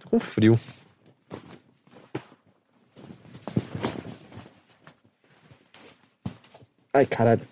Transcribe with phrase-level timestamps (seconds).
[0.00, 0.58] Tô com frio.
[6.92, 7.42] Ai, caralho.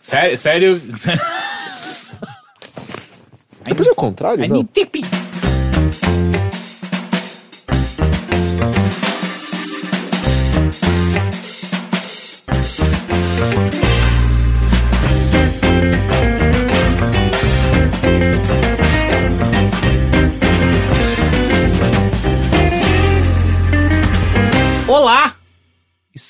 [0.00, 0.80] Sério, sério.
[3.64, 4.64] Depois é o contrário, I não?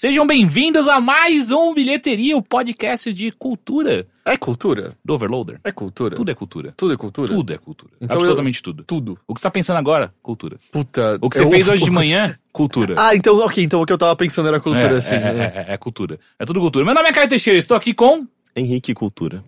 [0.03, 4.97] Sejam bem-vindos a mais um Bilheteria, o podcast de cultura É cultura?
[5.05, 5.61] do Overloader.
[5.63, 6.17] É cultura?
[6.17, 6.75] Tudo é cultura.
[6.77, 7.29] Tudo é cultura?
[7.29, 7.93] Tudo é cultura.
[8.01, 8.83] Então Absolutamente tudo.
[8.83, 9.17] Tudo.
[9.29, 10.13] O que você tá pensando agora?
[10.21, 10.59] Cultura.
[10.73, 11.21] Puta.
[11.23, 12.37] O que você eu- fez hoje de manhã?
[12.51, 12.97] Cultura.
[12.99, 13.63] Ah, então, ok.
[13.63, 15.15] Então o que eu tava pensando era cultura, é, assim.
[15.15, 15.53] é, né?
[15.55, 16.19] é, é, é cultura.
[16.37, 16.85] É tudo cultura.
[16.85, 18.27] Meu nome é Caio Teixeira, estou aqui com.
[18.57, 19.45] Henrique Cultura.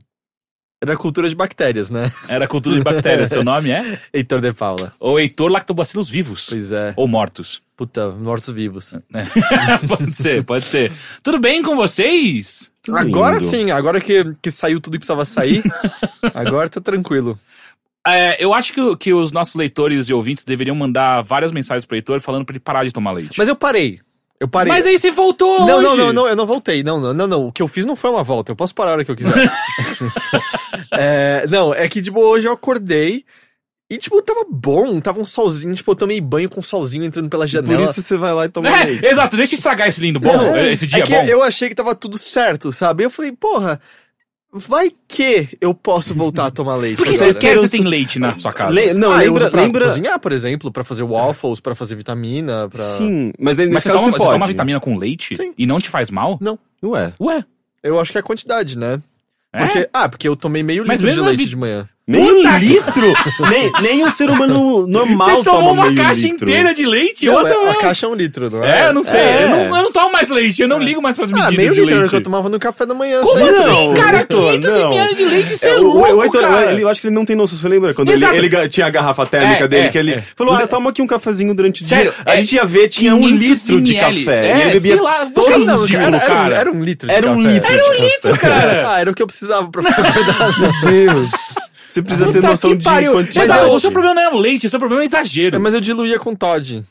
[0.85, 2.13] Era cultura de bactérias, né?
[2.29, 3.31] Era cultura de bactérias.
[3.31, 3.99] Seu nome é?
[4.13, 4.93] Heitor de Paula.
[5.01, 6.49] Ou Heitor Lactobacilos vivos.
[6.51, 6.93] Pois é.
[6.95, 7.63] Ou mortos.
[7.75, 8.95] Puta, mortos-vivos.
[9.89, 10.93] pode ser, pode ser.
[11.23, 12.71] Tudo bem com vocês?
[12.83, 13.51] Tudo Agora lindo.
[13.51, 15.63] sim, agora que, que saiu tudo que precisava sair,
[16.35, 17.39] agora tá tranquilo.
[18.07, 21.97] É, eu acho que, que os nossos leitores e ouvintes deveriam mandar várias mensagens pro
[21.97, 23.39] Heitor falando pra ele parar de tomar leite.
[23.39, 24.01] Mas eu parei.
[24.41, 24.73] Eu parei.
[24.73, 25.83] Mas aí você voltou Não, hoje.
[25.89, 26.83] não, não, não, eu não voltei.
[26.83, 27.47] Não, não, não, não.
[27.47, 28.51] O que eu fiz não foi uma volta.
[28.53, 29.33] Eu posso parar a hora que eu quiser.
[30.93, 33.25] É, não, é que, tipo, hoje eu acordei
[33.91, 35.01] e, tipo, tava bom.
[35.01, 35.75] Tava um solzinho.
[35.75, 37.83] Tipo, eu tomei banho com solzinho entrando pela Por janela.
[37.83, 39.05] isso você vai lá e toma É, leite.
[39.07, 41.25] exato, deixa eu estragar esse lindo bom, Não, esse dia é que bom.
[41.25, 43.05] eu achei que tava tudo certo, sabe?
[43.05, 43.81] Eu falei, porra,
[44.55, 46.97] vai que eu posso voltar a tomar leite.
[47.03, 47.33] Por que agora.
[47.33, 48.71] você quer você tem leite na sua casa?
[48.71, 49.85] Le- não, ah, eu lembra, uso pra lembra...
[49.87, 52.85] cozinhar, por exemplo, pra fazer waffles, pra fazer vitamina, pra...
[52.97, 55.53] Sim, mas Mas você toma, você toma vitamina com leite Sim.
[55.59, 56.39] e não te faz mal?
[56.41, 57.45] Não, Ué, Ué,
[57.83, 59.03] eu acho que é a quantidade, né?
[59.53, 59.59] é?
[59.65, 61.89] Porque, ah, porque eu tomei meio litro de leite vi- de manhã.
[62.07, 63.13] Meio Puta que- litro?
[63.51, 66.49] nem, nem um ser humano normal Você tomou toma uma meio caixa litro.
[66.49, 67.27] inteira de leite?
[67.27, 68.83] Não, é, a caixa é um litro, não é?
[68.83, 69.21] É, eu não sei.
[69.21, 69.45] É.
[69.45, 71.73] Eu, não, eu não tomo mais leite, eu não ligo mais pras Ah, medidas meio
[71.73, 72.11] de litro o leite.
[72.11, 73.21] que eu tomava no café da manhã.
[73.23, 74.19] Como assim, Não, cara?
[74.19, 74.93] Heitor, 500 não.
[74.93, 76.73] ml de leite, você é, É, o, louco, o Heitor, cara.
[76.73, 77.57] ele, eu acho que ele não tem noção.
[77.57, 80.25] Você lembra quando ele, ele tinha a garrafa térmica É, dele, é, que ele é.
[80.37, 82.23] falou: Ah, toma aqui um cafezinho durante o Sério, dia.
[82.27, 84.47] A é gente ia ver, tinha um 500 litro de café.
[84.51, 85.91] É, e ele bebia sei lá, todos você os não, dias.
[86.01, 87.53] cara, Era, era, um, um litro de Era um café.
[87.55, 88.91] litro Era um litro, cara.
[88.93, 90.73] Ah, era o que eu precisava pra ficar acordado.
[90.91, 91.31] Deus.
[91.95, 93.13] Você precisa ter noção que de pariu.
[93.13, 93.47] quantidade.
[93.47, 95.57] Exato, o seu problema não é o leite, o seu problema é o exagero.
[95.57, 96.83] É, mas eu diluía com Todd.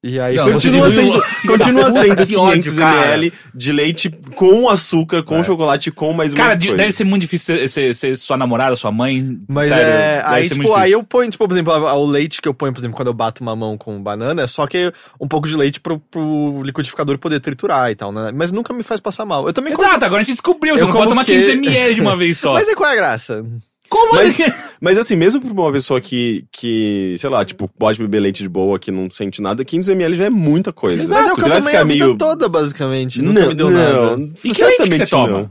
[0.00, 0.36] E aí...
[0.36, 1.24] Não, você Continua diluiu- sendo,
[1.58, 2.96] continua puta, sendo que ódio, 500 cara.
[3.14, 6.70] ml de leite com açúcar, com chocolate, com mais uma Cara, coisa.
[6.70, 9.36] de- deve ser muito difícil ser, ser, ser sua namorada, sua mãe.
[9.48, 10.16] Mas sério, é.
[10.22, 10.98] deve Aí, ser muito tipo, aí difícil.
[11.00, 13.12] eu ponho, tipo, por exemplo, a- o leite que eu ponho, por exemplo, quando eu
[13.14, 17.40] bato mamão com banana, é só que um pouco de leite pro, pro liquidificador poder
[17.40, 18.30] triturar e tal, né?
[18.32, 19.48] Mas nunca me faz passar mal.
[19.48, 21.48] Eu também Exato, agora a gente descobriu, você Eu não pode como tomar que- 500
[21.54, 22.52] ml de uma vez só.
[22.52, 23.44] Mas é qual é a graça?
[23.88, 24.52] Como Mas, assim?
[24.80, 28.48] mas assim, mesmo pra uma pessoa que, que, sei lá, tipo, pode beber leite de
[28.48, 31.02] boa, que não sente nada, 500ml já é muita coisa.
[31.08, 32.16] Mas é o que Você eu tomei a vida meio...
[32.16, 33.22] toda, basicamente.
[33.22, 34.32] Nunca não, me deu não, nada.
[34.44, 35.50] E que leite que você toma?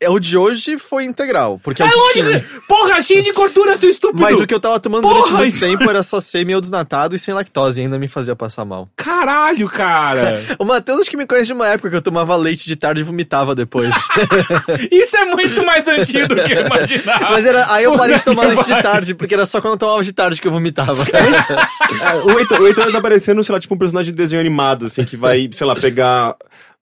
[0.00, 1.60] É o de hoje foi integral.
[1.62, 2.28] Porque É que lógico.
[2.28, 2.44] tinha.
[2.68, 4.22] Porra, cheio de gordura, seu estúpido.
[4.22, 7.18] Mas o que eu tava tomando Porra, durante muito tempo era só semi desnatado e
[7.18, 8.88] sem lactose, e ainda me fazia passar mal.
[8.96, 10.42] Caralho, cara.
[10.58, 13.00] O Matheus acho que me conhece de uma época que eu tomava leite de tarde
[13.00, 13.94] e vomitava depois.
[14.90, 17.30] Isso é muito mais antigo do que eu imaginava.
[17.30, 18.82] Mas era, aí eu Puta parei de tomar leite de pariu.
[18.82, 20.92] tarde, porque era só quando eu tomava de tarde que eu vomitava.
[21.12, 24.86] É, o Heitor, o Heitor tá parecendo, sei lá, tipo um personagem de desenho animado,
[24.86, 26.34] assim, que vai, sei lá, pegar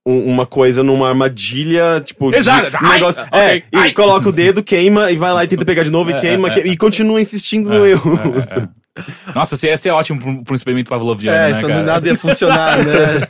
[0.04, 2.76] uma coisa numa armadilha, tipo, de- Exato.
[2.76, 3.40] um Ai, negócio, ok.
[3.40, 3.92] é, e Ai.
[3.92, 6.60] coloca o dedo, queima, e vai lá e tenta pegar de novo, e queima, que-
[6.60, 8.12] e continua insistindo no erro.
[9.34, 11.82] Nossa, você ia ser ótimo pra um, pra um experimento pavloviano, É, né, cara?
[11.82, 12.84] nada ia funcionar, né?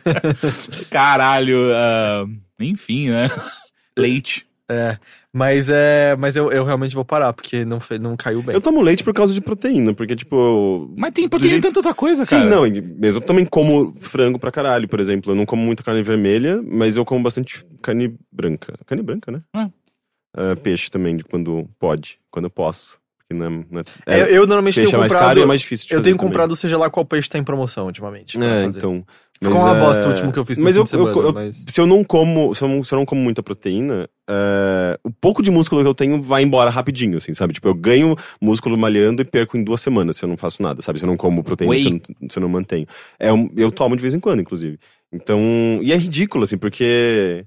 [0.90, 1.70] Caralho.
[1.74, 2.24] ah,
[2.60, 3.30] enfim, né?
[3.96, 4.44] Leite.
[4.68, 4.96] É,
[5.36, 8.54] mas é, mas eu, eu realmente vou parar, porque não, não caiu bem.
[8.54, 11.80] Eu tomo leite por causa de proteína, porque, tipo, Mas tem proteína jeito- em tanta
[11.80, 12.48] outra coisa, Sim, cara.
[12.48, 15.32] não, e- mas eu também como frango pra caralho, por exemplo.
[15.32, 18.74] Eu não como muita carne vermelha, mas eu como bastante carne branca.
[18.86, 19.42] Carne branca, né?
[19.52, 22.98] Ah, peixe também, de quando pode, quando eu posso.
[23.18, 25.28] Porque não é, não é- É, é- eu, eu normalmente peixe tenho é mais comprado.
[25.28, 26.28] caro e é mais difícil de eu fazer tenho também.
[26.28, 28.36] comprado, seja lá qual peixe tá em promoção ultimamente.
[28.38, 28.78] pra É, fazer.
[28.80, 29.04] então.
[29.42, 31.32] Ficou mas, uma bosta é, o último que eu fiz Mas eu, semana, eu- eu-
[31.32, 34.98] mas- se eu não como, se eu não, se eu não como muita proteína, é,
[35.04, 37.52] o pouco de músculo que eu tenho vai embora rapidinho, assim, sabe?
[37.52, 40.80] Tipo, eu ganho músculo malhando e perco em duas semanas se eu não faço nada,
[40.82, 40.98] sabe?
[40.98, 41.90] Se eu não como proteína, se eu
[42.20, 42.86] não, se eu não mantenho.
[43.18, 44.78] É, eu tomo de vez em quando, inclusive.
[45.12, 45.38] Então,
[45.82, 47.44] e é ridículo, assim, porque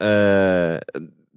[0.00, 0.80] é,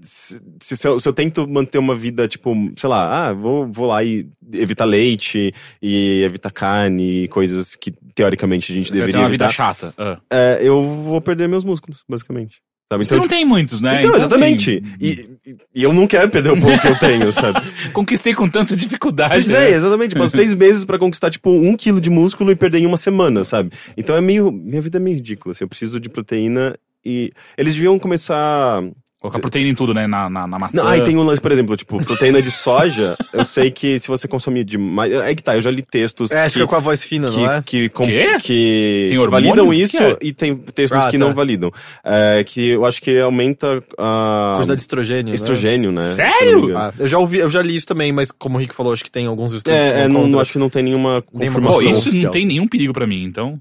[0.01, 3.87] se, se- eu, se eu tento manter uma vida, tipo, sei lá, ah, vou, vou
[3.87, 9.19] lá e evitar leite e evitar carne e coisas que teoricamente a gente Você deveria
[9.21, 9.93] uma vida evitar, chata.
[9.97, 10.19] Ah.
[10.29, 12.57] é, eu vou perder meus músculos, basicamente.
[12.91, 13.05] Sabe?
[13.05, 13.99] Você não tem muitos, né?
[14.01, 14.83] Então, exatamente.
[14.83, 15.29] assim, E,
[15.73, 17.61] e- eu não quero perder o pouco que eu tenho, sabe?
[17.93, 19.31] conquistei com tanta dificuldade.
[19.33, 19.69] Pois né?
[19.69, 20.13] é, exatamente.
[20.13, 23.45] Passo seis meses pra conquistar, tipo, um quilo de músculo e perder em uma semana,
[23.45, 23.71] sabe?
[23.95, 24.51] Então é meio.
[24.51, 25.63] Minha vida é meio ridícula, assim.
[25.63, 27.31] Eu preciso de proteína e.
[27.57, 28.83] Eles deviam começar.
[29.21, 30.07] Colocar proteína em tudo, né?
[30.07, 30.77] Na, na, na maçã.
[30.81, 33.15] Não, aí tem um lance, por exemplo, tipo, proteína de soja.
[33.31, 35.13] eu sei que se você consumir demais.
[35.13, 36.31] É que tá, eu já li textos.
[36.31, 37.61] É, acho que que, é com a voz fina, que, não é?
[37.63, 40.17] que, com- que, Tem que validam Que isso é?
[40.21, 41.23] e tem textos Ah, que tá.
[41.23, 41.71] não validam.
[42.03, 44.53] É, que eu acho que aumenta a.
[44.55, 45.29] Quantidade de estrogênio.
[45.29, 45.35] né?
[45.35, 46.01] estrogênio, né?
[46.01, 46.51] Sério?
[46.53, 46.79] Não me engano.
[46.79, 49.03] Ah, eu já ouvi, eu já li isso também, mas como o Rick falou, acho
[49.03, 51.59] que tem alguns estudos que É, é não, não acho que não tem nenhuma Nenhuma
[51.61, 51.81] Pô, confirmação.
[51.83, 52.31] isso não oficial.
[52.31, 53.59] tem nenhum perigo pra mim, então.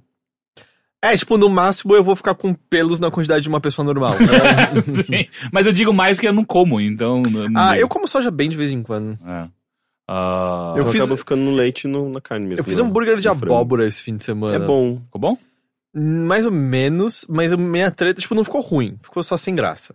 [1.03, 4.13] É, tipo, no máximo eu vou ficar com pelos na quantidade de uma pessoa normal.
[4.13, 4.83] né?
[4.85, 5.27] Sim.
[5.51, 7.23] Mas eu digo mais que eu não como, então.
[7.23, 7.81] não- não ah, digo.
[7.83, 9.19] eu como soja bem de vez em quando.
[9.27, 9.49] É.
[10.09, 12.61] Ah, Eu Eu fiz- acabo ficando no leite e no, na carne mesmo.
[12.61, 14.55] Eu fiz no- hambúrguer de abóbora esse fim de semana.
[14.57, 15.01] É bom.
[15.07, 15.39] Ficou bom?
[15.95, 18.97] Mais ou menos, mas a minha treta, tipo, não ficou ruim.
[19.03, 19.95] Ficou só sem graça.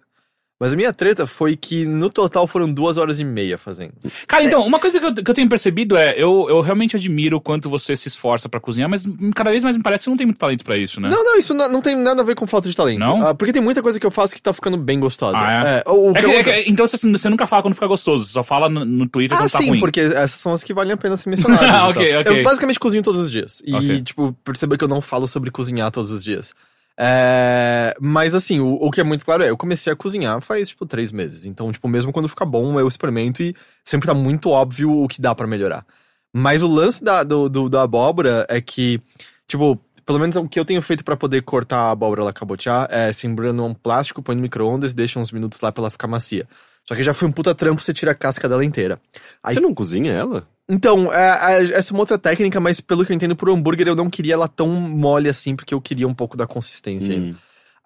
[0.58, 3.92] Mas a minha treta foi que no total foram duas horas e meia fazendo.
[4.26, 7.36] Cara, então, uma coisa que eu, que eu tenho percebido é, eu, eu realmente admiro
[7.36, 9.04] o quanto você se esforça pra cozinhar, mas
[9.36, 11.10] cada vez mais me parece que você não tem muito talento pra isso, né?
[11.10, 13.00] Não, não, isso não, não tem nada a ver com falta de talento.
[13.00, 13.28] Não?
[13.28, 15.38] Ah, porque tem muita coisa que eu faço que tá ficando bem gostosa.
[15.38, 15.90] Ah, é?
[15.90, 18.42] o, o É que é que- então você, você nunca fala quando fica gostoso, só
[18.42, 19.80] fala no, no Twitter Ah, quando tá sim, ruim.
[19.82, 21.70] porque essas são as que valem a pena ser mencionadas.
[21.70, 22.40] Ah, ok, ok.
[22.40, 23.62] Eu basicamente cozinho todos os dias.
[23.66, 24.02] E, Ok.
[24.04, 26.54] tipo, perceba que eu não falo sobre cozinhar todos os dias.
[26.98, 30.70] É, mas assim, o, o que é muito claro é, eu comecei a cozinhar faz,
[30.70, 31.46] tipo, três meses.
[31.46, 33.54] Então, tipo, mesmo quando fica bom, eu experimento e
[33.84, 35.86] sempre tá muito óbvio o que dá pra melhorar.
[36.34, 39.02] Mas o lance da, do, do- da abóbora é que,
[39.48, 42.88] tipo, pelo menos o que eu tenho feito pra poder cortar a abóbora ela cabotear
[42.92, 46.08] é se embrulhando um plástico, põe no micro-ondas, deixa uns minutos lá pra ela ficar
[46.08, 46.48] macia.
[46.88, 49.00] Só que já foi um puta trampo você tira a casca dela inteira.
[49.44, 50.48] Aí- Você não cozinha ela?
[50.68, 53.88] Então, é, é, essa é uma outra técnica, mas pelo que eu entendo, pro hambúrguer
[53.88, 57.16] eu não queria ela tão mole assim, porque eu queria um pouco da consistência.
[57.18, 57.36] Hum.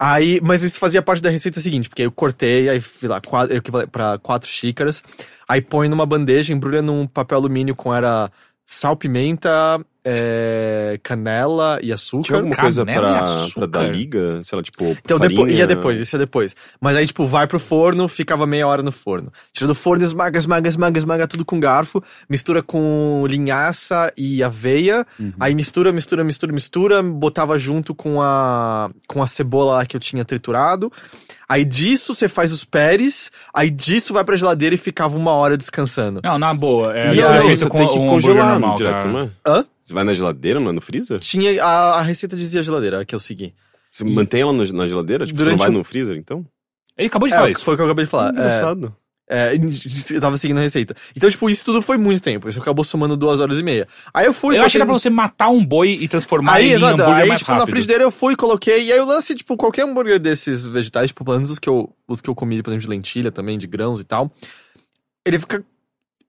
[0.02, 3.54] Aí, mas isso fazia parte da receita seguinte, porque eu cortei, aí fui lá, quatro,
[3.58, 5.04] equivalente pra quatro xícaras,
[5.46, 8.32] aí põe numa bandeja, embrulha num papel alumínio com era
[8.66, 9.50] sal, pimenta,
[10.04, 12.36] é, canela e Tinha açúcar.
[12.36, 13.24] alguma coisa pra,
[13.54, 14.42] pra dar liga?
[14.44, 14.86] Sei lá, tipo.
[15.04, 15.30] Então, farinha?
[15.40, 16.56] depois, ia depois, isso é depois.
[16.80, 19.32] Mas aí, tipo, vai pro forno, ficava meia hora no forno.
[19.54, 25.06] Tira do forno, esmaga, esmaga, esmaga, esmaga tudo com garfo, mistura com linhaça e aveia,
[25.20, 25.34] Uhum.
[25.40, 30.00] aí mistura, mistura, mistura, mistura, botava junto com a, com a cebola lá que eu
[30.00, 30.92] tinha triturado.
[31.48, 35.58] Aí disso você faz os pérez, aí disso vai pra geladeira e ficava uma hora
[35.58, 36.22] descansando.
[36.24, 36.96] Não, na boa.
[36.96, 39.08] É, E é aí, feito você com tem que um congelar normal, direto, cara.
[39.08, 39.30] não é?
[39.48, 39.66] Hã?
[39.90, 41.18] Você vai na geladeira, não é no freezer?
[41.20, 43.56] Tinha, a, a receita dizia geladeira, que eu segui.
[43.92, 45.26] Você mantém ela no- na geladeira?
[45.26, 46.46] Tipo, você Durante não vai no freezer, então?
[46.96, 47.64] Ele acabou de É, falar isso.
[47.64, 48.28] foi o que eu acabei de falar.
[48.28, 48.96] É, Engraçado.
[49.28, 49.54] É,
[50.14, 50.96] eu tava seguindo a receita.
[51.16, 52.48] Então, tipo, isso tudo foi muito tempo.
[52.48, 53.88] Isso acabou somando duas horas e meia.
[54.14, 54.58] Aí eu fui.
[54.58, 56.94] Eu achei que era pra você matar um boi e transformar Aí, ele em exato.
[57.02, 57.72] hambúrguer Aí, mais tipo, na rápido.
[57.72, 58.84] frigideira eu fui, coloquei.
[58.86, 61.92] E aí o lance, tipo, qualquer hambúrguer desses vegetais, tipo, pelo menos os que eu,
[62.08, 64.32] os que eu comi, por exemplo, de lentilha também, de grãos e tal,
[65.26, 65.64] ele fica.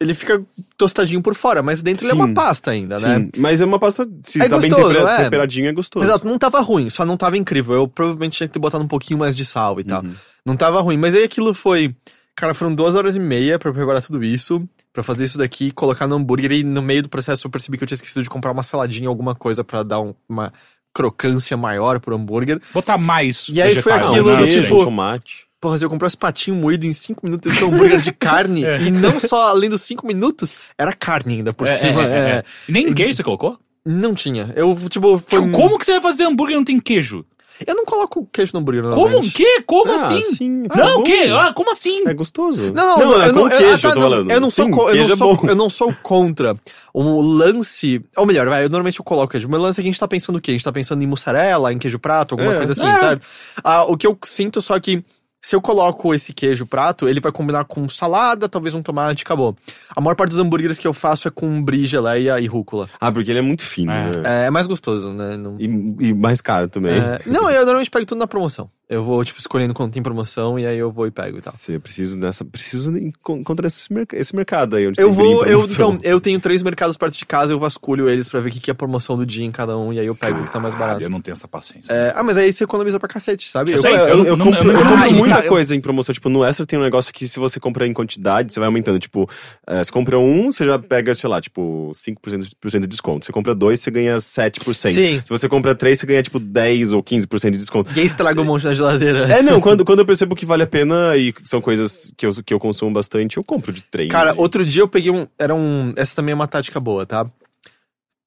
[0.01, 0.43] Ele fica
[0.79, 2.33] tostadinho por fora, mas dentro ele é uma Sim.
[2.35, 3.19] pasta ainda, né?
[3.19, 4.09] Sim, mas é uma pasta.
[4.25, 5.25] Se É tá bem gostoso, tempera- é.
[5.25, 6.05] temperadinho, é gostoso.
[6.07, 7.75] Exato, não tava ruim, só não tava incrível.
[7.75, 10.03] Eu provavelmente tinha que ter botado um pouquinho mais de sal e tal.
[10.03, 10.15] Uhum.
[10.47, 11.95] Não tava ruim, mas aí aquilo foi.
[12.35, 16.07] Cara, foram duas horas e meia pra preparar tudo isso, pra fazer isso daqui, colocar
[16.07, 18.53] no hambúrguer e no meio do processo eu percebi que eu tinha esquecido de comprar
[18.53, 20.51] uma saladinha, alguma coisa pra dar um- uma
[20.95, 22.59] crocância maior pro hambúrguer.
[22.73, 24.37] Botar mais E aí foi aquilo né?
[24.39, 25.45] do tipo- tomate.
[25.61, 28.81] Porra, eu comprei esse patinho moído em cinco minutos, esse hambúrguer de carne, É.
[28.81, 32.03] e não só além dos cinco minutos, era carne ainda por É, cima.
[32.03, 32.31] é, é, é.
[32.37, 32.45] é.
[32.69, 33.59] Nem queijo você colocou?
[33.85, 34.53] Não tinha.
[34.57, 35.39] Eu, tipo, foi.
[35.41, 37.25] um- Como que você vai fazer hambúrguer e não tem queijo?
[37.67, 38.97] Eu não coloco queijo no hambúrguer, Como?
[38.97, 39.35] normalmente.
[39.35, 39.61] Que?
[39.67, 40.23] Como Ah, assim?
[40.33, 41.27] sim, é não, o quê?
[41.39, 42.09] Ah, como assim?
[42.09, 42.73] É gostoso.
[42.73, 44.49] Não, não, é eu com não, eu- queijo, ah, tá, eu tô não, eu não
[44.51, 46.57] sou, Sim, co- eu, não sou, eu não sou contra
[46.95, 48.03] o lance.
[48.17, 49.47] Ou melhor, vai, eu normalmente eu coloco queijo.
[49.47, 50.53] O meu lance é que a gente tá pensando o quê?
[50.53, 52.57] A gente tá pensando em mussarela, em queijo prato, alguma É.
[52.57, 52.97] coisa assim, É.
[52.97, 53.21] sabe?
[53.63, 55.05] Ah, o que eu sinto só que.
[55.43, 59.57] Se eu coloco esse queijo prato, ele vai combinar com salada, talvez um tomate, acabou.
[59.97, 62.91] A maior parte dos hambúrgueres que eu faço é com brie, geleia e rúcula.
[63.01, 64.11] Ah, porque ele é muito fino, É.
[64.17, 64.43] né?
[64.45, 65.39] É, é mais gostoso, né?
[65.39, 65.65] Não, E,
[66.09, 66.93] e mais caro também.
[66.95, 68.69] é, não, eu normalmente pego tudo na promoção.
[68.87, 71.53] Eu vou, tipo, escolhendo quando tem promoção e aí eu vou e pego e tal.
[71.55, 72.45] Você preciso dessa.
[72.45, 75.59] Preciso encon- encontrar esse, merc- esse mercado aí onde Eu tem brie em vou, eu,
[75.61, 75.93] promoção.
[75.95, 78.59] então, eu tenho três mercados perto de casa, eu vasculho eles pra ver o que,
[78.59, 80.51] que é a promoção do dia em cada um, e aí eu pego o que
[80.51, 81.01] tá mais barato.
[81.01, 81.93] Eu não tenho essa paciência.
[81.93, 83.71] É, ah, mas aí você economiza pra cacete, sabe?
[83.71, 83.95] Eu Eu- sei.
[83.95, 85.75] Eu, eu, eu eu não- compro, eu não- eu compro Ah, muita tá, eu- coisa
[85.75, 86.13] em promoção.
[86.13, 88.99] Tipo, no Extra tem um negócio que se você comprar em quantidade, você vai aumentando.
[88.99, 89.29] Tipo,
[89.67, 93.25] eh, você compra um, você já pega, sei lá, tipo, 5% de desconto.
[93.27, 94.95] Você compra dois, você ganha 7%.
[94.95, 95.21] Sim.
[95.25, 97.89] Se você compra três, você ganha, tipo, 10 ou 15% de desconto.
[97.91, 99.27] Ninguém estraga um monte na geladeira.
[99.33, 102.33] É, não, quando, quando eu percebo que vale a pena e são coisas que eu,
[102.45, 104.11] que eu consumo bastante, eu compro de três.
[104.11, 105.27] Cara, outro dia eu peguei um.
[105.39, 105.93] Era um.
[105.97, 107.27] Essa também é uma tática boa, tá?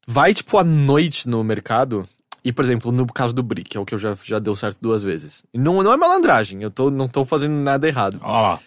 [0.05, 2.07] Vai, tipo, à noite no mercado
[2.43, 4.77] E, por exemplo, no caso do que é o que eu já, já deu certo
[4.81, 5.43] duas vezes.
[5.53, 8.19] Não, não é malandragem, eu tô, não tô fazendo nada errado.
[8.21, 8.59] Ó lá,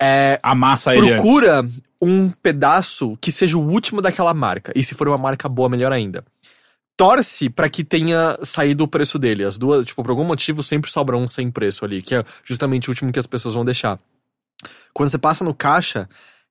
[0.00, 1.22] É, amassa ele antes.
[1.22, 1.66] procura
[2.00, 4.72] um pedaço que seja o último daquela marca.
[4.74, 6.24] E se for uma marca boa, melhor ainda.
[6.96, 9.44] Torce pra que tenha saído o preço dele.
[9.44, 12.88] As duas, tipo, por algum motivo sempre sobra um sem preço ali, que é justamente
[12.88, 13.98] o último que as pessoas vão deixar.
[14.92, 16.08] Quando você passa no caixa,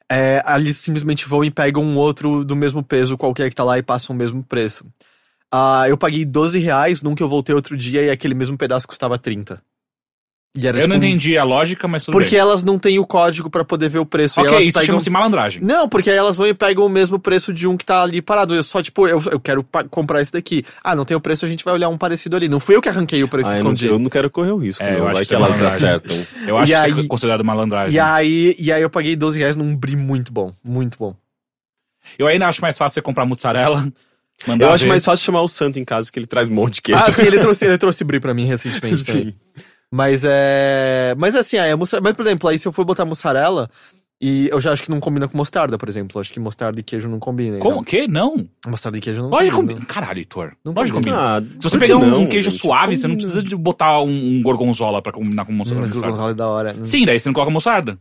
[0.09, 3.77] é, eles simplesmente vão e pegam um outro do mesmo peso, qualquer que tá lá,
[3.77, 4.85] e passam o mesmo preço.
[5.51, 8.87] Ah, eu paguei 12 reais num que eu voltei outro dia e aquele mesmo pedaço
[8.87, 9.61] custava 30.
[10.59, 12.39] E era, Eu não tipo, entendi a lógica, mas tudo Porque bem.
[12.39, 14.39] elas não têm o código pra poder ver o preço.
[14.39, 14.85] e Ok, elas isso pegam...
[14.87, 15.61] chama-se malandragem.
[15.63, 18.23] Não, porque aí elas vão e pegam o mesmo preço de um que tá ali
[18.23, 18.55] parado.
[18.55, 20.65] Eu só, tipo, eu, eu quero pa- comprar esse daqui.
[20.83, 22.49] Ah, não tem o preço, a gente vai olhar um parecido ali.
[22.49, 23.63] Não fui eu que arranquei o preço Ah, e eu,
[23.93, 24.81] não, não quero correr o risco.
[24.81, 25.05] É, eu não.
[25.09, 26.17] acho Vai que que é elas acertam.
[26.47, 27.93] Eu acho E que isso aí- é considerado malandragem.
[27.95, 30.51] E aí, e aí eu paguei 12 reais num brie muito bom.
[30.63, 31.15] Muito bom.
[32.17, 33.85] Eu ainda acho mais fácil você comprar mozzarella.
[34.45, 34.89] Mandar Eu acho ver.
[34.89, 37.01] mais fácil chamar o Santo em casa, que ele traz um monte de queijo.
[37.05, 39.35] Ah, sim, ele trouxe, ele trouxe brie pra mim recentemente também.
[39.91, 41.15] Mas é.
[41.17, 42.03] Mas assim, aí a mussarela.
[42.03, 43.69] Mas, por exemplo, aí se eu for botar mussarela.
[44.19, 46.17] E eu já acho que não combina com mostarda, por exemplo.
[46.17, 47.59] Eu acho que mostarda e queijo não combinam.
[47.59, 47.83] Como?
[47.85, 48.07] Que?
[48.07, 48.47] Não.
[48.65, 49.75] Mostarda e queijo não Lógico que combinam.
[49.81, 49.93] combina.
[49.93, 50.53] Caralho, Heitor.
[50.65, 51.35] Não Lógico que combina.
[51.35, 51.55] combina.
[51.55, 52.59] Ah, Se você pegar um, não, um queijo gente?
[52.59, 53.29] suave, você não Combina.
[53.31, 55.85] precisa de botar um, um gorgonzola pra combinar com mozzarella.
[55.87, 56.75] mas gorgonzola é da hora.
[56.83, 57.99] Sim, daí você não coloca mostarda.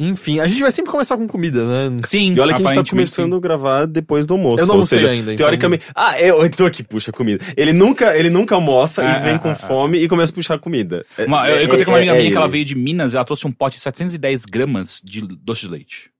[0.00, 1.96] Enfim, a gente vai sempre começar com comida, né?
[2.04, 4.62] Sim, E olha que a gente tá começando a gravar depois do almoço.
[4.62, 5.86] Eu não almocei seja, ainda, então- Teoricamente.
[5.92, 7.44] Ah, eu, eu tô aqui, puxa comida.
[7.56, 10.34] Ele nunca, ele nunca almoça É, e vem é, com é, fome e começa a
[10.34, 11.04] puxar comida.
[11.18, 12.76] É- Uma, eu é- encontrei com uma é- amiga é minha que ela veio de
[12.76, 16.10] Minas ela trouxe um pote de 710 gramas de doce de leite.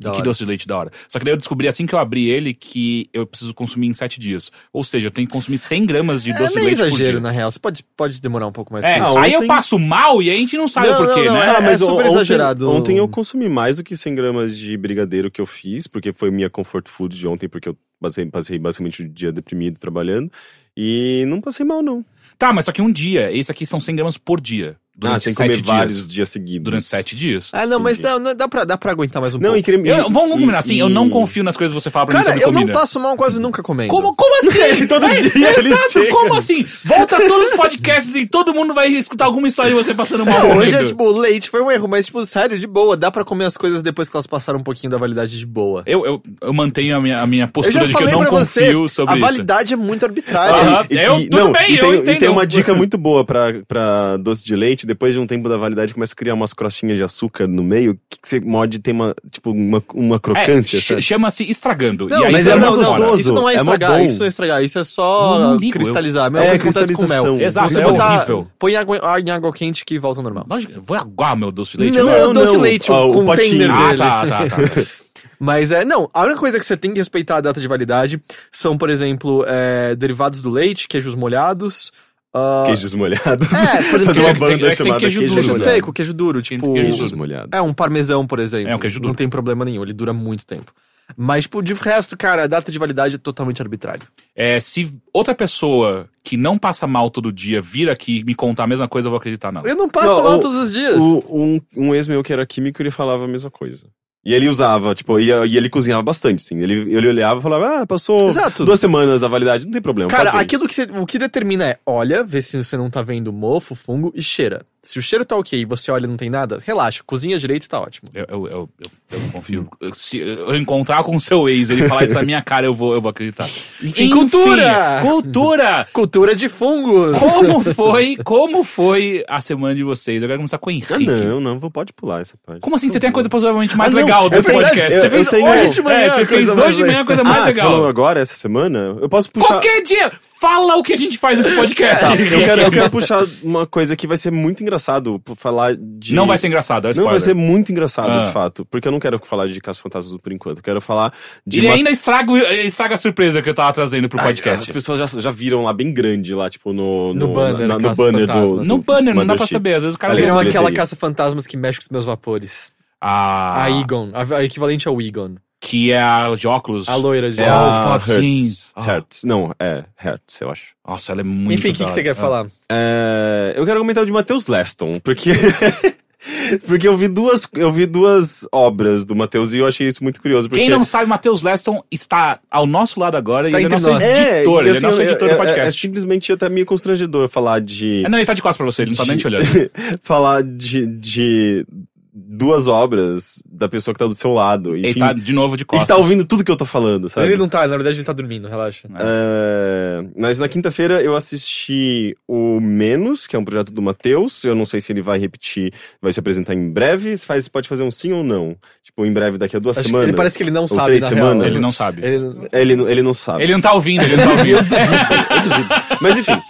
[0.00, 0.24] Da que hora.
[0.24, 0.90] doce de leite da hora.
[1.08, 3.92] Só que daí eu descobri assim que eu abri ele que eu preciso consumir em
[3.92, 4.50] 7 dias.
[4.72, 7.10] Ou seja, eu tenho que consumir 100 gramas de É doce de leite por exagero,
[7.12, 7.20] dia.
[7.20, 7.50] na real.
[7.50, 9.18] Você pode, pode demorar um pouco mais É, que isso.
[9.18, 11.40] Ah, aí eu passo mal e a gente não sabe Não, o porquê, não, não,
[11.40, 11.46] né?
[11.46, 12.70] é- Ah, mas super ontem, exagerado.
[12.70, 16.30] Ontem eu consumi mais do que 100 gramas de brigadeiro que eu fiz, porque foi
[16.30, 20.30] minha comfort food de ontem, porque eu passei, passei basicamente o dia deprimido trabalhando.
[20.76, 22.04] E não passei mal, não.
[22.38, 24.76] Tá, mas só que um dia, esse aqui são 100 gramas por dia.
[24.92, 25.66] Ah, Durante sem 7 comer dias.
[25.76, 26.64] vários dias seguidos.
[26.64, 27.48] Durante 7 dias.
[27.54, 29.58] Ah, não, mas dá, não- dá, pra, dá pra aguentar mais um Não, pouco.
[29.58, 29.88] e creme.
[29.88, 32.18] Eu, e- vamos combinar assim, e- eu não confio nas coisas que você fala pra
[32.18, 32.78] mim Cara, sobre eu não comida.
[32.78, 33.88] passo mal quase nunca comendo.
[33.88, 34.86] Como, como assim?
[34.88, 36.10] Todo É, dia ele Exato, chega.
[36.10, 36.66] como assim?
[36.84, 40.42] Volta todos os podcasts e todo mundo vai escutar alguma história de você passando mal
[40.42, 42.94] Não, hoje é tipo, leite foi um erro, mas tipo, sério, de boa.
[42.96, 45.82] Dá pra comer as coisas depois que elas passaram um pouquinho da validade de boa.
[45.86, 48.60] Eu, eu, eu mantenho a minha, a minha postura de que eu não pra você,
[48.66, 49.24] confio sobre a isso.
[49.26, 50.56] validade é muito arbitrária.
[50.56, 50.86] Aham.
[50.90, 52.10] E- eu- e- tudo não, bem, e eu tem, entendo.
[52.10, 54.79] E tem uma dica muito boa pra doce de leite.
[54.86, 57.98] Depois de um tempo da validade, começa a criar umas crostinhas de açúcar no meio.
[58.08, 61.02] Que, que você morde tem uma, tipo, uma, uma É, crocância, ch- sabe?
[61.02, 62.08] chama-se estragando.
[62.08, 63.20] Não, e aí mas é não gostoso.
[63.20, 64.04] Isso não é É estragar, bom.
[64.04, 66.26] isso não é estragar, isso é só Não ligo, cristalizar.
[66.36, 67.22] É, que acontece com mel.
[67.36, 67.40] cristalização.
[67.40, 68.48] Exato, você é botar, horrível.
[68.58, 70.46] põe água, em água quente que volta ao normal.
[70.48, 71.98] Lógico, vou aguar meu doce de leite.
[71.98, 72.18] Não, né?
[72.20, 73.72] é o doce leite, o Ó, o container potinho.
[73.72, 73.98] Ah, dele.
[73.98, 74.56] tá, tá, tá.
[75.38, 78.20] Mas é, não, a única coisa que você tem que respeitar a data de validade
[78.52, 81.90] são, por exemplo, é, derivados do leite, queijos molhados.
[82.34, 83.52] Ah, Queijos molhados.
[83.52, 86.42] É, por exemplo, Fazer uma banda tem chamada queijo queijo, duro, queijo seco, queijo duro,
[86.42, 86.72] tipo.
[86.72, 87.50] queijo Queijos molhados.
[87.52, 88.70] É, um parmesão, por exemplo.
[88.70, 89.08] É, um queijo duro.
[89.08, 90.72] Não tem problema nenhum, ele dura muito tempo.
[91.16, 94.02] Mas, tipo, de resto, cara, a data de validade é totalmente arbitrária.
[94.36, 98.62] É, se outra pessoa que não passa mal todo dia vir aqui e me contar
[98.62, 99.68] a mesma coisa, eu vou acreditar nela.
[99.68, 100.96] Eu não passo Não, mal o- todos os dias.
[100.98, 103.86] O- um, um ex meu que era químico, ele falava a mesma coisa.
[104.24, 106.58] E ele usava, tipo, e, e ele cozinhava bastante, sim.
[106.58, 108.66] Ele, ele olhava e falava, ah, passou Exato.
[108.66, 110.10] duas semanas da validade, não tem problema.
[110.10, 113.32] Cara, aquilo que você, o que determina é, olha, vê se você não tá vendo
[113.32, 114.66] mofo, fungo e cheira.
[114.82, 117.68] Se o cheiro tá ok e você olha e não tem nada, relaxa, cozinha direito
[117.68, 118.08] tá ótimo.
[118.14, 118.68] Eu, eu, eu,
[119.12, 119.68] eu, confio.
[119.92, 122.94] Se eu encontrar com o seu ex ele falar isso na minha cara, eu vou,
[122.94, 123.46] eu vou acreditar.
[123.82, 125.00] Enfim, cultura!
[125.02, 125.86] Cultura!
[125.92, 127.18] Cultura de fungos!
[127.18, 130.22] Como foi, como foi a semana de vocês?
[130.22, 131.24] Eu quero começar com o Ah, Henrique.
[131.24, 132.60] não, não, pode pular essa parte.
[132.60, 132.88] Como assim?
[132.88, 134.92] Você tem a coisa provavelmente mais Ah, legal é desse verdade, podcast.
[134.94, 135.98] eu- você fez tenho- hoje é, de manhã.
[135.98, 137.88] É, você fez hoje de manhã a coisa mais ah, você falou legal.
[137.90, 138.96] agora, essa semana?
[139.00, 139.46] Eu posso puxar...
[139.48, 140.10] Qualquer dia,
[140.40, 142.06] fala o que a gente faz nesse podcast.
[142.06, 145.76] Tá, eu, quero, eu quero puxar uma coisa que vai ser muito engraçado, por falar
[145.76, 146.14] de...
[146.14, 148.22] Não vai ser engraçado, é Não vai ser muito engraçado, Ah.
[148.22, 148.64] de fato.
[148.64, 150.58] Porque eu não quero falar de Caso Fantasmas por enquanto.
[150.58, 151.12] Eu quero falar
[151.46, 152.32] de Ele uma ainda estraga,
[152.64, 154.70] estraga a surpresa que eu tava trazendo pro Ai, podcast.
[154.70, 157.82] As pessoas já, já viram lá bem grande, lá, tipo, no, No banner, na- no
[157.88, 158.68] Caça banner do, Fantasmas.
[158.68, 159.74] No banner, não dá pra saber.
[159.74, 160.72] Às vezes o cara Viram aquela bilheteria.
[160.76, 162.72] caça-fantasmas que mexe com os meus vapores.
[163.00, 165.34] Ah, A Egon, a, a equivalente ao Egon.
[165.60, 166.88] Que é a de óculos.
[166.88, 168.44] A loira de É Oh, a fuck, sim.
[168.44, 168.72] Hertz.
[168.74, 168.82] Ah.
[168.82, 169.24] Hertz.
[169.24, 170.62] Não, é Hertz, eu acho.
[170.88, 172.14] Nossa, ela é muito Enfim, o que, que você quer Ah.
[172.14, 172.46] falar?
[172.70, 175.30] É, eu quero comentar de Matheus Leston, porque...
[176.66, 180.20] porque eu vi duas eu vi duas obras do Matheus e eu achei isso muito
[180.20, 180.48] curioso.
[180.48, 180.60] Porque...
[180.62, 183.90] Quem não sabe, Matheus Leston está ao nosso lado agora Está e ele é nosso
[183.90, 184.02] nós.
[184.02, 184.56] editor.
[184.56, 185.80] e ele é assim, nosso eu- editor é- do é- É podcast.
[185.80, 188.04] simplesmente até meio constrangedor falar de...
[188.04, 189.46] É, não, ele tá de costas pra você, ele não tá nem te olhando.
[190.02, 191.66] falar de, de
[192.12, 194.74] duas obras da pessoa que tá do seu lado.
[194.76, 195.88] Ele Enfim, tá de novo de e costas.
[195.88, 197.26] tá ouvindo tudo que eu tô falando, sabe?
[197.28, 198.88] Ele não tá, na verdade ele tá dormindo, relaxa.
[198.98, 204.42] É, mas na quinta-feira eu assisti o Menos, que é um projeto do Matheus.
[204.44, 207.16] Eu não sei se ele vai repetir, vai se apresentar em breve.
[207.16, 208.56] Se faz, pode fazer um sim ou não.
[208.82, 210.08] Tipo, em breve, daqui a duas Acho que semanas.
[210.08, 211.42] ele parece que ele não sabe, três na semanas.
[211.42, 211.46] real.
[211.52, 212.02] Ele não sabe.
[212.04, 213.42] Ele- Ele, não- ele não sabe.
[213.44, 214.58] Ele não tá ouvindo, ele não tá ouvindo.
[215.30, 215.68] Eu duvido.
[216.00, 216.40] Mas enfim,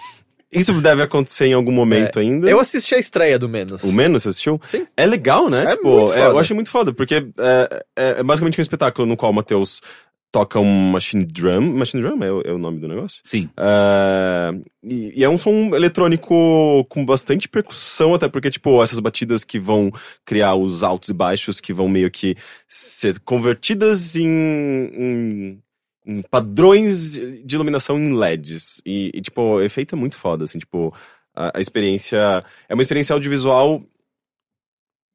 [0.52, 2.48] isso deve acontecer em algum momento ainda.
[2.50, 3.82] Eu assisti a estreia do Menos.
[3.84, 4.60] O Menos, você assistiu?
[4.66, 4.86] Sim.
[4.96, 5.64] É legal, né?
[5.64, 9.06] É tipo, muito é, eu achei muito foda, porque é, é- é basicamente um espetáculo
[9.06, 9.80] no qual o Matheus
[10.32, 11.60] toca um machine drum.
[11.72, 13.20] Machine drum é o, é o nome do negócio?
[13.24, 13.48] Sim.
[13.58, 14.50] É,
[14.84, 19.58] e, e é um som eletrônico com bastante percussão, até porque, tipo, essas batidas que
[19.58, 19.90] vão
[20.24, 22.36] criar os altos e baixos, que vão meio que
[22.68, 25.58] ser convertidas em, em,
[26.30, 28.80] padrões de iluminação em LEDs.
[28.84, 30.94] E, e, tipo, o efeito é muito foda, assim, tipo,
[31.34, 32.44] a, a experiência.
[32.68, 33.82] É uma experiência audiovisual.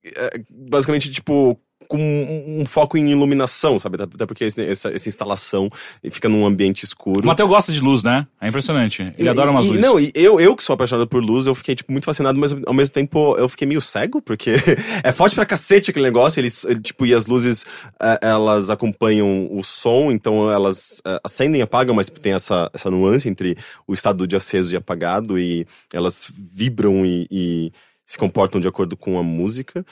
[0.05, 1.59] é, basicamente, tipo.
[1.87, 4.01] Com um, um foco em iluminação, sabe?
[4.01, 5.69] Até porque esse- essa, essa instalação
[6.11, 7.21] fica num ambiente escuro.
[7.21, 8.27] O Matheus gosta de luz, né?
[8.41, 9.01] É impressionante.
[9.17, 9.81] Ele E- adora umas e, luzes.
[9.81, 12.53] Não, e eu, eu que sou apaixonado por luz, eu fiquei, tipo, muito fascinado, mas
[12.65, 14.51] ao mesmo tempo eu fiquei meio cego, porque
[15.03, 17.65] é forte pra cacete aquele negócio, eles, ele, tipo, e as luzes,
[18.01, 22.89] eh, elas acompanham o som, então elas eh, acendem e apagam, mas tem essa, essa
[22.89, 27.71] nuance entre o estado de aceso e apagado, e elas vibram e, e
[28.05, 29.85] se comportam de acordo com a música.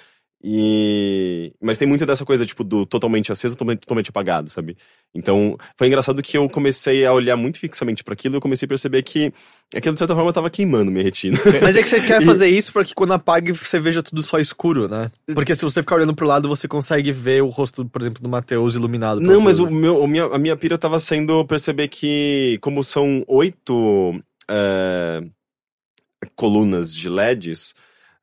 [0.45, 1.53] E...
[1.61, 4.75] Mas tem muito dessa coisa, tipo, do totalmente aceso, totalmente, apagado, sabe?
[5.15, 8.65] Então, foi engraçado que eu comecei a olhar muito fixamente para aquilo e eu comecei
[8.65, 9.31] a perceber que
[9.73, 11.39] aquilo, de certa forma, tava queimando minha retina.
[11.61, 14.21] Mas é que você quer E- fazer isso pra que quando apague você veja tudo
[14.21, 15.09] só escuro, né?
[15.33, 18.27] Porque se você ficar olhando pro lado, você consegue ver o rosto, por exemplo, do
[18.27, 19.21] Matheus iluminado.
[19.21, 23.23] Não, mas o meu, o minha, a minha pira tava sendo perceber que, como são
[23.29, 25.21] oito é,
[26.35, 27.73] colunas de LEDs,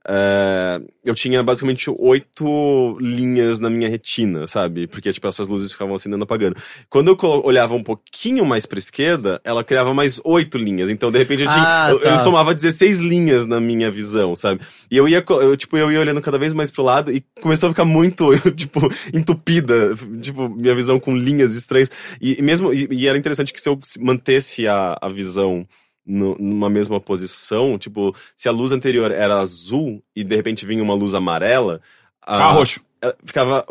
[0.08, 4.86] é, eu tinha basicamente oito linhas na minha retina, sabe?
[4.86, 6.56] Porque, tipo, essas luzes ficavam acendendo e apagando.
[6.88, 10.88] Quando eu olhava um pouquinho mais pra esquerda, ela criava mais oito linhas.
[10.88, 12.10] Então, de repente, eu, tinha, Ah, eu, tá.
[12.12, 14.62] eu somava 16 linhas na minha visão, sabe?
[14.90, 17.68] E eu ia, eu, tipo, eu ia olhando cada vez mais pro lado e começou
[17.68, 18.80] a ficar muito, eu, tipo,
[19.12, 19.94] entupida.
[20.20, 21.90] Tipo, minha visão com linhas estranhas.
[22.20, 25.66] E, e mesmo, e, e era interessante que se eu mantesse a, a visão
[26.10, 30.82] no- numa mesma posição, tipo, se a luz anterior era azul e de repente vinha
[30.82, 31.80] uma luz amarela.
[32.22, 32.80] a- Ah, roxo.
[33.00, 33.64] ela Ficava,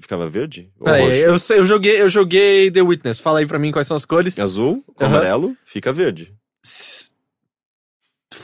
[0.00, 0.70] ficava verde?
[0.78, 1.18] Ou Peraí, roxo?
[1.18, 3.18] eu, sei- eu, joguei, eu joguei The Witness.
[3.18, 4.38] Fala aí pra mim quais são as cores.
[4.38, 5.14] Azul com Aham.
[5.16, 6.32] amarelo, fica verde.
[6.64, 7.09] S-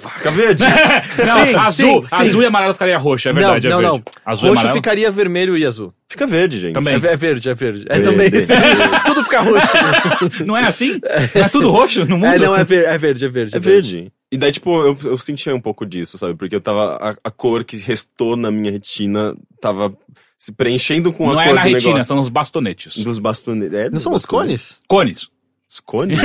[0.09, 0.63] Fica verde.
[1.27, 2.23] não, Sim, azul, sim, sim.
[2.23, 4.05] azul e amarelo ficaria roxo, é verdade, não, é não, verde.
[4.17, 4.33] não.
[4.33, 5.93] Azul e Roxo ficaria vermelho e azul.
[6.09, 6.75] Fica verde, gente.
[6.75, 6.95] Também.
[6.95, 7.85] É, é verde, é verde.
[7.89, 8.11] É Verde.
[8.11, 8.31] também.
[9.07, 9.69] Tudo fica roxo.
[10.47, 11.01] Não é assim?
[11.35, 12.27] Não é tudo roxo no mundo?
[12.35, 13.57] É, não, é, ver, é verde, é verde.
[13.57, 14.13] É verde.
[14.31, 16.35] E daí, tipo, eu, eu sentia um pouco disso, sabe?
[16.35, 16.97] Porque eu tava.
[17.01, 19.93] A, a cor que restou na minha retina tava
[20.39, 22.05] se preenchendo com a Não cor é na do retina, negócio.
[22.07, 22.97] são os bastonetes.
[23.03, 23.75] Dos bastonetes.
[23.75, 24.81] É, Não dos são os bastonetes.
[24.89, 25.19] cones?
[25.21, 25.29] Cones.
[25.69, 26.19] Os cones?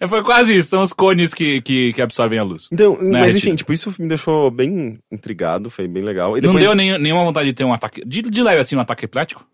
[0.00, 2.68] É, Foi quase isso, são os cones que, que, que absorvem a luz.
[2.72, 6.36] Então, Não é mas enfim, tipo, isso me deixou bem intrigado, foi bem legal.
[6.36, 8.02] E Não depois, deu nem, nenhuma vontade de ter um ataque.
[8.04, 9.46] De, de leve assim, um ataque eplético?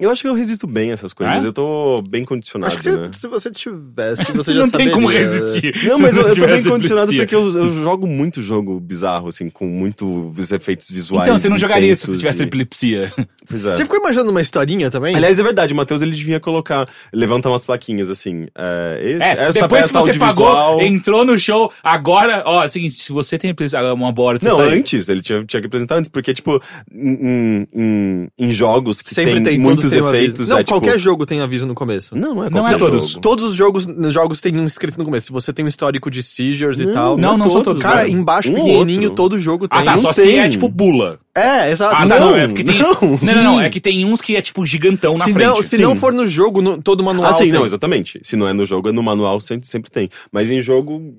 [0.00, 1.44] Eu acho que eu resisto bem a essas coisas.
[1.44, 1.48] É?
[1.48, 3.10] Eu tô bem condicionado, Acho que se, né?
[3.12, 5.28] se você tivesse, você Você já não tem como saberia.
[5.28, 5.74] resistir.
[5.88, 9.50] Não, mas eu, eu tô bem condicionado porque eu, eu jogo muito jogo bizarro, assim,
[9.50, 11.26] com muitos efeitos visuais.
[11.26, 13.12] Então, você não jogaria isso se tivesse e- epilepsia.
[13.48, 13.74] Pois é.
[13.74, 15.16] Você ficou imaginando uma historinha também?
[15.16, 18.46] Aliás, é verdade, o Matheus ele devia colocar, levantar umas plaquinhas assim.
[18.56, 20.54] É, esse, É, esta depois que peça você audiovisual.
[20.76, 24.38] pagou, entrou no show, agora, ó, é o seguinte, se você tem epilepsia, uma hora
[24.38, 24.78] de você Não, sair.
[24.78, 26.62] antes, ele tinha, tinha que apresentar antes, porque, tipo,
[26.94, 30.34] em, em, em jogos que Sempre tem, tem, muitos todos um efeitos.
[30.36, 30.50] aviso.
[30.52, 32.16] Não, é, tipo, qualquer jogo tem aviso no começo.
[32.16, 33.10] Não, não é Não é todos.
[33.10, 33.20] jogo.
[33.20, 35.26] Todos os jogos, jogos tem um escrito no começo.
[35.26, 37.16] Se você tem um histórico de seizures e Não, tal.
[37.16, 38.08] não, não são todos, Cara, cara.
[38.10, 39.14] embaixo, Um pequenininho, outro.
[39.16, 39.78] todo jogo tem.
[39.80, 40.24] Ah, tá, não só tem.
[40.24, 41.18] se é tipo bula.
[41.34, 41.94] É, exato.
[41.96, 42.78] Ah, tá, não, não, é porque tem...
[42.78, 45.46] não, Não, não, não, é que tem uns que é tipo gigantão na se frente.
[45.46, 45.82] não, se sim.
[45.82, 47.52] não for no jogo, no- todo manual Ah, sim, tem.
[47.52, 48.18] não, exatamente.
[48.22, 50.08] Se não é no jogo, é no manual, sempre, sempre tem.
[50.32, 51.14] Mas em jogo,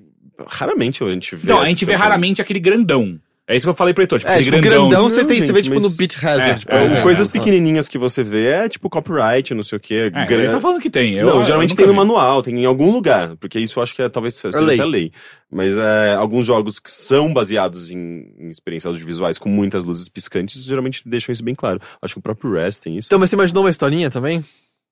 [0.46, 1.40] raramente a gente vê.
[1.44, 2.02] Então, a gente vê situação.
[2.08, 3.18] raramente aquele grandão.
[3.52, 4.88] É isso que eu falei pro Heitor, tipo, É, tipo, grandão.
[4.88, 6.64] grandão você tem, você vê tipo no Beat Hazard.
[6.66, 7.02] É, por é, exemplo.
[7.02, 9.94] Coisas É, pequenininhas que você vê é tipo copyright, não sei o quê.
[10.14, 11.14] É, gran- ele tá falando que tem.
[11.14, 11.98] Eu, não, geralmente tem no vi.
[11.98, 14.76] manual, tem em algum lugar, porque isso eu acho que é, talvez seja lei.
[14.78, 15.12] até lei.
[15.52, 20.62] Mas é, alguns jogos que são baseados em, em experiências audiovisuais com muitas luzes piscantes,
[20.64, 21.80] geralmente deixam isso bem claro.
[22.00, 23.08] Acho que o próprio Rest tem isso.
[23.08, 24.44] Então, mas você imaginou uma historinha também?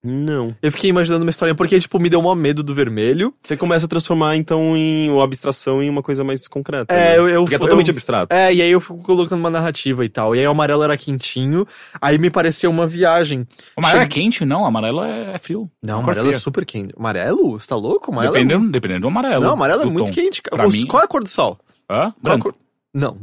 [0.03, 0.55] Não.
[0.63, 3.35] Eu fiquei imaginando uma historinha porque, tipo, me deu mó medo do vermelho.
[3.43, 6.95] Você começa a transformar, então, em uma abstração em uma coisa mais concreta.
[6.95, 7.19] É, né?
[7.19, 8.33] eu- eu- Porque é totalmente eu- abstrato.
[8.35, 10.37] É, e aí eu fico colocando uma narrativa e tal.
[10.37, 11.67] E aí o amarelo era quentinho,
[12.01, 13.47] aí me pareceu uma viagem.
[13.77, 14.45] O amarelo é quente?
[14.45, 15.69] Não, o amarelo é, é frio.
[15.83, 16.39] Não, Cor amarelo é fria.
[16.39, 16.95] super quente.
[16.97, 17.59] Amarelo?
[17.59, 18.13] Você tá louco?
[18.13, 19.43] Amarelo é Dependendo, dependendo do amarelo.
[19.43, 20.11] Não, amarelo é muito tom.
[20.13, 20.41] quente.
[20.43, 20.57] cara.
[20.57, 21.59] Pra Os- mim- Qual é a cor do sol?
[21.91, 21.97] Hã?
[21.97, 22.43] Qual é a Branco.
[22.53, 22.55] cor?
[22.95, 23.17] Não.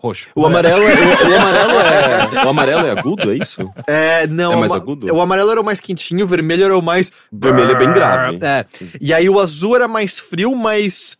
[0.00, 0.28] Roxo.
[0.34, 2.44] O amarelo é, o, o amarelo é.
[2.44, 3.68] O amarelo é agudo, é isso?
[3.86, 4.52] É, não.
[4.52, 5.12] É mais o- agudo?
[5.12, 7.10] O amarelo era o mais quentinho, o vermelho era o mais.
[7.32, 8.38] Vermelho é bem grave.
[8.40, 8.64] É.
[9.00, 11.16] E aí o azul era mais frio, mais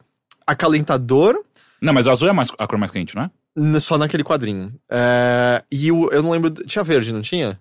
[0.46, 1.36] acalentador.
[1.82, 3.80] Não, mas o azul é mais, a cor mais quente, não é?
[3.80, 4.72] Só naquele quadrinho.
[4.88, 6.50] É, e o, eu não lembro.
[6.50, 7.58] Tinha verde, não tinha?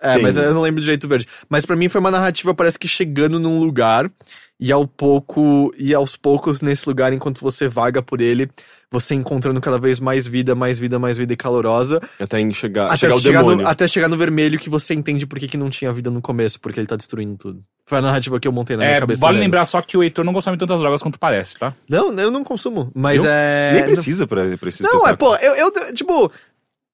[0.00, 0.22] É, Tem.
[0.22, 1.28] mas eu não lembro direito do verde.
[1.48, 4.10] Mas pra mim foi uma narrativa, parece que chegando num lugar
[4.64, 8.48] e ao pouco e aos poucos nesse lugar, enquanto você vaga por ele,
[8.88, 12.00] você encontrando cada vez mais vida, mais vida, mais vida e calorosa.
[12.20, 15.40] Até em chegar, Até chegar chegar, no, até chegar no vermelho que você entende por
[15.40, 17.64] que, que não tinha vida no começo, porque ele tá destruindo tudo.
[17.86, 19.20] Foi a narrativa que eu montei na minha É, cabeça.
[19.20, 19.46] vale deles.
[19.46, 21.74] lembrar só que o Heitor não de tantas drogas quanto parece, tá?
[21.90, 22.88] Não, eu não consumo.
[22.94, 23.72] Mas Eu é.
[23.74, 26.30] Nem precisa pra, pra esse Não, é, pô, eu, eu tipo.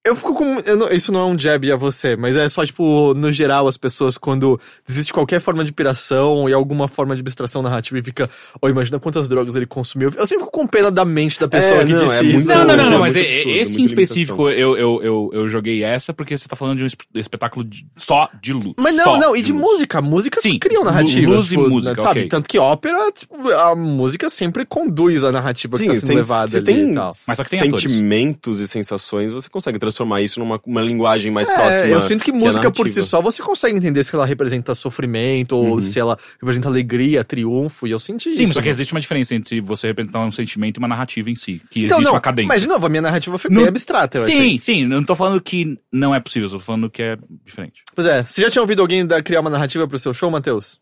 [0.04, 0.58] Eu fico com.
[0.60, 3.66] eu não- isso não é um jab a você, mas é só, tipo, no geral,
[3.66, 4.58] as pessoas, quando
[4.88, 8.30] existe qualquer forma de piração e alguma forma de abstração narrativa e fica.
[8.62, 10.10] Oh, imagina quantas drogas ele consumiu.
[10.16, 12.32] Eu sempre fico com pena da mente da pessoa É, que não, disse é isso.
[12.32, 15.02] muito- Não, não, não, é não, mas muito é- absurdo, esse em específico eu, eu,
[15.02, 18.52] eu, eu joguei essa porque você tá falando de um es- espetáculo de- só de
[18.54, 18.74] luz.
[18.80, 19.62] Mas não, não, e de luz.
[19.62, 20.00] música.
[20.00, 21.34] Músicas Sim, criam narrativas.
[21.34, 22.20] luz e tipo, música, sabe?
[22.20, 22.28] ok.
[22.28, 26.08] Tanto que ópera, tipo, a música sempre conduz a narrativa que Sim, tá você sendo
[26.08, 27.10] tem, levada você ali tem e tal.
[27.26, 27.82] Mas só que tem atores.
[27.92, 31.86] sentimentos e sensações, você consegue transformar isso numa uma linguagem mais É, próxima.
[31.88, 35.52] eu sinto que é música por si só você consegue entender se ela representa sofrimento
[35.56, 35.82] ou Uhum.
[35.82, 38.42] se ela representa alegria, triunfo, e eu senti Sim, isso.
[38.48, 38.70] mas só que né?
[38.70, 41.60] existe uma diferença entre você representar um sentimento e uma narrativa em si.
[41.70, 42.48] Que Então, existe não, uma cadência.
[42.48, 44.58] Mas, de novo, a minha narrativa foi bem abstrata, eu sim, achei.
[44.58, 47.82] sim, eu não tô falando que não é possível, eu tô falando que é diferente.
[47.94, 50.78] Pois é, você já tinha ouvido alguém da- criar uma narrativa pro seu show, Matheus?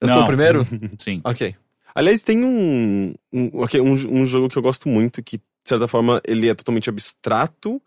[0.00, 0.24] Eu sou Não.
[0.24, 0.66] o primeiro?
[0.98, 1.20] Sim.
[1.24, 1.54] ok.
[1.94, 5.88] Aliás, tem um, um, ok, um, um jogo que eu gosto muito, que, de certa
[5.88, 7.80] forma, ele é totalmente abstrato.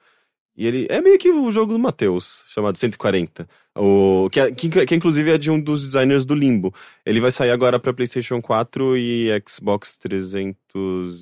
[0.59, 3.47] E ele é meio que o jogo do Matheus, chamado 140.
[3.77, 6.75] O, que, é- que, que inclusive é de um dos designers do Limbo.
[7.05, 10.57] Ele vai sair agora pra PlayStation 4 e Xbox 300.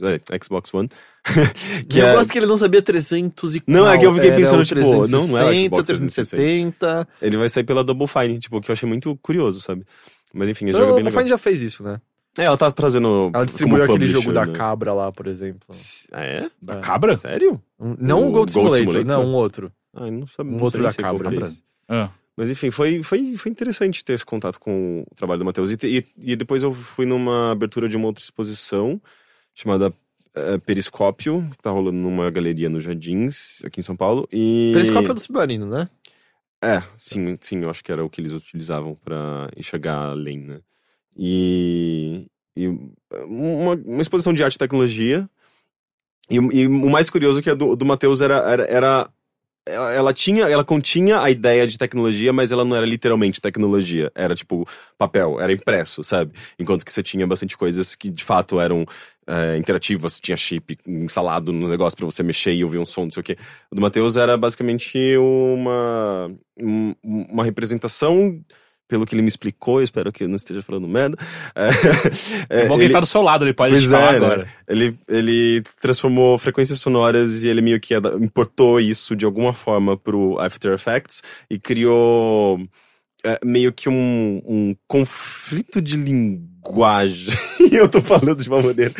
[0.02, 0.90] É, Xbox One.
[1.88, 4.32] que eu é- gosto que ele não sabia 300 e Não, é que eu fiquei
[4.32, 7.08] Era pensando, tipo, não, não é o 360, Xbox 370.
[7.22, 9.86] Ele vai sair pela Double Fine, tipo, que eu achei muito curioso, sabe?
[10.34, 11.20] Mas enfim, esse jogo é Não, bem legal.
[11.20, 12.02] Fine já fez isso, né?
[12.38, 13.32] É, ela tá trazendo.
[13.34, 14.54] Ela distribuiu como aquele jogo da né?
[14.54, 15.68] cabra lá, por exemplo.
[16.12, 16.50] Ah, é?
[16.64, 16.80] Da É.
[16.80, 17.18] cabra?
[17.18, 17.62] Sério?
[17.80, 19.06] Um- Não o O Gold Gold Simulator, Simulator?
[19.06, 19.72] não, um outro.
[19.96, 20.52] Ah, eu não sabia.
[20.54, 21.32] Um não outro da é qual cabra.
[21.42, 21.52] que é.
[21.90, 22.10] Ah.
[22.36, 25.72] Mas enfim, foi, foi, foi interessante ter esse contato com o trabalho do Matheus.
[25.72, 29.02] E, e, e depois eu fui numa abertura de uma outra exposição
[29.56, 29.92] chamada
[30.36, 34.28] eh, Periscópio, que tá rolando numa galeria no Jardins, aqui em São Paulo.
[34.32, 34.70] E...
[34.72, 35.88] Periscópio é do Submarino, né?
[36.64, 40.60] É, sim, sim, eu acho que era o que eles utilizavam pra enxergar além, né?
[41.18, 42.26] E,
[42.56, 42.68] e
[43.26, 45.28] uma, uma exposição de arte e tecnologia.
[46.30, 49.10] E, e o mais curioso que a do, do Matheus era, era, era
[49.66, 54.12] ela, ela tinha, ela continha a ideia de tecnologia, mas ela não era literalmente tecnologia.
[54.16, 56.34] Era tipo papel, era impresso, sabe?
[56.58, 58.86] Enquanto que você tinha bastante coisas que de fato eram
[59.26, 63.12] é, interativas, tinha chip instalado no negócio pra você mexer e ouvir um som, não
[63.12, 63.38] sei o quê.
[63.72, 68.40] O do Matheus era basicamente uma, um- uma representação,
[68.88, 71.18] pelo que ele me explicou, eu espero que eu não esteja falando merda.
[71.56, 71.70] É,
[72.64, 74.26] É bom que ele tá do seu lado, ele pode te falar é, né?
[74.26, 74.48] agora.
[74.68, 80.40] Ele, ele transformou frequências sonoras e ele meio que importou isso de alguma forma pro
[80.40, 82.60] After Effects e criou
[83.24, 87.34] é, meio que um, um conflito de linguagem.
[87.60, 88.94] E eu tô falando de uma maneira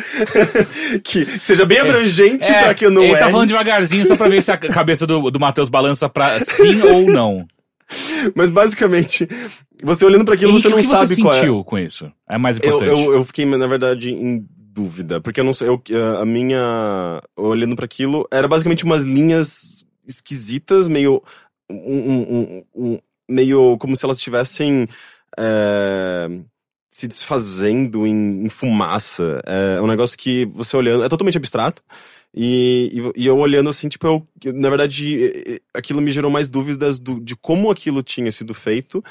[1.02, 3.30] que seja bem abrangente pra que eu não ele tá erre.
[3.30, 7.10] falando devagarzinho só pra ver se a cabeça do, do Matheus balança pra sim ou
[7.10, 7.46] não.
[8.34, 9.26] Mas basicamente,
[9.82, 11.36] você olhando pra aquilo, E você o não que você sabe qual é.
[11.36, 12.12] sentiu com isso?
[12.28, 12.90] É mais Eu, importante.
[13.04, 15.20] eu, eu fiquei, na verdade, em dúvida.
[15.20, 15.68] Porque eu não sei.
[15.68, 15.82] eu-
[16.18, 17.22] a minha.
[17.36, 21.22] Olhando pra aquilo, era basicamente umas linhas esquisitas, meio.
[21.70, 24.88] um- um- um- meio como se elas estivessem.
[25.38, 26.28] é,
[26.90, 29.40] se desfazendo em, em fumaça.
[29.46, 31.04] É um negócio que você olhando.
[31.04, 31.82] É totalmente abstrato.
[32.34, 36.30] E, e, eu olhando assim, tipo, eu, eu, na verdade, eh, eh, aquilo me gerou
[36.30, 39.02] mais dúvidas do- de como aquilo tinha sido feito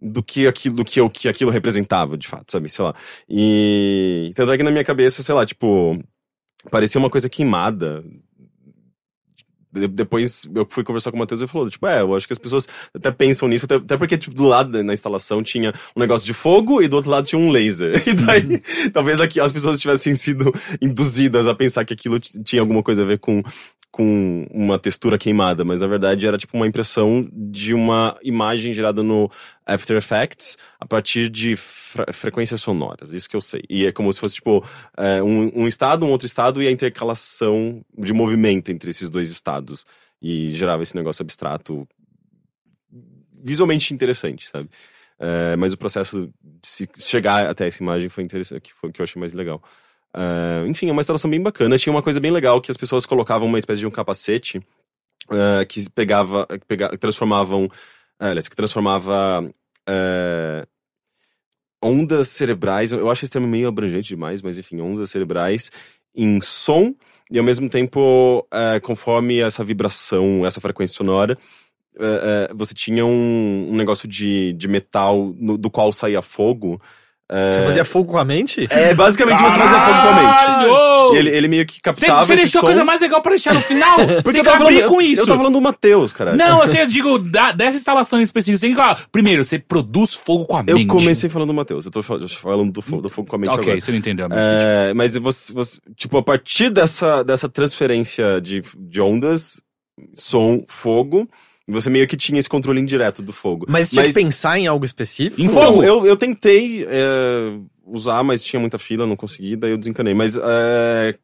[0.00, 2.68] do que aquilo, do que, o que aquilo representava, de fato, sabe?
[2.68, 2.94] Sei lá.
[3.28, 5.98] E tanto é que na minha cabeça, sei lá, tipo,
[6.70, 8.04] parecia uma coisa queimada.
[9.72, 12.26] De- Depois eu fui conversar com o Matheus e ele falou, tipo, é, eu acho
[12.26, 15.42] que as pessoas até pensam nisso, até, até porque, tipo, do lado da- na instalação
[15.42, 18.02] tinha um negócio de fogo e do outro lado tinha um laser.
[18.08, 22.82] E daí, talvez aqui as pessoas tivessem sido induzidas a pensar que aquilo tinha alguma
[22.82, 23.42] coisa a ver com,
[23.96, 29.02] com uma textura queimada, mas na verdade era tipo uma impressão de uma imagem gerada
[29.02, 29.30] no
[29.64, 33.62] After Effects a partir de fre- frequências sonoras, isso que eu sei.
[33.70, 34.62] E é como se fosse tipo
[34.98, 39.30] é, um, um estado, um outro estado e a intercalação de movimento entre esses dois
[39.30, 39.86] estados.
[40.20, 41.88] E gerava esse negócio abstrato
[43.42, 44.68] visualmente interessante, sabe?
[45.18, 49.04] É, mas o processo de chegar até essa imagem foi interessante, que foi que eu
[49.04, 49.62] achei mais legal.
[50.16, 51.76] Ah, enfim, é uma instalação bem bacana.
[51.76, 54.60] Tinha uma coisa bem legal que as pessoas colocavam uma espécie de um capacete
[55.28, 57.68] ah, que pegava, que transformavam,
[58.18, 59.46] ah, aliás, que transformava
[59.86, 60.66] ah,
[61.82, 62.92] ondas cerebrais.
[62.92, 65.70] Eu acho esse termo meio abrangente demais, mas enfim, ondas cerebrais
[66.14, 66.94] em som
[67.30, 68.46] e ao mesmo tempo,
[68.82, 71.36] conforme essa vibração, essa frequência sonora,
[72.54, 76.80] você tinha um, um negócio de, de metal no- do qual saía fogo.
[77.28, 78.66] Você fazia fogo com a mente?
[78.70, 80.86] É, basicamente você fazia fogo com a mente.
[81.14, 83.30] E ele, ele meio que Você, captava você esse deixou a coisa mais legal pra
[83.30, 83.96] deixar no final?
[83.98, 85.22] Você Porque tem eu que tava abrir falando, com eu- isso.
[85.22, 86.36] Eu tava falando do Matheus, cara.
[86.36, 89.58] Não, assim, eu digo, da- dessa instalação em específico, você tem que falar, primeiro, você
[89.58, 90.86] produz fogo com a Eu mente.
[90.88, 91.84] comecei falando do Matheus.
[91.84, 93.80] Eu tô fal- eu tô falando do fogo, do fogo com a mente Ok, agora.
[93.80, 94.28] você não entendeu.
[94.30, 99.60] É, mas você, você- tipo, a partir dessa, dessa transferência de, de ondas,
[100.14, 101.28] som, fogo,
[101.68, 103.66] você meio que tinha esse controle indireto do fogo.
[103.68, 105.40] Mas tinha que pensar em algo específico?
[105.40, 105.82] Em fogo?
[105.82, 110.14] eu, eu tentei é, usar, mas tinha muita fila, não consegui, daí eu desencanei.
[110.14, 111.16] Mas é,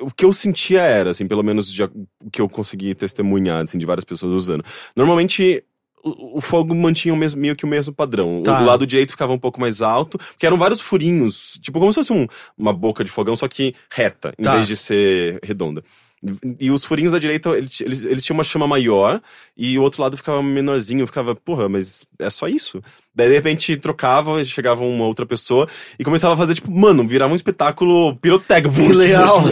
[0.00, 3.86] o que eu sentia era, assim, pelo menos o que eu consegui testemunhar, assim, de
[3.86, 4.64] várias pessoas usando.
[4.96, 5.64] Normalmente,
[6.02, 8.42] o, o fogo mantinha o mesmo, meio que o mesmo padrão.
[8.42, 8.56] Tá.
[8.56, 11.92] O do lado direito ficava um pouco mais alto, porque eram vários furinhos, tipo como
[11.92, 14.54] se fosse um- uma boca de fogão, só que reta, em Tá.
[14.54, 15.82] vez de ser redonda.
[16.58, 19.22] E os furinhos da direita, eles, eles, eles tinham uma chama maior,
[19.56, 22.82] e o outro lado ficava menorzinho, eu ficava, porra, mas é só isso?
[23.14, 25.66] Daí, de repente, trocava, chegava uma outra pessoa,
[25.98, 28.76] e começava a fazer, tipo, mano, virava um espetáculo pirotécnico.
[28.76, 29.44] Que legal.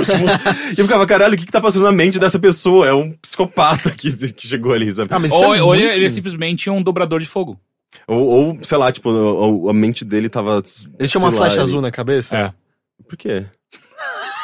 [0.76, 2.87] E eu ficava, caralho, o que que tá passando na mente dessa pessoa?
[2.87, 5.09] É um psicopata que, que chegou ali, sabe?
[5.11, 7.59] Ah, mas Ou, é ou ele, muito- ele é simplesmente um dobrador de fogo.
[8.07, 10.62] Ou, ou, sei lá, tipo, a, a mente dele tava...
[10.98, 12.37] Ele tinha uma flecha ele- azul na cabeça?
[12.37, 12.52] É.
[13.09, 13.46] Por quê?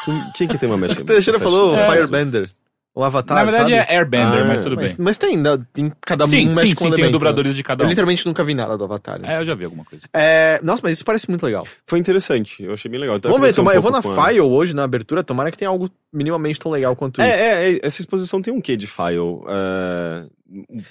[0.04, 1.00] Quem, quem que tem uma mecha?
[1.00, 1.88] O Teixeira falou É.
[1.90, 2.50] Firebender.
[2.96, 3.86] O Avatar, Na verdade sabe?
[3.90, 5.04] é Airbender, Ah, mas tudo Mas, bem.
[5.04, 5.58] mas tem, né?
[5.72, 7.64] tem cada um Sim, mexe sim, com sim, um tem elemento, dobradores de né?
[7.64, 7.90] cada Eu um.
[7.90, 9.18] literalmente nunca vi nada do Avatar.
[9.18, 9.34] né?
[9.34, 10.04] É, eu já vi alguma coisa.
[10.14, 11.66] É, Nossa, mas isso parece muito legal.
[11.88, 13.18] Foi interessante, eu achei bem legal.
[13.20, 15.50] Vamos ver, conversei um tomara, eu vou na com a- File hoje, na abertura, tomara
[15.50, 17.28] que tenha algo minimamente tão legal quanto isso.
[17.28, 19.40] É, é, é, essa exposição tem um quê de file?
[19.48, 20.26] É,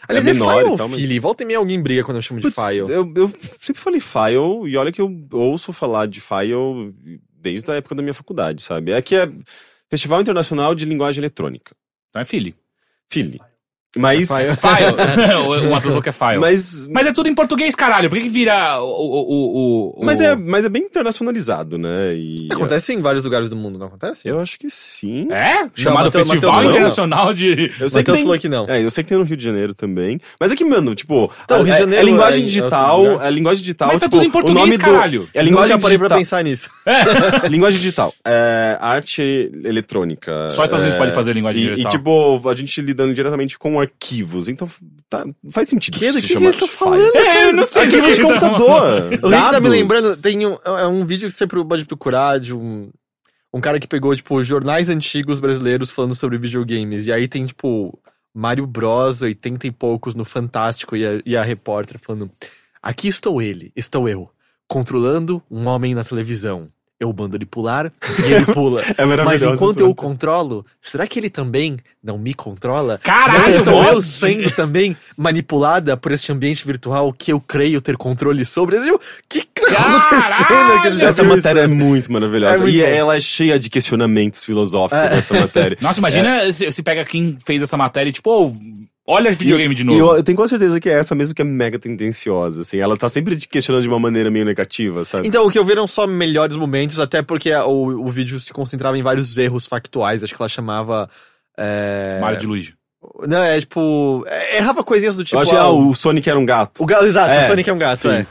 [0.10, 1.00] Aliás, é é, menor File, e tal, mas...
[1.00, 1.20] Fili.
[1.20, 2.80] Volta e meia alguém briga quando eu chamo de Putz, File.
[2.80, 6.94] Eu, eu sempre falei file, e olha que eu ouço falar de file
[7.44, 8.94] desde a época da minha faculdade, sabe?
[8.94, 9.30] É que é
[9.90, 11.76] Festival Internacional de Linguagem Eletrônica.
[12.10, 12.56] Então é Philly.
[13.10, 13.40] Fili.
[13.98, 14.28] Mas...
[14.28, 14.56] File.
[14.56, 15.68] File.
[15.68, 16.38] o Matheus falou que é file.
[16.40, 18.10] Mas, Mas, é tudo em português, caralho.
[18.10, 18.86] Por que, que vira o.
[18.86, 22.16] o, o, o- mas, o- é, mas é bem internacionalizado, né?
[22.16, 24.28] E Acontece em vários lugares do mundo, não acontece?
[24.28, 25.28] Eu acho que sim.
[25.32, 25.68] É?
[25.76, 26.70] Chamado Matheus- Festival Matheus falou.
[26.72, 27.72] Internacional de.
[27.80, 28.24] Eu sei que Matheus tem...
[28.26, 28.66] falou que não.
[28.70, 30.20] É, eu sei que tem no Rio de Janeiro também.
[30.40, 32.44] Mas é que, mano, tipo, Então, a, o Rio de é- Janeiro é linguagem é
[32.44, 33.28] em digital, lugar.
[33.28, 35.20] é linguagem digital, Mas tá tipo, tudo em o português, nome do- caralho.
[35.34, 36.70] É Nunca linguagem parei pra pensar nisso.
[37.50, 38.14] linguagem digital.
[38.26, 40.32] É, arte eletrônica.
[40.50, 41.92] Só os Estados Unidos é, podem fazer linguagem e, digital.
[41.92, 44.48] E, tipo, a gente lidando diretamente com arquivos.
[44.48, 44.70] Então,
[45.10, 47.16] tá, faz sentido Que- que chamar que ele tá de falando?
[47.16, 47.82] É, eu não sei.
[47.84, 49.04] Arquivos de que estão computador.
[49.24, 52.54] O Rick tá me lembrando, tem um, é um vídeo que você pode procurar de
[52.54, 52.90] um,
[53.54, 57.08] um cara que pegou, tipo, jornais antigos brasileiros falando sobre videogames.
[57.08, 57.98] E aí tem, tipo,
[58.34, 62.32] Mario Bros, 80 e poucos no Fantástico, e a, e a repórter falando:
[62.82, 64.30] Aqui estou ele, estou eu,
[64.68, 66.70] controlando um homem na televisão.
[67.04, 67.92] Eu mando ele pular
[68.26, 68.82] e ele pula.
[68.98, 72.98] É Mas enquanto eu o controlo, será que ele também não me controla?
[73.04, 77.98] Caralho, não estou eu sendo também manipulada por este ambiente virtual que eu creio ter
[77.98, 78.78] controle sobre?
[78.78, 79.98] O que que tá Caralho!
[79.98, 80.82] acontecendo?
[80.82, 82.56] Que ele já Essa matéria é muito maravilhosa.
[82.56, 82.88] É muito e bom.
[82.88, 85.16] ela é cheia de questionamentos filosóficos É.
[85.16, 85.78] nessa matéria.
[85.82, 88.54] Nossa, imagina se, se pega quem fez essa matéria e, tipo, ô,
[89.06, 90.00] olha esse videogame de E novo.
[90.00, 92.78] eu, eu tenho quase certeza que é essa mesmo que é mega tendenciosa, assim.
[92.80, 95.28] Ela tá sempre te questionando de uma maneira meio negativa, sabe?
[95.28, 98.40] Então, o que eu vi eram só melhores momentos, até porque a- o, o vídeo
[98.40, 100.24] se concentrava em vários erros factuais.
[100.24, 101.10] Acho que ela chamava.
[101.58, 102.18] É...
[102.22, 102.74] Mario de Luigi.
[103.28, 104.24] Não, é tipo.
[104.28, 105.36] é- Errava coisinhas do tipo.
[105.38, 106.82] eu achei, ah, ah, o Sonic era um gato.
[106.82, 108.10] o gato, exato, É, o Sonic é um gato, sim.
[108.10, 108.26] é.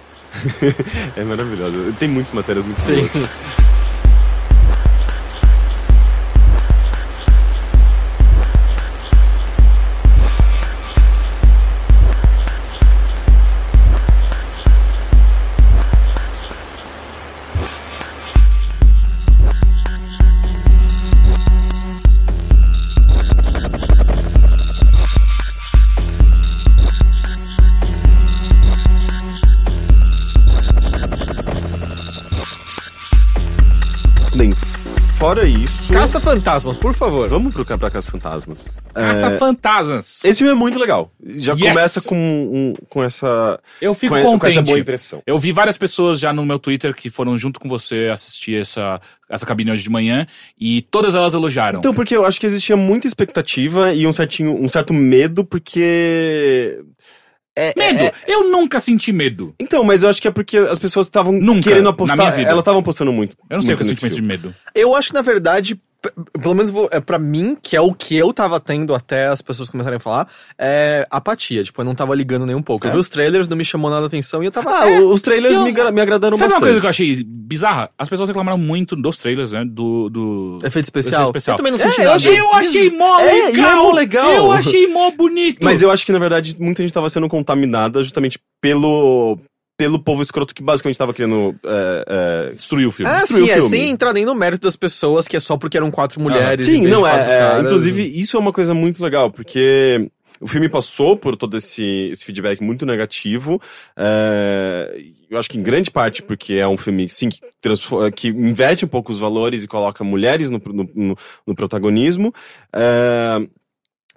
[1.21, 1.93] é maravilhoso.
[1.99, 3.07] Tem muitas matérias muito Sim.
[3.07, 3.13] boas.
[36.23, 36.31] isso.
[36.31, 37.29] Caça fantasmas, por favor.
[37.29, 38.59] Vamos pro pra Caça Fantasmas.
[38.95, 40.25] Caça É, Fantasmas.
[40.25, 41.11] Esse filme é muito legal.
[41.37, 41.63] Já Yes!
[41.63, 43.59] começa com, um, com essa.
[43.81, 44.53] Eu fico com, com contente.
[44.53, 45.23] essa boa impressão.
[45.27, 49.01] Eu vi várias pessoas já no meu Twitter que foram junto com você assistir essa,
[49.29, 50.27] essa cabine hoje de manhã
[50.59, 51.79] e todas elas elogiaram.
[51.79, 56.81] Então, porque eu acho que existia muita expectativa e um, certinho, um certo medo, porque
[57.57, 57.99] É, Medo.
[58.05, 59.55] é- Eu nunca senti medo.
[59.61, 62.17] Então, mas eu acho que é porque as pessoas estavam querendo na apostar.
[62.17, 62.49] minha vida.
[62.51, 63.37] Elas estavam apostando muito.
[63.51, 64.55] Eu não sei o muito que é nesse sentimento de medo.
[64.75, 65.79] Eu acho que, na verdade,
[66.41, 69.41] pelo menos vou- é pra mim, que é o que eu tava tendo até as
[69.41, 71.63] pessoas começarem a falar, é apatia.
[71.63, 72.87] Tipo, eu não tava ligando nem um pouco.
[72.87, 72.93] Eu É.
[72.95, 74.71] vi os trailers, não me chamou nada a atenção e eu tava.
[74.71, 76.61] Ah, é, os trailers Eu- me, me agradaram Sabe uma bastante.
[76.61, 77.91] coisa que eu achei bizarra?
[77.99, 79.65] As pessoas reclamaram muito dos trailers, né?
[79.67, 80.09] Do.
[80.11, 80.59] do...
[80.65, 81.25] efeito especial.
[81.25, 81.55] Especial.
[81.55, 82.17] Eu também não É, senti eu nada.
[82.17, 83.77] achei- Eu achei mó É, é legal!
[83.85, 84.33] mó legal.
[84.33, 85.59] Eu achei mó bonito!
[85.63, 89.39] Mas eu acho que, na verdade, muita gente tava sendo contaminada justamente pelo,
[89.83, 91.57] pelo povo escroto que basicamente tava querendo.
[91.65, 92.05] é,
[92.51, 93.11] é, Destruiu o filme.
[93.13, 93.69] É, destruiu sim, o é filme.
[93.71, 96.69] sem entrar nem no mérito das pessoas, que é só porque eram quatro mulheres.
[96.69, 97.61] em Sim, não, é, é.
[97.61, 100.09] Inclusive, isso é uma coisa muito legal, porque
[100.41, 103.61] o filme passou por todo esse, esse feedback muito negativo.
[103.97, 107.41] é, eu acho que em grande parte porque é um filme, sim, que,
[108.15, 111.17] que inverte um pouco os valores e coloca mulheres no, no, no-
[111.47, 112.33] no protagonismo.
[112.73, 113.49] é,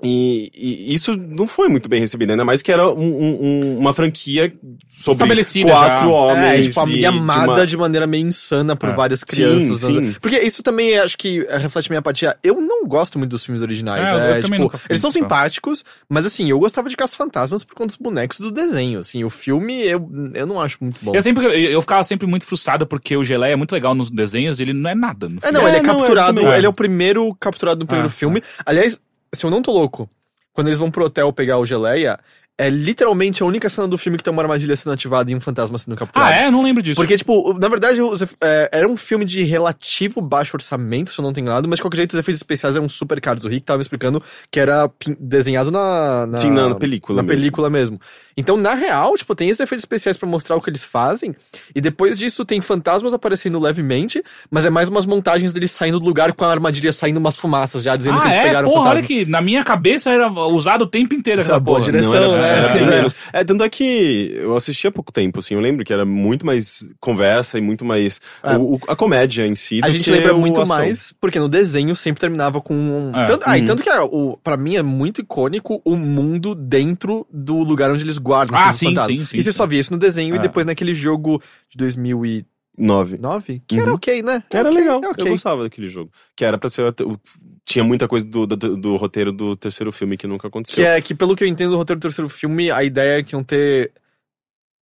[0.03, 3.77] e, e isso não foi muito bem recebido, ainda mais que era um- um- um-
[3.79, 4.53] uma franquia
[4.91, 6.13] sobre Estabelecida quatro já.
[6.15, 6.65] homens.
[6.65, 8.93] É, tipo, e amada uma- de maneira meio insana por É.
[8.93, 9.79] várias Sim, crianças.
[9.81, 10.15] sim.
[10.21, 12.35] Porque isso também acho que é, reflete minha apatia.
[12.43, 14.07] Eu não gosto muito dos filmes originais.
[14.09, 17.63] É, eu É, também tipo, eles são simpáticos, mas assim, eu gostava de Caça Fantasmas
[17.63, 18.99] por conta dos bonecos do desenho.
[18.99, 21.15] Assim, o filme eu, eu não acho muito bom.
[21.15, 24.59] Eu, sempre, eu, ficava sempre muito frustrado porque o Geleia é muito legal nos desenhos
[24.59, 25.57] e ele não é nada no É, filme.
[25.57, 26.57] não, ele é É, não, capturado, eu também.
[26.57, 28.41] ele é o primeiro capturado no primeiro Ah, filme.
[28.65, 28.99] Aliás,
[29.35, 30.09] se eu não tô louco,
[30.53, 32.19] quando eles vão pro hotel pegar o Geleia,
[32.57, 35.41] é literalmente a única cena do filme que tem uma armadilha sendo ativada e um
[35.41, 36.31] fantasma sendo capturado.
[36.31, 36.47] Ah, é?
[36.47, 36.95] Eu não lembro disso.
[36.95, 37.99] Porque, tipo, na verdade,
[38.41, 41.81] é, era um filme de relativo baixo orçamento, se eu não tenho nada, mas de
[41.83, 43.43] qualquer jeito os efeitos especiais eram super caros.
[43.43, 46.37] O Rick tava me explicando que era pin- desenhado na, na.
[46.37, 47.37] Sim, na- na película Na mesmo.
[47.37, 47.99] película mesmo.
[48.37, 51.35] Então, na real, tipo, tem esses efeitos especiais pra mostrar o que eles fazem,
[51.75, 56.05] e depois disso tem fantasmas aparecendo levemente, mas é mais umas montagens deles saindo do
[56.05, 58.43] lugar com a armadilha saindo umas fumaças já, dizendo que ah, eles é?
[58.43, 58.99] pegaram o Porra, fantasma.
[58.99, 61.91] olha que na minha cabeça era usado o tempo inteiro Essa aquela boa porra.
[61.91, 62.13] direção.
[62.13, 62.44] Não, era, né?
[62.45, 62.95] Era Pois é.
[62.95, 63.15] menos.
[63.33, 66.45] É, tanto é que eu assisti há pouco tempo, assim, eu lembro que era muito
[66.45, 68.57] mais conversa e muito mais É.
[68.57, 70.75] o- o- a comédia em si A gente que lembra muito ação.
[70.75, 73.11] mais, porque no desenho sempre terminava com um.
[73.15, 73.25] É.
[73.25, 73.67] Tanto, ah, e Uhum.
[73.67, 78.03] tanto que é, o, pra mim é muito icônico o mundo dentro do lugar onde
[78.03, 79.57] eles guardam Ah, sim, sim, sim, E você sim.
[79.57, 80.41] só via isso no desenho e É.
[80.41, 83.61] depois naquele jogo de 2009, Nove.
[83.67, 83.95] que era Uhum.
[83.95, 84.43] ok, né?
[84.51, 85.25] Era Ok, legal, é ok.
[85.25, 86.11] eu gostava daquele jogo.
[86.35, 86.83] Que era pra ser.
[87.01, 87.19] o-
[87.65, 90.75] Tinha muita coisa do, do, do roteiro do terceiro filme que nunca aconteceu.
[90.75, 93.23] Que é que, pelo que eu entendo do roteiro do terceiro filme, a ideia é
[93.23, 93.91] que iam ter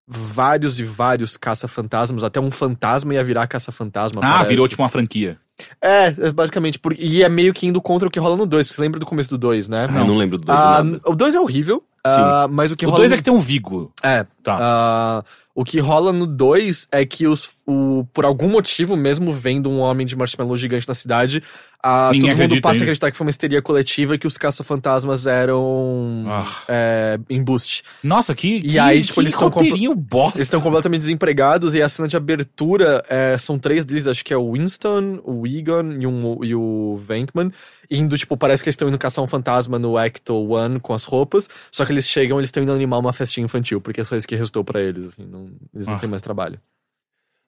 [0.07, 4.19] vários e vários caça-fantasmas, até um fantasma ia virar caça-fantasma.
[4.23, 4.49] Ah, parece.
[4.49, 5.37] virou tipo uma franquia.
[5.81, 6.79] É, é, basicamente.
[6.79, 8.99] Por, e é meio que indo contra o que rola no 2, porque você lembra
[8.99, 9.87] do começo do 2, né?
[9.89, 11.01] Ah, eu não lembro do dois, Ah, nada.
[11.05, 13.01] o 2 é horrível, ah, mas o que O rola.
[13.01, 13.93] 2 no- é que tem um Vigo.
[14.01, 14.25] É.
[14.43, 14.57] Tá.
[14.59, 19.69] ah, o que rola no 2 é que os, o, por algum motivo, mesmo vendo
[19.69, 21.41] um homem de marshmallow gigante na cidade,
[21.83, 25.25] ah, todo mundo passa a acreditar que foi uma histeria coletiva e que os caça-fantasmas
[25.27, 26.45] eram Ah.
[26.67, 27.83] é, embuste.
[28.03, 30.37] Nossa, que, E que, aí, tipo, que eles tão roteirinho bosta.
[30.37, 34.33] Eles estão completamente desempregados e a cena de abertura é, são três deles, acho que
[34.33, 37.51] é o Winston, o Egon e, um, e o Venkman,
[37.89, 41.03] indo, tipo, parece que eles estão indo caçar um fantasma no Ecto One com as
[41.03, 44.15] roupas, só que eles chegam eles estão indo animar uma festinha infantil, porque é só
[44.15, 45.99] isso que restou pra eles, assim, não- eles não Ah.
[45.99, 46.59] têm mais trabalho.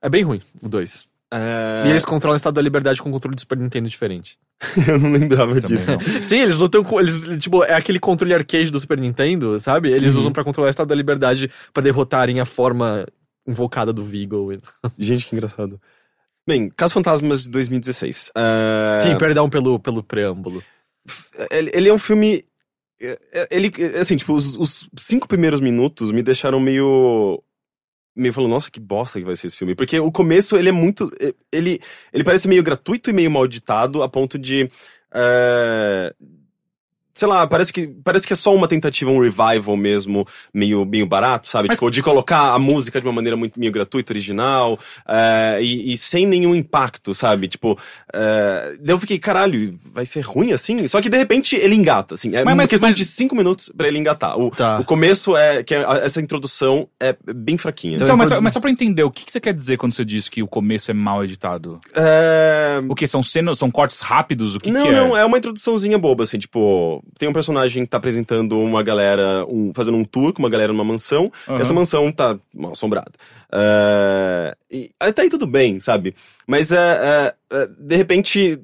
[0.03, 1.07] É bem ruim, o 2.
[1.33, 4.37] É, E eles controlam o estado da liberdade com o controle do Super Nintendo diferente.
[4.87, 5.91] eu não lembrava Também disso.
[5.91, 6.21] não.
[6.21, 6.99] Sim, eles lutam com.
[6.99, 9.89] Eles, tipo, é aquele controle arcade do Super Nintendo, sabe?
[9.91, 10.19] Eles Uhum.
[10.19, 13.05] usam pra controlar o estado da liberdade pra derrotarem a forma
[13.47, 14.51] invocada do Vigo.
[14.99, 15.81] Gente, que engraçado.
[16.47, 18.31] Bem, Caso Fantasmas de 2016.
[18.35, 20.61] É, Sim, perdão pelo, pelo preâmbulo.
[21.49, 22.43] ele, ele é um filme.
[23.01, 27.41] é, é, Ele, assim, tipo, os, os cinco primeiros minutos me deixaram meio.
[28.15, 29.75] Meio falando, nossa, que bosta que vai ser esse filme.
[29.75, 31.11] Porque o começo, ele é muito.
[31.19, 31.79] é, Ele,
[32.11, 34.69] ele parece meio gratuito e meio mal ditado, a ponto de.
[35.13, 36.13] é,
[37.13, 41.05] sei lá, parece que, parece que é só uma tentativa, um revival mesmo, meio, meio
[41.05, 41.67] barato, sabe?
[41.67, 45.93] Mas- Tipo, de colocar a música de uma maneira muito meio gratuita, original, é, e,
[45.93, 47.47] e sem nenhum impacto, sabe?
[47.47, 47.77] Tipo,
[48.79, 50.87] daí eu fiquei, caralho, vai ser ruim assim?
[50.87, 52.29] Só que de repente ele engata, assim.
[52.29, 54.37] É Mas- uma mas- questão mas- de cinco minutos pra ele engatar.
[54.39, 54.79] O, Tá.
[54.79, 57.95] o começo é, que é- essa introdução é bem fraquinha.
[57.95, 59.77] Então, Então, mas, é por- mas só pra entender, o que, que você quer dizer
[59.77, 61.79] quando você diz que o começo é mal editado?
[61.95, 63.05] É, O que?
[63.07, 64.55] São cenas, são cortes rápidos?
[64.55, 64.91] O que, não, que é?
[64.91, 69.45] não, é uma introduçãozinha boba, assim, tipo, tem um personagem que tá apresentando uma galera,
[69.47, 73.11] um- fazendo um tour com uma galera numa mansão, e essa mansão tá mal assombrada.
[73.51, 76.15] É, e até aí tudo bem, sabe?
[76.47, 78.59] Mas é, é, é, de repente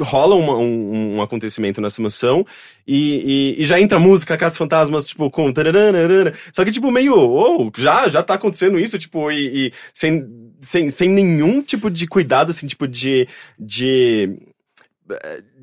[0.00, 2.46] rola uma- um, um acontecimento nessa mansão
[2.86, 6.34] e, e- e já entra a música Caça Fantasmas, tipo, com tarararara.
[6.52, 10.24] Só que, tipo, meio, oh, já, já tá acontecendo isso, tipo, e, e sem,
[10.60, 13.26] sem, sem nenhum tipo de cuidado, assim, tipo, de.
[13.58, 14.38] de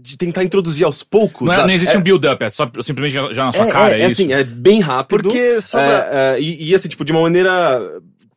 [0.06, 1.48] de tentar introduzir aos poucos.
[1.48, 3.68] Não, é- a- não existe é- um build-up, é só simplesmente já, já na sua
[3.68, 4.22] é, cara, é, é, é isso.
[4.22, 5.24] assim, é bem rápido.
[5.24, 7.82] Porque É, é, e, e, assim, tipo, de uma maneira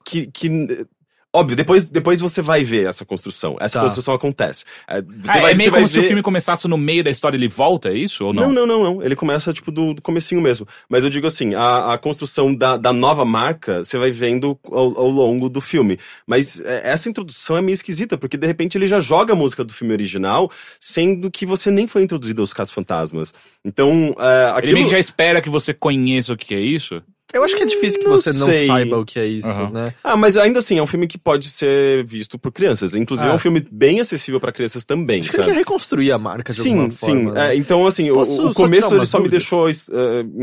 [0.04, 0.26] que.
[0.32, 0.86] que
[1.34, 3.56] óbvio, depois, depois você vai ver essa construção.
[3.60, 3.84] Essa Tá.
[3.84, 4.64] construção acontece.
[4.88, 6.00] É, você Ah, vai, é meio você vai como se ver...
[6.00, 8.24] o filme começasse no meio da história e ele volta, é isso?
[8.24, 8.44] Ou não?
[8.52, 9.02] Não, não, não, não.
[9.02, 10.66] Ele começa, tipo, do, do comecinho mesmo.
[10.88, 14.98] Mas eu digo assim, a, a construção da, da nova marca, você vai vendo ao,
[14.98, 15.98] ao longo do filme.
[16.26, 19.62] Mas é, essa introdução é meio esquisita, porque de repente ele já joga a música
[19.64, 20.50] do filme original,
[20.80, 23.34] sendo que você nem foi introduzido aos Caça-Fantasmas.
[23.64, 24.72] Então, é, Ele aquilo...
[24.74, 27.02] meio que já espera que você conheça o que é isso?
[27.32, 28.66] Eu acho que é difícil que Não você não sei.
[28.66, 29.70] saiba o que é isso, Aham.
[29.70, 29.94] né?
[30.02, 32.94] Ah, mas ainda assim, é um filme que pode ser visto por crianças.
[32.94, 33.32] Inclusive, Ah.
[33.32, 36.52] é um filme bem acessível pra crianças também, Acho que ele quer reconstruir a marca
[36.54, 36.96] de Sim, alguma sim.
[36.96, 37.32] forma.
[37.34, 37.50] né?
[37.52, 39.42] É, então, assim, o- Posso o, tirar começo ele só me dúvidas?
[39.42, 39.72] deixou é,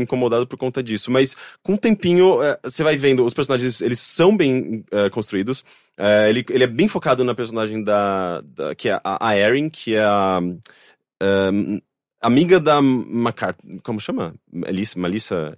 [0.00, 1.10] incomodado por conta disso.
[1.10, 5.64] Mas com o tempinho, é, você vai vendo, os personagens, eles são bem é, construídos.
[6.28, 9.94] Ele, ele é bem focado na personagem da, da- que é a, a Erin, que
[9.94, 10.40] é a
[11.20, 11.50] é,
[12.22, 13.80] amiga da McCarthy.
[13.82, 14.34] Como chama?
[14.52, 14.98] Melissa?
[14.98, 15.56] Melissa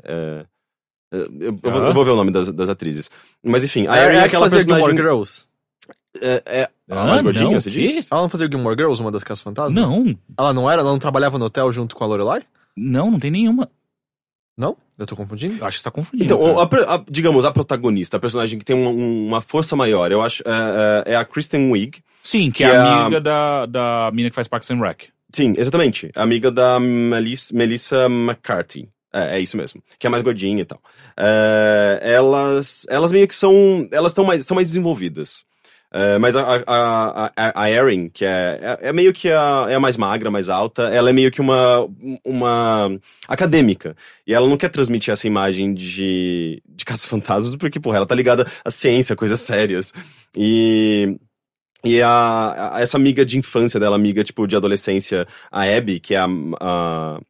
[1.12, 1.28] é, eu,
[1.62, 3.10] eu vou, eu vou ver o nome das, das atrizes.
[3.42, 4.86] Mas enfim, a É, Erin é é, a que aquela fazia personagem...
[4.96, 5.48] Gilmore Girls.
[6.20, 8.10] É, é, a Ah, mais gordinha, não, você diz?
[8.10, 9.74] Ela não fazia Gilmore Girls, uma das Casas Fantasmas?
[9.74, 10.82] Não, Ela não era?
[10.82, 12.42] Ela não trabalhava no hotel junto com a Lorelai?
[12.76, 13.68] não, não tem nenhuma.
[14.56, 14.76] Não?
[14.98, 15.56] Eu tô confundindo?
[15.58, 16.24] Eu acho que você tá confundindo.
[16.24, 20.10] Então, a a- digamos, a protagonista, a personagem que tem uma, um- uma força maior,
[20.10, 22.02] eu acho, é, é- é a Kristen Wiig.
[22.24, 25.04] Sim, que, que é é a- amiga da, da mina que faz Parks and Rec.
[25.32, 26.10] Sim, exatamente.
[26.16, 28.88] Amiga da Melis- Melissa McCarthy.
[29.12, 29.82] É, é isso mesmo.
[29.98, 30.80] Que é mais gordinha e tal.
[31.16, 33.88] É, elas, elas meio que são.
[33.92, 35.46] Elas tão mais, são mais desenvolvidas.
[35.90, 39.74] É, mas a, a, a, a Erin, que é, é, é meio que a, é
[39.74, 41.88] a mais magra, mais alta, ela é meio que uma,
[42.22, 42.90] uma
[43.26, 43.96] acadêmica.
[44.26, 48.46] E ela não quer transmitir essa imagem de, de caça-fantasmas, porque, porra, ela tá ligada
[48.62, 49.92] à ciência, coisas sérias.
[50.36, 51.16] E.
[51.84, 56.12] E a, a- essa amiga de infância dela, amiga, tipo, de adolescência, a Abby, que
[56.14, 57.20] é a,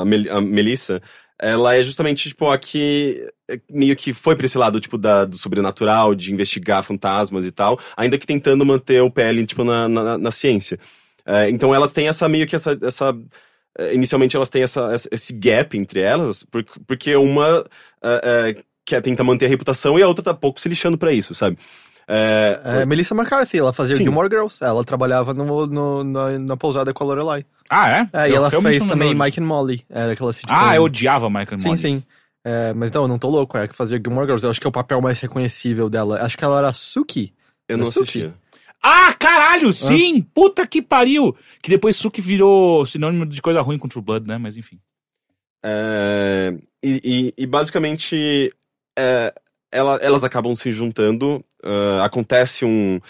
[0.00, 1.00] a, Mel- a Melissa,
[1.38, 5.24] ela é justamente, tipo, a que é, meio que foi pra esse lado, tipo, da,
[5.24, 9.88] do sobrenatural, de investigar fantasmas e tal, ainda que tentando manter o ali, tipo, na,
[9.88, 10.78] na, na ciência.
[11.24, 12.76] É, então elas têm essa, meio que essa...
[12.82, 13.16] essa
[13.78, 16.70] é, inicialmente elas têm essa, esse gap entre elas, porque,
[17.14, 17.64] uma
[18.02, 21.12] é, é, quer tentar manter a reputação e a outra tá pouco se lixando pra
[21.12, 21.58] isso, sabe?
[22.10, 24.04] É, É, Melissa McCarthy, ela fazia Sim.
[24.04, 24.64] Gilmore Girls.
[24.64, 27.44] Ela trabalhava no, no- na, na pousada com a Lorelai.
[27.68, 28.08] Ah, é?
[28.14, 29.84] É, e ela fez também Mike and Molly.
[29.90, 30.54] Era aquela sitcom.
[30.56, 31.78] Ah, eu odiava Mike and Sim, Molly.
[31.80, 32.02] sim.
[32.44, 33.58] É, mas não, eu não tô louco.
[33.58, 34.42] É a que fazia Gilmore Girls.
[34.44, 36.22] Eu acho que é o papel mais reconhecível dela.
[36.22, 37.34] Acho que ela era Suki.
[37.68, 38.00] eu não Suki.
[38.00, 38.34] assistia.
[38.82, 40.22] Ah, caralho, sim!
[40.22, 41.36] Puta que pariu!
[41.60, 44.38] Que depois Suki virou sinônimo de coisa ruim com True Blood, né?
[44.38, 44.78] Mas enfim.
[45.64, 47.00] É, e,
[47.36, 48.52] e- e basicamente
[48.98, 49.34] é,
[49.72, 53.00] ela- elas acabam se juntando, ah, acontece um,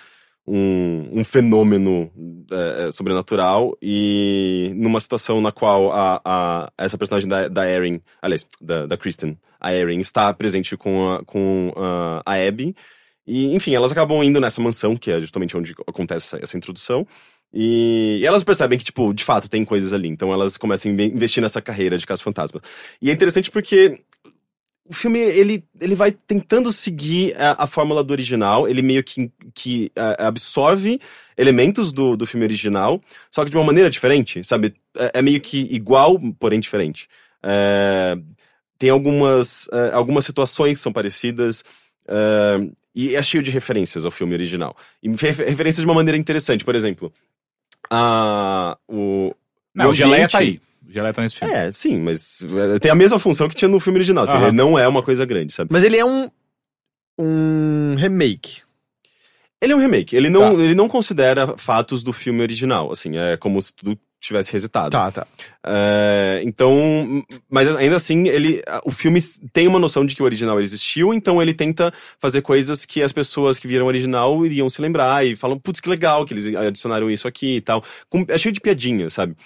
[0.46, 2.10] um, um fenômeno
[2.50, 8.46] é, sobrenatural e numa situação na qual a, a- essa personagem da, da Erin, aliás,
[8.60, 12.74] da, da Kristen, a Erin, está presente com a, com a, a Abby.
[13.26, 17.06] E, enfim, elas acabam indo nessa mansão, que é justamente onde acontece essa, essa introdução.
[17.52, 20.08] E, e elas percebem que, tipo, de fato tem coisas ali.
[20.08, 22.60] Então elas começam a inve- investir nessa carreira de caça fantasma.
[23.02, 24.00] E é interessante porque
[24.88, 28.66] o filme, ele, ele vai tentando seguir a, a fórmula do original.
[28.68, 30.98] Ele meio que, que ah, absorve
[31.36, 34.74] elementos do, do filme original, só que de uma maneira diferente, sabe?
[34.96, 37.06] É, é meio que igual, porém diferente.
[37.42, 38.16] É,
[38.78, 41.62] tem algumas, é, algumas situações que são parecidas.
[42.08, 42.60] é,
[42.94, 44.76] e é cheio de referências ao filme original.
[45.00, 46.64] E re- referências de uma maneira interessante.
[46.64, 47.12] Por exemplo,
[47.90, 49.32] a, o,
[49.74, 50.60] Não, o Geleia tá aí.
[50.88, 51.52] Geleia tá nesse filme.
[51.54, 52.40] é, sim, mas
[52.74, 54.24] é, tem a mesma função que tinha no filme original.
[54.24, 54.46] assim, Aham.
[54.48, 55.70] ele não é uma coisa grande, sabe?
[55.72, 56.30] Mas ele é um.
[57.18, 58.62] Um remake.
[59.60, 60.14] Ele é um remake.
[60.16, 60.62] Ele não, Tá.
[60.62, 62.92] ele não considera fatos do filme original.
[62.92, 64.90] Assim, é como se tudo tivesse resetado.
[64.90, 65.26] Tá, tá.
[65.64, 69.20] É, então, mas ainda assim, ele, o filme
[69.52, 73.12] tem uma noção de que o original existiu, então ele tenta fazer coisas que as
[73.12, 76.52] pessoas que viram o original iriam se lembrar e falam, putz, que legal que eles
[76.54, 77.82] adicionaram isso aqui e tal.
[78.08, 79.36] Com, é cheio de piadinhas, sabe?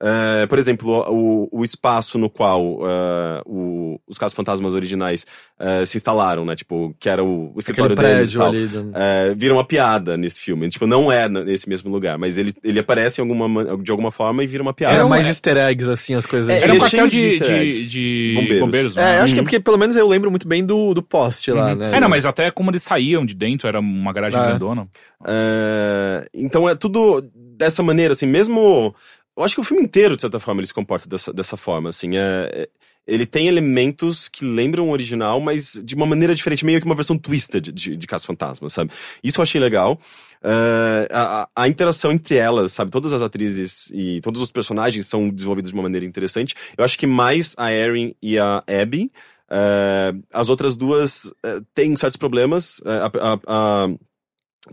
[0.00, 5.26] É, por exemplo, o, o espaço no qual é, o- os casos fantasmas originais
[5.58, 6.54] é, se instalaram, né?
[6.54, 8.48] Tipo, que era o, o Aquele escritório deles e prédio tal.
[8.48, 8.66] ali.
[8.68, 10.68] do- É, vira uma piada nesse filme.
[10.68, 14.44] Tipo, não é nesse mesmo lugar, mas ele, ele aparece em alguma, de alguma forma
[14.44, 14.94] e vira uma piada.
[14.94, 16.48] Era mais é- easter eggs, assim, as coisas.
[16.48, 18.60] É, Era um é quartel de de, de, Bombeiros.
[18.60, 19.20] bombeiros, É, né?
[19.20, 21.78] acho que é porque pelo menos eu lembro muito bem do, do poste lá, Uhum.
[21.78, 21.90] né?
[21.92, 24.46] É, não, mas até como eles saíam de dentro, era uma garagem É.
[24.46, 24.86] grandona.
[25.26, 28.94] É, então é tudo dessa maneira, assim, mesmo.
[29.38, 31.90] Eu acho que o filme inteiro, de certa forma, ele se comporta dessa, dessa forma,
[31.90, 32.16] assim.
[32.16, 32.68] É, é-
[33.06, 36.94] ele tem elementos que lembram o original, mas de uma maneira diferente, meio que uma
[36.94, 38.90] versão twisted de, de Caça Fantasma, sabe?
[39.22, 39.98] Isso eu achei legal.
[40.42, 42.90] Uh, a, a interação entre elas, sabe?
[42.90, 46.54] Todas as atrizes e todos os personagens são desenvolvidos de uma maneira interessante.
[46.76, 49.10] Eu acho que mais a Erin e a Abby.
[49.48, 52.80] Uh, as outras duas uh, têm certos problemas.
[52.84, 53.88] A, a, a,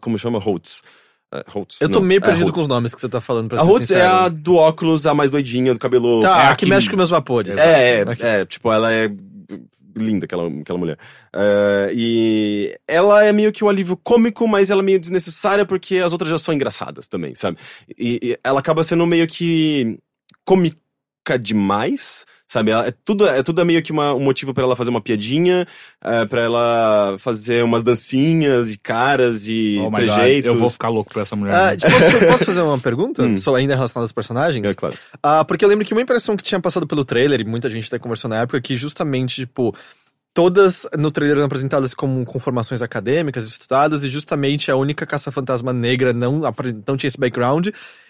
[0.02, 0.40] como chama?
[0.40, 0.82] Holtz.
[1.48, 1.78] Holtz.
[1.82, 2.56] Eu tô Não, meio é perdido Holtz.
[2.56, 5.14] com os nomes que você tá falando pra A Holtz é a do óculos, a
[5.14, 6.20] mais doidinha, do cabelo.
[6.22, 7.58] Tá, é a a que que- mexe com meus vapores.
[7.58, 9.10] É, é, é, tipo, ela é
[9.98, 10.98] linda, aquela, aquela mulher.
[11.34, 15.98] Ah, e ela é meio que um alívio cômico, mas ela é meio desnecessária porque
[15.98, 17.58] as outras já são engraçadas também, sabe?
[17.98, 19.98] E, e ela acaba sendo meio que
[21.26, 22.72] cômica demais, sabe?
[22.72, 25.68] Ela- é, tudo, é tudo meio que uma- um motivo pra ela fazer uma piadinha,
[26.04, 30.52] é, para ela fazer umas dancinhas e caras e Oh trejeitos.
[30.52, 31.56] eu vou ficar louco por essa mulher.
[31.56, 31.78] Ah, né?
[31.78, 33.24] tipo, posso, posso fazer uma pergunta?
[33.24, 33.38] Hum.
[33.38, 34.64] Só ainda relacionada aos personagens?
[34.70, 34.96] É claro.
[35.22, 37.88] Ah, porque eu lembro que uma impressão que tinha passado pelo trailer, e muita gente
[37.88, 39.76] até conversou na época, que justamente, tipo,
[40.36, 45.72] todas no trailer eram apresentadas como com formações acadêmicas, estudadas, e justamente a única caça-fantasma
[45.72, 46.42] negra não,
[46.86, 47.70] não tinha esse background.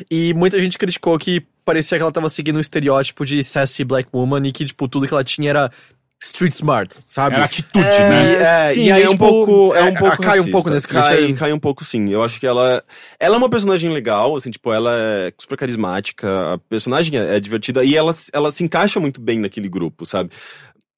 [0.09, 4.09] E muita gente criticou que parecia que ela tava seguindo um estereótipo de sassy black
[4.11, 5.71] woman e que, tipo, tudo que ela tinha era
[6.19, 7.35] street smart, sabe?
[7.35, 8.33] Era atitude, É, né?
[8.41, 10.69] é, sim, e aí, é um tipo, pouco, é um é, pouco cai um pouco
[10.71, 11.33] nesse cai, clichê.
[11.33, 12.09] cai um pouco sim.
[12.09, 12.83] Eu acho que ela,
[13.19, 17.39] ela é uma personagem legal, assim, tipo, ela é super carismática, a personagem é, é
[17.39, 20.31] divertida e ela, ela se encaixa muito bem naquele grupo, sabe?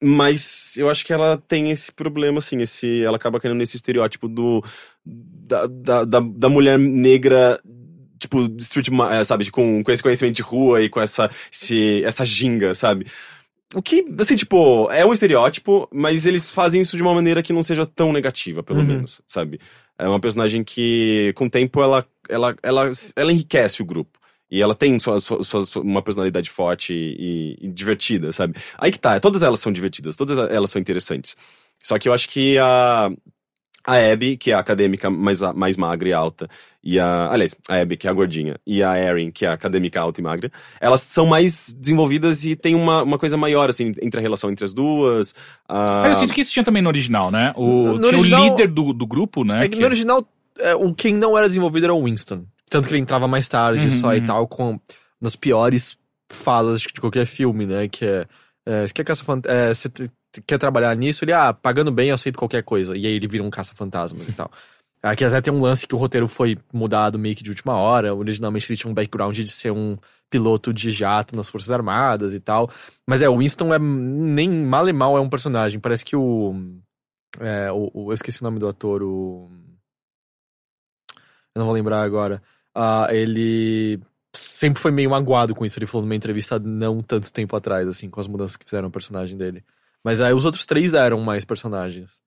[0.01, 4.27] Mas eu acho que ela tem esse problema, assim, esse, ela acaba caindo nesse estereótipo
[4.27, 4.63] do
[5.03, 7.59] da, da, da, da mulher negra
[8.19, 12.25] tipo, street, eh, sabe, com, com esse conhecimento de rua e com essa, esse, essa
[12.25, 13.05] ginga, sabe?
[13.75, 17.53] O que, assim, tipo, é um estereótipo, mas eles fazem isso de uma maneira que
[17.53, 18.85] não seja tão negativa, pelo Uhum.
[18.85, 19.59] menos, sabe?
[19.99, 24.17] É uma personagem que, com o tempo, ela, ela, ela, ela enriquece o grupo.
[24.49, 28.55] E ela tem sua, sua, sua- sua- uma personalidade forte e, e divertida, sabe?
[28.77, 31.35] Aí que tá, todas elas são divertidas, todas elas são interessantes.
[31.83, 33.11] Só que eu acho que a,
[33.85, 36.49] a Abby, que é a acadêmica mais, mais magra e alta,
[36.83, 37.29] e a.
[37.31, 40.19] Aliás, a Abby, que é a gordinha, e a Erin, que é a acadêmica alta
[40.21, 44.23] e magra, elas são mais desenvolvidas e tem uma, uma coisa maior, assim, entre a
[44.23, 45.35] relação entre as duas.
[45.67, 47.53] a- Mas eu sinto que isso tinha também no original, né?
[47.57, 49.57] O, No tinha original- o líder do, do grupo, né?
[49.57, 50.25] É que que- no original,
[50.59, 52.45] é, o quem não era desenvolvido era o Winston.
[52.69, 54.25] Tanto que ele entrava mais tarde Uhum, só e uhum.
[54.25, 54.79] tal, com
[55.21, 55.97] nas piores
[56.31, 57.87] falas de qualquer filme, né?
[57.87, 58.27] Que é.
[58.65, 59.89] é você quer, caça é, você
[60.45, 61.23] quer trabalhar nisso?
[61.23, 62.95] Ele, ah, pagando bem, eu aceito qualquer coisa.
[62.95, 64.51] E aí ele vira um caça-fantasma e tal.
[65.01, 68.13] Aqui até tem um lance que o roteiro foi mudado meio que de última hora.
[68.13, 69.95] Originalmente ele tinha um background de ser um
[70.29, 72.69] piloto de jato nas Forças Armadas e tal.
[73.07, 75.79] Mas é, o Winston é nem mal e mal é um personagem.
[75.79, 76.53] Parece que o.
[77.39, 79.49] É, o, o- eu esqueci o nome do ator, o.
[81.55, 82.41] Eu não vou lembrar agora.
[82.79, 83.99] Ah, ele
[84.35, 85.79] sempre foi meio magoado com isso.
[85.79, 88.91] Ele falou numa entrevista não tanto tempo atrás, assim, com as mudanças que fizeram o
[88.91, 89.63] personagem dele.
[90.03, 92.19] Mas aí os outros três eram mais personagens.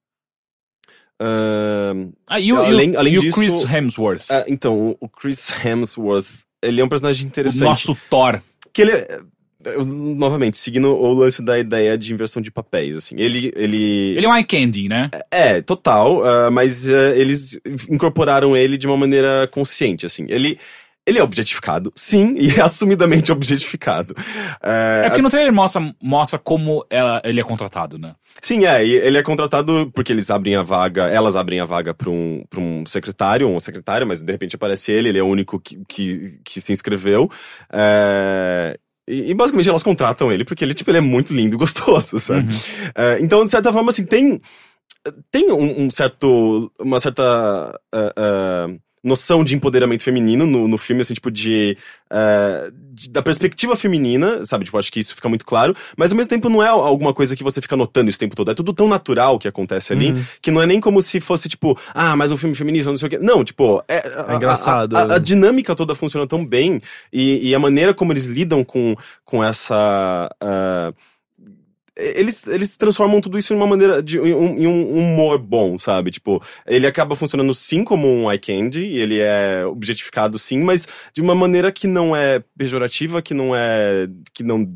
[1.21, 4.31] Ahn, Ah, e o, o- Além- além e o disso- Chris Hemsworth.
[4.31, 6.27] ah, então, o Chris Hemsworth,
[6.63, 7.61] ele é um personagem o interessante.
[7.63, 8.41] nosso Thor.
[8.73, 8.93] Que ele.
[8.93, 9.21] é-
[9.65, 13.15] eu, novamente, seguindo o lance da ideia de inversão de papéis, assim.
[13.19, 13.53] Ele.
[13.55, 15.11] Ele, Ele é um eye candy, né?
[15.31, 17.59] É, total, ah, mas ah, eles
[17.89, 20.27] incorporaram ele de uma maneira consciente, assim.
[20.29, 20.59] Ele.
[21.07, 24.15] Ele é objetificado, sim, e é assumidamente objetificado.
[24.63, 28.15] É porque no trailer mostra, mostra como ela, ele é contratado, né?
[28.43, 32.11] Sim, é, ele é contratado porque eles abrem a vaga, elas abrem a vaga pra
[32.11, 35.27] um, pra um secretário ou uma secretária, mas de repente aparece ele, ele é o
[35.27, 37.31] único que, que, que se inscreveu.
[37.73, 38.79] É,
[39.11, 42.19] e, e basicamente elas contratam ele porque ele, tipo, ele é muito lindo e gostoso,
[42.19, 42.49] sabe?
[42.95, 44.41] É, então, de certa forma, assim, tem,
[45.31, 48.67] tem um, um certo, uma certa ah, ah,
[49.03, 51.77] noção de empoderamento feminino no, no filme, assim, tipo, de,
[52.11, 54.65] ah, de- da perspectiva feminina, sabe?
[54.67, 57.35] Tipo, acho que isso fica muito claro, mas ao mesmo tempo não é alguma coisa
[57.35, 58.51] que você fica notando isso o tempo todo.
[58.51, 60.25] É tudo tão natural que acontece ali, Uhum.
[60.43, 63.07] que não é nem como se fosse, tipo, ah, mais um filme feminista, não sei
[63.07, 63.19] o quê.
[63.19, 63.99] Não, tipo, é.
[64.29, 64.97] a- engraçado.
[64.97, 66.81] A, a- a dinâmica toda funciona tão bem
[67.13, 68.95] e, e a maneira como eles lidam com,
[69.25, 70.29] com essa.
[70.41, 70.93] ah,
[72.01, 76.11] eles, eles transformam tudo isso em uma maneira de um, em um humor bom, sabe?
[76.11, 80.89] Tipo, ele acaba funcionando sim como um eye candy, e ele é objetificado sim, mas
[81.13, 84.09] de uma maneira que não é pejorativa, que não é.
[84.33, 84.69] que não.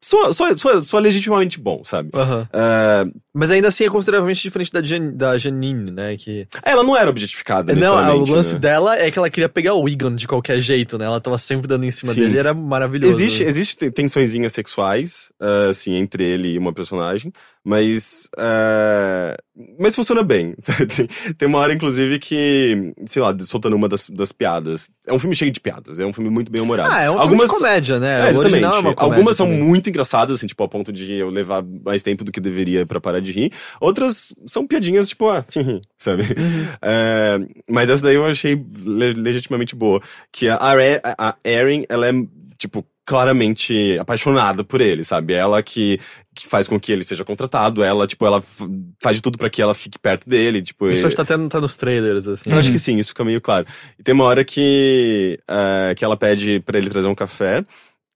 [0.00, 2.10] Só, só, só, só legitimamente bom, sabe?
[2.52, 6.16] Ah, Mas ainda assim é consideravelmente diferente da, Jan, da Janine, né?
[6.16, 6.48] Que...
[6.62, 7.74] ela não era objetificada.
[7.74, 8.60] Não, o lance né?
[8.60, 11.04] dela é que ela queria pegar o Egan de qualquer jeito, né?
[11.04, 12.20] Ela tava sempre dando em cima Sim.
[12.20, 13.14] dele e era maravilhoso.
[13.14, 17.32] Existe, existe te- tensõezinhas sexuais, ah, assim, entre ele e uma personagem,
[17.64, 18.28] mas.
[18.36, 19.36] ah,
[19.78, 20.54] mas funciona bem.
[21.36, 24.88] tem, uma hora, inclusive, que, sei lá, soltando uma das, das piadas.
[25.06, 26.90] É um filme cheio de piadas, é um filme muito bem humorado.
[26.92, 28.30] Ah, é um Algumas, filme de comédia, né?
[28.30, 29.16] É, original é uma comédia.
[29.16, 29.62] Algumas são também.
[29.62, 33.00] muito engraçadas, assim, tipo, a ponto de eu levar mais tempo do que deveria pra
[33.00, 33.52] parar de rir.
[33.80, 35.44] Outras são piadinhas, tipo, ah,
[35.98, 36.22] sabe?
[36.82, 38.54] É, mas essa daí eu achei
[38.84, 40.00] le- legitimamente boa.
[40.32, 40.58] Que a,
[41.18, 42.12] a Erin, ela é,
[42.56, 45.32] tipo, claramente apaixonada por ele, sabe?
[45.32, 45.98] Ela que,
[46.34, 48.42] que faz com que ele seja contratado, ela, tipo, ela
[49.02, 50.90] faz de tudo pra que ela fique perto dele, tipo...
[50.90, 52.50] Isso e- acho que tá até tá nos trailers, assim.
[52.50, 53.66] eu acho que sim, isso fica meio claro.
[53.98, 57.64] E tem uma hora que, eh, que ela pede pra ele trazer um café.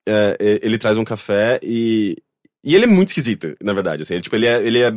[0.07, 2.16] Eh, e- ele traz um café e.
[2.64, 4.03] E ele é muito esquisito, na verdade.
[4.03, 4.92] Assim, ele, tipo, ele é, ele é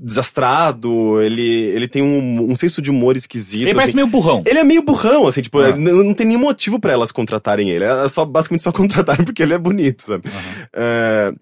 [0.00, 3.62] desastrado, ele, ele tem um, um senso de humor esquisito.
[3.62, 3.96] Ele parece assim.
[3.96, 4.42] meio burrão.
[4.46, 5.70] Ele é meio burrão, assim, tipo, Ah.
[5.70, 7.84] n- não tem nenhum motivo pra elas contratarem ele.
[7.84, 10.24] Elas só, basicamente só contrataram porque ele é bonito, sabe?
[10.72, 11.32] É,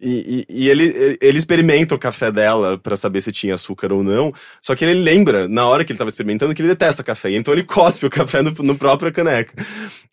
[0.00, 4.02] e, e- e ele, ele- experimenta o café dela pra saber se tinha açúcar ou
[4.02, 4.32] não.
[4.62, 7.30] Só que ele lembra, na hora que ele tava experimentando, que ele detesta café.
[7.32, 9.54] Então ele cospe o café no, no próprio caneca.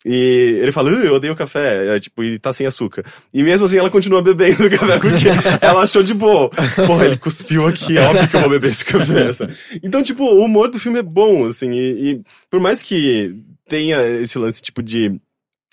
[0.04, 3.04] E ele fala, "Uh, eu odeio café, é, tipo, e tá sem açúcar.
[3.34, 5.26] E mesmo assim ela continua bebendo o café, porque
[5.60, 6.50] ela achou de boa.
[6.86, 9.32] Porra, ele cuspiu aqui, óbvio que eu vou beber esse café.
[9.32, 9.54] sabe?
[9.82, 12.20] Então, tipo, o humor do filme é bom, assim, e, e
[12.50, 13.34] por mais que
[13.68, 15.18] tenha esse lance, tipo, de.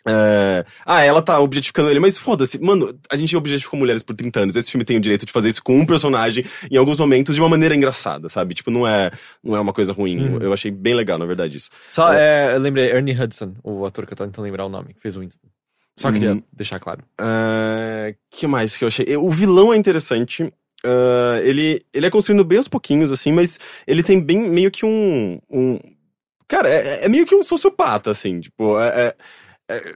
[0.08, 4.40] É, ah, ela tá objetificando ele, mas foda-se, mano, a gente objetificou mulheres por 30
[4.42, 4.56] anos.
[4.56, 7.42] Esse filme tem o direito de fazer isso com um personagem em alguns momentos de
[7.42, 8.54] uma maneira engraçada, sabe?
[8.54, 9.12] Tipo, não é,
[9.44, 10.20] não é uma coisa ruim.
[10.20, 10.42] Uhum.
[10.42, 11.70] Eu achei bem legal, na verdade, isso.
[11.90, 14.94] Só, é, eu lembrei, Ernie Hudson, o ator que eu tô tentando lembrar o nome,
[14.94, 15.48] que fez o Winston.
[15.96, 16.44] Só queria Uhum.
[16.52, 17.04] deixar claro.
[17.20, 19.16] Ah, que mais que eu achei?
[19.16, 20.52] O vilão é interessante.
[20.84, 24.86] Ah, ele, ele é construindo bem aos pouquinhos, assim, mas ele tem bem meio que
[24.86, 25.40] um.
[25.50, 25.80] um
[26.48, 28.42] cara, é, é meio que um sociopata, assim.
[28.42, 28.88] Tipo, é.
[28.88, 29.16] é,
[29.78, 29.94] é,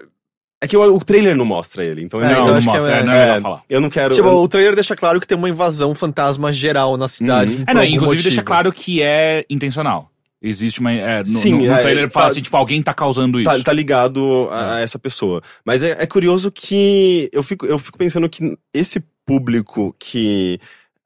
[0.61, 2.65] é que o, o trailer não mostra ele, então, É, eu não, então não que
[2.65, 3.63] mostra, é- é, não é é, falar.
[3.69, 4.13] eu não quero.
[4.15, 7.53] Tipo, eu- o trailer deixa claro que tem uma invasão fantasma geral na cidade.
[7.55, 7.63] Uhum.
[7.67, 8.45] É, não, inclusive deixa motivo.
[8.45, 10.11] claro que é intencional.
[10.41, 10.91] Existe uma.
[10.93, 13.49] é, no, Sim, no, no é, trailer tá- fala assim, tipo, alguém tá causando isso.
[13.49, 15.41] Tá, tá ligado a, a essa pessoa.
[15.65, 20.59] Mas é, é curioso que eu fico, eu fico pensando que esse público que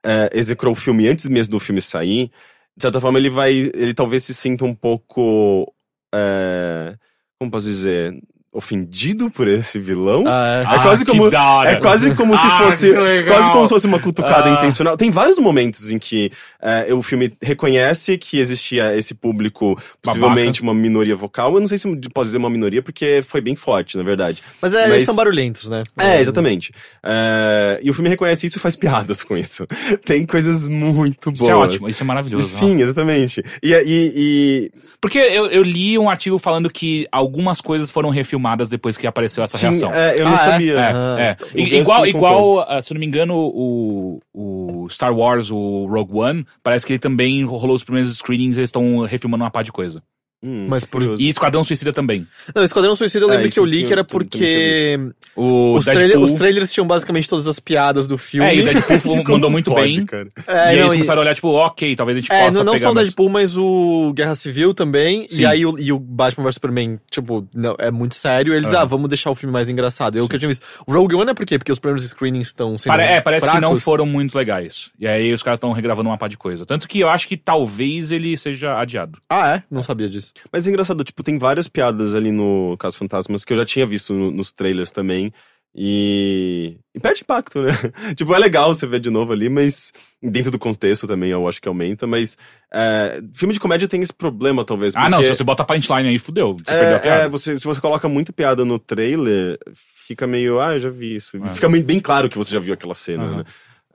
[0.05, 2.29] é, execrou o filme antes mesmo do filme sair,
[2.75, 3.53] de certa forma ele vai.
[3.73, 5.73] Ele talvez se sinta um pouco.
[6.13, 6.95] é,
[7.39, 8.13] como posso dizer?
[8.53, 10.25] Ofendido por esse vilão.
[10.27, 11.27] Ah, Ah, é quase que como-.
[11.65, 12.91] É quase como se Ah, fosse.
[12.91, 13.33] legal.
[13.37, 14.57] Quase como se fosse uma cutucada Ah.
[14.57, 14.97] intencional.
[14.97, 16.29] Tem vários momentos em que
[16.61, 21.53] é, o filme reconhece que existia esse público, possivelmente uma minoria vocal.
[21.55, 24.43] Eu não sei se posso dizer uma minoria, porque foi bem forte, na verdade.
[24.61, 25.83] mas, é, mas- eles são barulhentos, né?
[25.97, 26.73] É, exatamente.
[27.01, 29.65] É, e o filme reconhece isso e faz piadas com isso.
[30.05, 31.41] Tem coisas muito boas.
[31.41, 32.47] Isso é ótimo, isso é maravilhoso.
[32.49, 33.41] Sim, exatamente.
[33.63, 38.40] E, e, e- Porque eu, eu li um artigo falando que algumas coisas foram refilmadas
[38.69, 39.91] depois que apareceu essa sim, reação.
[39.93, 40.37] é, eu não Ah, é?
[40.51, 40.73] sabia.
[40.73, 41.37] É, Ah, é.
[41.59, 46.45] I- igual, igual ah, se não me engano, o, o Star Wars, o Rogue One,
[46.63, 50.01] parece que ele também rolou os primeiros screenings eles estão refilmando uma pá de coisa.
[50.43, 51.15] Hum, Mas por-.
[51.19, 52.25] E Esquadrão Suicida também.
[52.55, 54.97] Não, Esquadrão Suicida eu lembro isso que eu li que era porque
[55.35, 55.93] O os, Deadpool.
[56.09, 58.47] trailer- os trailers tinham basicamente todas as piadas do filme.
[58.49, 60.05] É, e o Deadpool mandou muito pode, bem.
[60.05, 60.27] cara?
[60.47, 62.45] É, e aí não, eles e- começaram a olhar, tipo, ok, talvez a gente É,
[62.45, 65.27] possa não, não pegar só o mais- Deadpool, mas o Guerra Civil também.
[65.29, 65.41] Sim.
[65.41, 68.53] E aí o, e o Batman vs Superman, tipo, não, é muito sério.
[68.53, 68.81] Eles, Aham.
[68.81, 70.17] ah, vamos deixar o filme mais engraçado.
[70.17, 70.65] Eu que eu tinha visto.
[70.87, 71.57] O Rogue One é por quê?
[71.59, 73.83] Porque os primeiros screenings estão sendo Pare- é, parece que não fracos.
[73.83, 74.89] foram muito legais.
[74.99, 76.65] E aí os caras estão regravando uma pá de coisa.
[76.65, 79.19] Tanto que eu acho que talvez ele seja adiado.
[79.29, 79.63] Ah, é?
[79.69, 80.30] Não sabia disso.
[80.51, 83.85] Mas é engraçado, tipo, tem várias piadas ali no Caso Fantasmas que eu já tinha
[83.85, 85.31] visto no- nos trailers também.
[85.73, 86.77] E.
[86.93, 87.71] E perde impacto, né?
[88.17, 91.61] tipo, é legal você ver de novo ali, mas dentro do contexto também eu acho
[91.61, 92.37] que aumenta, mas.
[92.73, 94.93] é, filme de comédia tem esse problema, talvez.
[94.97, 96.55] Ah, não, se você bota punchline aí, fudeu.
[96.57, 97.23] Você perdeu a É, piada.
[97.23, 101.15] é, você, se você coloca muita piada no trailer, fica meio, ah, eu já vi
[101.15, 101.37] isso.
[101.37, 101.49] É.
[101.49, 103.37] Fica bem claro que você já viu aquela cena, Aham.
[103.37, 103.43] né?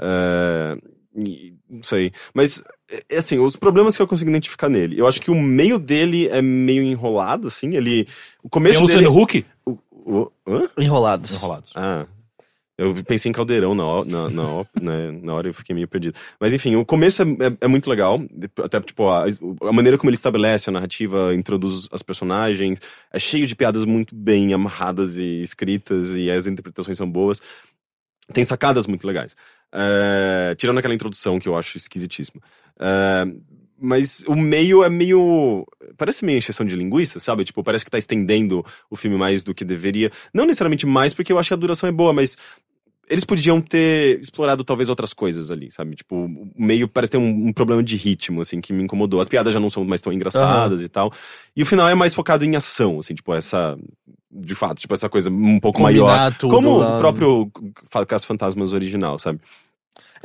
[0.01, 0.77] É,
[1.69, 2.13] não sei.
[2.35, 4.99] Mas, é, é assim, os problemas que eu consigo identificar nele.
[4.99, 7.75] Eu acho que o meio dele é meio enrolado, assim.
[7.75, 8.03] Ele.
[8.39, 9.23] O Tem começo Luciano dele.
[9.23, 9.47] Huck?
[9.65, 10.69] O, o, hã?
[10.79, 11.35] Enrolados.
[11.35, 11.73] Enrolados.
[11.75, 12.07] Ah.
[12.79, 16.15] Eu pensei em Caldeirão na, na, na, né, na hora eu fiquei meio perdido.
[16.39, 18.21] Mas enfim, o começo é, é- é muito legal.
[18.63, 19.25] Até, tipo, a,
[19.63, 22.79] a maneira como ele estabelece a narrativa, introduz as personagens.
[23.11, 27.41] É cheio de piadas muito bem amarradas e escritas, e as interpretações são boas.
[28.35, 29.35] Tem sacadas muito legais.
[29.79, 32.41] É, tirando aquela introdução que eu acho esquisitíssima.
[32.81, 33.27] É,
[33.79, 35.67] mas o meio é meio.
[35.99, 37.45] Parece meio encheção de linguiça, sabe?
[37.45, 40.11] Tipo, parece que tá estendendo o filme mais do que deveria.
[40.33, 42.39] Não necessariamente mais, porque eu acho que a duração é boa, mas
[43.09, 45.95] eles podiam ter explorado talvez outras coisas ali, sabe?
[45.95, 49.21] Tipo, o meio parece ter um, um problema de ritmo, assim, que me incomodou.
[49.21, 51.13] As piadas já não são mais tão engraçadas e tal.
[51.55, 53.77] E o final é mais focado em ação, assim, tipo, essa.
[54.39, 56.37] De fato, tipo, essa coisa um pouco Combinar maior.
[56.37, 56.97] tudo Como lá.
[56.97, 57.51] o próprio
[58.07, 59.41] Caso Fantasmas original, sabe?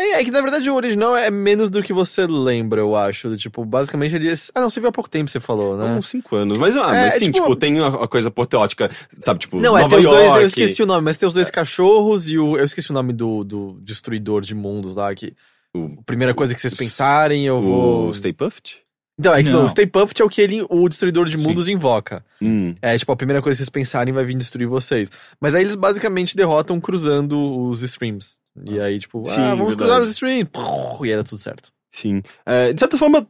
[0.02, 3.30] É, é que na verdade o original é menos do que você lembra, eu acho.
[3.30, 4.52] do Tipo, basicamente eles.
[4.56, 5.93] Ah, não, você viu há pouco tempo, você falou, né?
[5.95, 6.58] Uns cinco anos.
[6.58, 8.89] Mas, ah, É, mas sim, tipo- tipo, tem a, a coisa apoteótica,
[9.22, 9.39] sabe?
[9.41, 11.49] Tipo, Não, é, Nova tem os dois, eu esqueci o nome, mas tem os dois
[11.49, 12.58] cachorros e o.
[12.58, 15.34] Eu esqueci o nome do, do destruidor de mundos lá, que.
[15.74, 18.08] O- Primeira coisa que vocês pensarem, eu vou.
[18.10, 18.80] O Stay Puft?
[19.20, 19.60] Então, é que não.
[19.60, 19.66] Não.
[19.68, 21.43] o Stay Puft é o que ele, o destruidor de Sim.
[21.43, 22.26] mundos invoca.
[22.41, 22.74] Hum.
[22.82, 25.10] É, tipo, a primeira coisa que vocês pensarem vai vir destruir vocês.
[25.39, 28.41] Mas aí eles basicamente derrotam cruzando os streams.
[28.66, 29.78] E aí, tipo, Sim, ah, vamos verdade.
[29.78, 30.49] cruzar os streams.
[30.52, 31.72] Pum, E dá tudo certo.
[31.91, 32.22] Sim.
[32.45, 33.28] É, de certa forma,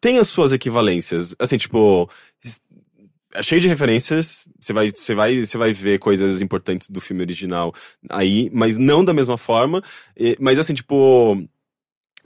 [0.00, 1.34] tem as suas equivalências.
[1.38, 2.08] Assim, tipo.
[3.34, 4.44] É cheio de referências.
[4.58, 7.74] Você vai, você vai, você vai ver coisas importantes do filme original
[8.08, 9.82] aí, mas não da mesma forma.
[10.16, 11.36] E- mas assim, tipo.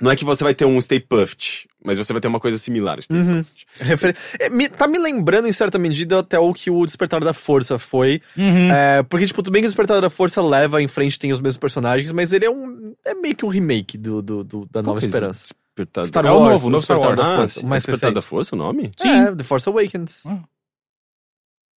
[0.01, 2.59] Não é que você vai ter um Stay Puft, mas você vai ter uma coisa
[2.59, 2.99] similar.
[3.11, 3.45] Uhum.
[3.81, 4.17] Refer...
[4.39, 7.79] É, me- tá me lembrando, em certa medida, até o que o Despertar da Força
[7.79, 8.21] foi.
[8.37, 8.71] Uhum.
[8.71, 11.41] É, porque, tipo, tudo bem que o Despertar da Força leva em frente, tem os
[11.41, 12.95] mesmos personagens, mas ele é um.
[13.05, 15.45] É meio que um remake do, do, do- da Nova é Esperança.
[15.75, 17.29] Despertar Star É o Wars, novo, o novo Star Despertar Wars.
[17.29, 18.15] da Ah, Força, o mais Despertar recente.
[18.15, 18.91] da Força o nome?
[18.97, 19.09] Sim.
[19.09, 20.23] É, The Force Awakens.
[20.27, 20.39] Ah.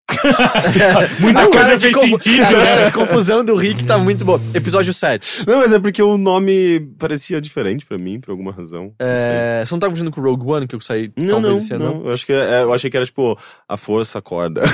[1.18, 2.84] Muita A coisa fez confu- sentido, a né?
[2.86, 4.38] de confusão do Rick tá muito boa.
[4.54, 5.44] Episódio 7.
[5.46, 8.92] Não, mas é porque o nome parecia diferente pra mim, por alguma razão.
[9.00, 11.58] É, você não tá confundindo com o Rogue One, que eu saí Não, talvez não,
[11.58, 11.84] esse ano?
[11.84, 12.06] não.
[12.06, 13.36] Eu, acho que é- eu achei que era tipo
[13.68, 14.62] a força acorda.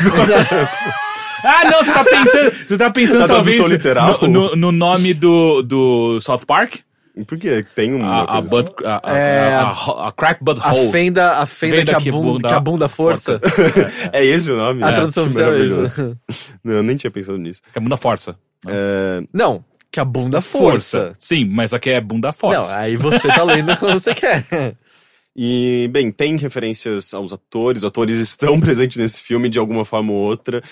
[1.44, 5.60] Ah, não, você tá pensando, você tá pensando Na talvez no, no- no nome do,
[5.62, 6.76] do South Park?
[7.26, 7.64] Por quê?
[7.74, 10.90] Tem uma A, a, Bud, a, a, É, a, a, a Crack Bud A Hole.
[10.90, 13.40] fenda, a fenda, Fenda que, a que bunda, bunda- que a bunda força.
[13.42, 14.08] assim.
[14.12, 14.82] É esse o nome?
[14.82, 16.18] A É, tradução oficial é isso.
[16.64, 17.60] Não, eu nem tinha pensado nisso.
[17.72, 18.34] Que é bunda força.
[18.66, 21.12] É, Não, que a bunda força.
[21.18, 22.60] Sim, mas aqui é bunda força.
[22.72, 24.46] Não, aí você tá lendo como você quer.
[25.34, 30.12] E, bem, tem referências aos atores, os atores estão presentes nesse filme de alguma forma
[30.12, 30.62] ou outra.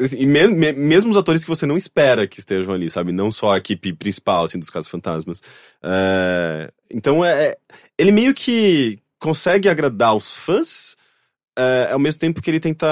[0.00, 3.12] Assim, me- me- mesmo os atores que você não espera que estejam ali, sabe?
[3.12, 5.42] Não só a equipe principal, assim, dos Casos Fantasmas.
[5.82, 7.58] É, então, é, é-
[7.98, 10.96] ele meio que consegue agradar os fãs,
[11.58, 12.86] é, ao mesmo tempo que ele tenta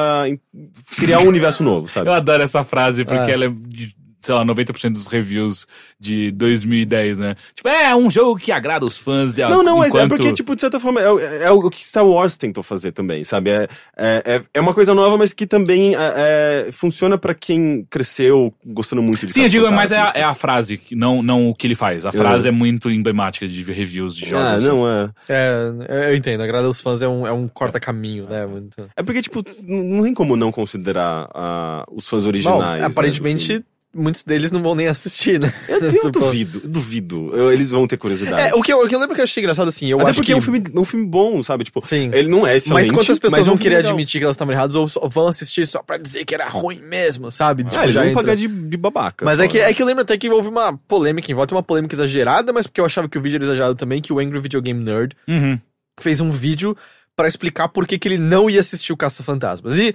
[0.99, 2.09] criar um universo novo, sabe?
[2.09, 3.35] Eu adoro essa frase, porque Ah.
[3.35, 5.67] ela é de, sei lá, 90% dos reviews
[5.99, 7.35] de 2010, né?
[7.55, 9.39] Tipo, é um jogo que agrada os fãs.
[9.39, 10.09] E a- Não, não, mas é enquanto...
[10.17, 13.25] porque, tipo, de certa forma, é, o- é o que Star Wars tentou fazer também,
[13.25, 13.51] sabe?
[13.51, 17.87] É, é, é- é uma coisa nova, mas que também é, é, funciona pra quem
[17.91, 20.95] cresceu gostando muito de Sim, eu digo, mas é a, Caça-Fantasmas, é a frase, que
[20.95, 22.05] não, não o que ele faz.
[22.07, 24.65] A frase é muito emblemática de reviews de jogos.
[24.65, 25.11] Ah, não, é.
[25.29, 28.47] É, eu entendo, agrada os fãs é um, é um corta-caminho, né?
[28.47, 28.89] Muito...
[28.97, 32.59] É porque, tipo, não tem como não considerar ah, os fãs originais.
[32.59, 33.65] Bom, né, aparentemente, filme.
[33.95, 35.53] Muitos deles não vão nem assistir, né?
[35.69, 37.37] Eu, eu duvido, eu duvido.
[37.37, 38.51] Eu- eles vão ter curiosidade.
[38.51, 40.11] É, o que, eu, o que eu lembro que eu achei engraçado, assim, eu Até
[40.11, 40.33] acho porque que...
[40.33, 41.65] é um filme, um filme bom, sabe?
[41.65, 42.11] Tipo, Sim.
[42.13, 43.91] ele não é excelente, Mas quantas pessoas mas é um vão querer legal.
[43.93, 46.81] admitir que elas estavam erradas ou só vão assistir só pra dizer que era ruim
[46.81, 47.65] mesmo, sabe?
[47.65, 49.25] Tipo, Ah, eles já vão entra- pagar de, de babaca.
[49.25, 49.71] Mas só, é que, né?
[49.71, 52.67] é que eu lembro até que houve uma polêmica em volta, uma polêmica exagerada, mas
[52.67, 55.17] porque eu achava que o vídeo era exagerado também, que o Angry Video Game Nerd
[55.27, 55.59] Uhum.
[56.01, 56.77] fez um vídeo
[57.17, 59.77] pra explicar por que, que ele não ia assistir o Caça-Fantasmas.
[59.77, 59.93] E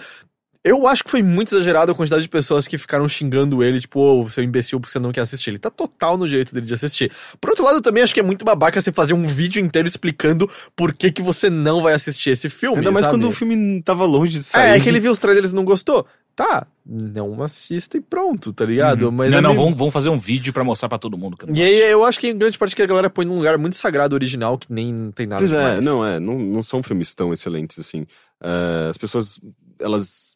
[0.63, 3.99] eu acho que foi muito exagerado a quantidade de pessoas que ficaram xingando ele, tipo,
[3.99, 5.49] ô, seu imbecil, porque você não quer assistir.
[5.49, 7.11] Ele tá total no direito dele de assistir.
[7.41, 9.87] Por outro lado, eu também acho que é muito babaca você fazer um vídeo inteiro
[9.87, 12.77] explicando por que, que você não vai assistir esse filme.
[12.77, 13.17] Ainda mais sabe?
[13.17, 14.71] quando o filme tava longe de sair.
[14.71, 16.05] É, é que ele viu os trailers e não gostou.
[16.35, 19.11] Tá, não assista e pronto, tá ligado?
[19.11, 21.37] Mas não, é não, meio- vamos, vamos fazer um vídeo pra mostrar pra todo mundo.
[21.37, 23.23] que eu não E aí eu acho que em grande parte que a galera põe
[23.23, 25.83] num lugar muito sagrado original que nem tem nada Pois é, demais.
[25.83, 28.07] não, é, não, não são filmes tão excelentes assim.
[28.41, 29.39] É, as pessoas,
[29.79, 30.35] elas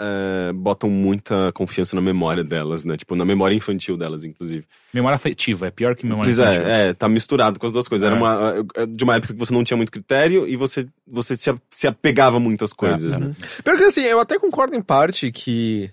[0.00, 2.96] é, botam muita confiança na memória delas, né?
[2.96, 4.64] Tipo, na memória infantil delas, inclusive.
[4.94, 6.62] Memória afetiva, é pior que memória Pois infantil.
[6.66, 8.06] é, é, tá misturado com as duas coisas.
[8.06, 8.18] Era É.
[8.18, 11.54] uma, é, de uma época que você não tinha muito critério e você, você se,
[11.70, 13.34] se apegava muito às coisas, É, né?
[13.62, 15.90] Pior que assim, eu até concordo em parte que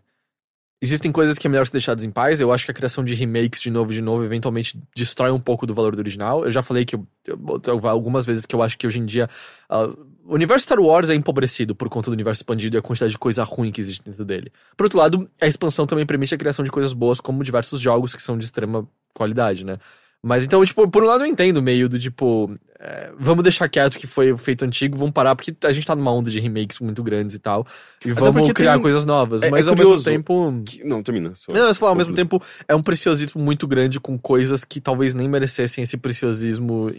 [0.81, 2.39] existem coisas que é melhor ser deixadas em paz.
[2.39, 5.39] Eu acho que a criação de remakes de novo e de novo eventualmente destrói um
[5.39, 6.45] pouco do valor do original.
[6.45, 9.27] Eu já falei que eu, eu- algumas vezes que eu acho que hoje em dia
[9.69, 9.89] ah,
[10.27, 13.17] o universo Star Wars é empobrecido por conta do universo expandido e a quantidade de
[13.17, 14.51] coisa ruim que existe dentro dele.
[14.75, 18.13] Por outro lado, a expansão também permite a criação de coisas boas, como diversos jogos
[18.15, 19.77] que são de extrema qualidade, né?
[20.21, 23.93] Mas então, tipo, por um lado eu entendo meio do tipo, é, vamos deixar quieto
[23.95, 26.79] o que foi feito antigo, vamos parar, porque a gente tá numa onda de remakes
[26.79, 27.65] muito grandes e tal.
[28.03, 29.43] E vamos porque criar tem- coisas novas.
[29.43, 30.61] é- mas é ao mesmo tempo.
[30.65, 31.33] Que- não, termina.
[31.35, 31.53] só.
[31.53, 35.13] Não, mas falar, ao mesmo tempo, é um preciosismo muito grande com coisas que talvez
[35.13, 36.89] nem merecessem esse preciosismo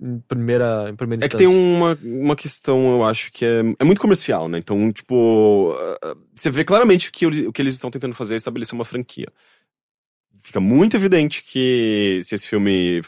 [0.00, 1.56] em, primeira, em primeira É que instância.
[1.56, 4.58] tem uma, uma questão, eu acho, que é, é muito comercial, né?
[4.58, 8.74] Então, tipo, ah, você vê claramente que o, que eles estão tentando fazer é estabelecer
[8.74, 9.28] uma franquia.
[10.42, 13.00] Fica muito evidente que se esse filme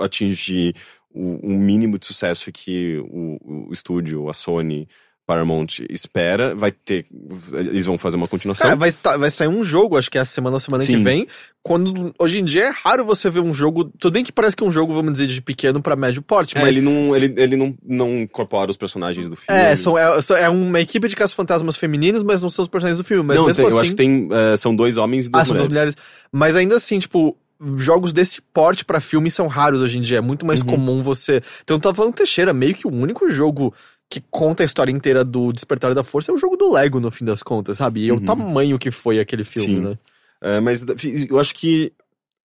[0.00, 0.74] atingir
[1.10, 4.88] o, o mínimo de sucesso que o, o estúdio, a Sony,
[5.28, 7.04] Paramount espera, vai ter.
[7.52, 8.64] Eles vão fazer uma continuação.
[8.66, 11.02] Cara, vai, vai sair um jogo, acho que é a semana ou semana que Sim.
[11.02, 11.26] vem.
[11.62, 13.84] Quando hoje em dia é raro você ver um jogo.
[13.98, 16.56] Tudo bem que parece que é um jogo, vamos dizer, de pequeno pra médio porte,
[16.56, 16.74] É, mas.
[16.74, 19.60] ele não, ele, ele não, não incorpora os personagens do filme.
[19.60, 20.04] É, são, é,
[20.40, 23.22] é uma equipe de caça-fantasmas femininos, mas não são os personagens do filme.
[23.22, 23.74] Mas não, mesmo tem- assim.
[23.76, 24.28] eu acho que tem.
[24.32, 25.94] é, são dois homens e duas Ah, são duas mulheres.
[25.94, 26.28] mulheres.
[26.32, 27.36] Mas ainda assim, tipo,
[27.76, 30.18] jogos desse porte pra filme são raros hoje em dia.
[30.18, 30.66] É muito mais Uhum.
[30.68, 31.42] comum você.
[31.62, 33.74] Então eu tava falando Teixeira, meio que o único jogo
[34.10, 37.10] que conta a história inteira do Despertar da Força é o jogo do Lego, no
[37.10, 38.00] fim das contas, sabe?
[38.04, 38.24] E é o Uhum.
[38.24, 39.80] tamanho que foi aquele filme, Sim.
[39.82, 39.98] né?
[40.40, 40.84] É, mas
[41.28, 41.92] eu acho que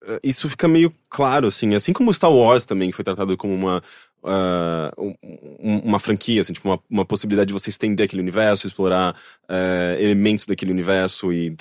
[0.06, 1.74] é, isso fica meio claro, assim.
[1.74, 3.82] Assim como Star Wars também foi tratado como uma.
[4.98, 9.14] um- uma franquia, assim, tipo, uma, uma possibilidade de você estender aquele universo, explorar
[9.48, 11.54] eh, elementos daquele universo e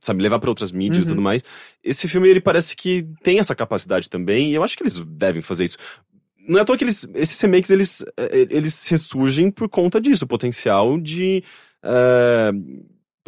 [0.00, 1.08] sabe, levar para outras mídias e Uhum.
[1.14, 1.44] tudo mais.
[1.82, 5.42] Esse filme, ele parece que tem essa capacidade também, e eu acho que eles devem
[5.42, 5.78] fazer isso.
[6.48, 10.26] Não é à toa que eles, esses remakes, eles, eh, eles ressurgem por conta disso,
[10.26, 11.44] potencial de.
[11.82, 12.52] eh,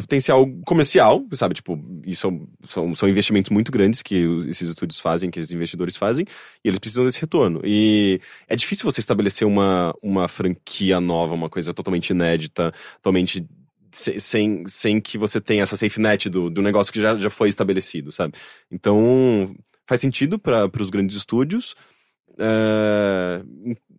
[0.01, 1.55] potencial comercial, sabe?
[1.55, 2.27] Tipo, isso
[2.65, 4.15] são, são, investimentos muito grandes que
[4.47, 6.25] esses estúdios fazem, que esses investidores fazem,
[6.63, 7.61] e eles precisam desse retorno.
[7.63, 13.45] E é difícil você estabelecer uma, uma franquia nova, uma coisa totalmente inédita, totalmente
[13.91, 17.29] se- sem, sem que você tenha essa safe net do, do negócio que já, já
[17.29, 18.33] foi estabelecido, sabe?
[18.71, 19.55] Então,
[19.87, 21.75] faz sentido para os grandes estúdios.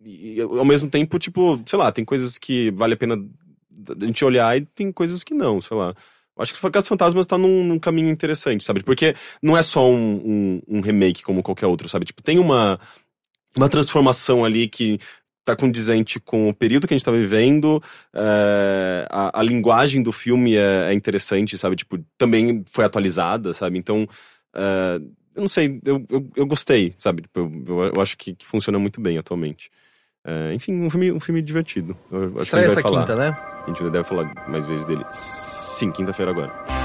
[0.05, 4.23] E, ao mesmo tempo, tipo, sei lá, tem coisas que vale a pena a gente
[4.23, 5.93] olhar e tem coisas que não, sei lá.
[6.37, 8.81] Acho que Caso Fantasmas tá num, num caminho interessante, sabe?
[8.81, 12.05] Porque não é só um, um, um remake como qualquer outro, sabe?
[12.05, 12.79] Tipo, tem uma,
[13.55, 14.99] uma transformação ali que
[15.45, 17.83] tá condizente com o período que a gente tá vivendo,
[18.13, 21.75] é, a, a linguagem do filme é, é interessante, sabe?
[21.75, 23.77] Tipo, também foi atualizada, sabe?
[23.77, 24.07] Então,
[24.55, 25.01] é,
[25.35, 27.23] eu não sei, eu, eu, eu gostei, sabe?
[27.23, 29.69] Tipo, eu, eu, eu acho que, que funciona muito bem atualmente.
[30.25, 31.97] É, enfim, um filme, um filme divertido.
[32.11, 33.01] Eu, Estreia essa falar.
[33.01, 33.37] quinta, né?
[33.63, 35.03] A gente deve falar mais vezes dele.
[35.09, 36.82] Sim, quinta-feira agora.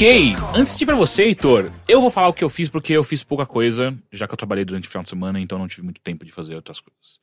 [0.00, 2.94] Ok, antes de ir pra você, Heitor, eu vou falar o que eu fiz porque
[2.94, 5.68] eu fiz pouca coisa, já que eu trabalhei durante o final de semana, então não
[5.68, 7.20] tive muito tempo de fazer outras coisas.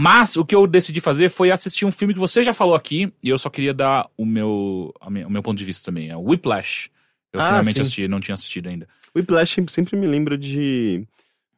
[0.00, 3.12] Mas o que eu decidi fazer foi assistir um filme que você já falou aqui,
[3.22, 6.08] e eu só queria dar o meu, o meu ponto de vista também.
[6.08, 6.88] É o Whiplash.
[7.34, 7.82] Eu Ah, finalmente sim.
[7.82, 8.88] assisti, não tinha assistido ainda.
[9.14, 11.06] Whiplash sempre me lembra de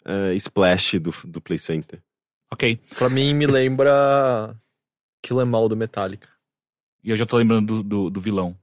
[0.04, 2.02] eh, Splash do, do Play Center.
[2.50, 2.80] Ok.
[2.96, 4.56] Pra mim, me lembra
[5.22, 6.28] Kill Em All do Metallica.
[7.04, 8.56] E eu já tô lembrando do, do, do vilão.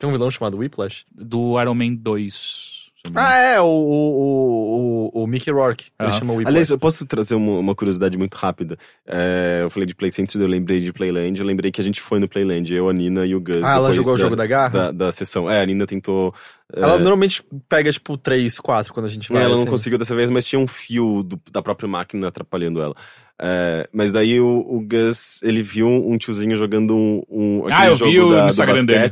[0.00, 1.04] Tem um vilão chamado Whiplash?
[1.14, 2.32] Do Iron Man 2.
[2.34, 3.28] se eu não me engano.
[3.28, 5.86] Ah, é, o, o, o, o Mickey Rourke.
[5.98, 6.18] Ele Aham.
[6.18, 6.48] chama Whiplash.
[6.52, 8.76] Aliás, eu posso trazer uma, uma curiosidade muito rápida.
[9.06, 11.38] Eh, eu falei de Play Center, eu lembrei de Playland.
[11.38, 13.62] Eu lembrei que a gente foi no Playland, eu, a Nina e o Gus.
[13.62, 14.70] ah, ela jogou o jogo da garra?
[14.70, 15.48] da, da sessão.
[15.50, 16.34] É, a Nina tentou.
[16.74, 19.42] eh, Ela normalmente pega, tipo, 3, 4 quando a gente vai.
[19.42, 19.70] ela não assim.
[19.70, 22.94] conseguiu dessa vez, mas tinha um fio do- da própria máquina atrapalhando ela.
[23.42, 27.22] É, mas daí o, o Gus, ele viu um tiozinho jogando um.
[27.30, 27.96] um Ah, aquele eu
[28.28, 29.10] vi da- do Instagram dele.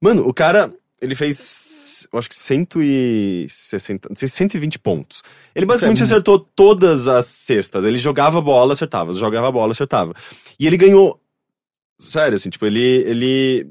[0.00, 5.22] Mano, o cara, ele fez, eu acho que 160, 120 pontos.
[5.54, 7.84] Ele basicamente Isso é acertou todas as cestas.
[7.84, 9.12] Ele jogava a bola, acertava.
[9.12, 10.14] Jogava a bola, acertava.
[10.58, 11.20] E ele ganhou.
[11.98, 12.82] Sério, assim, tipo, ele.
[12.82, 13.66] ele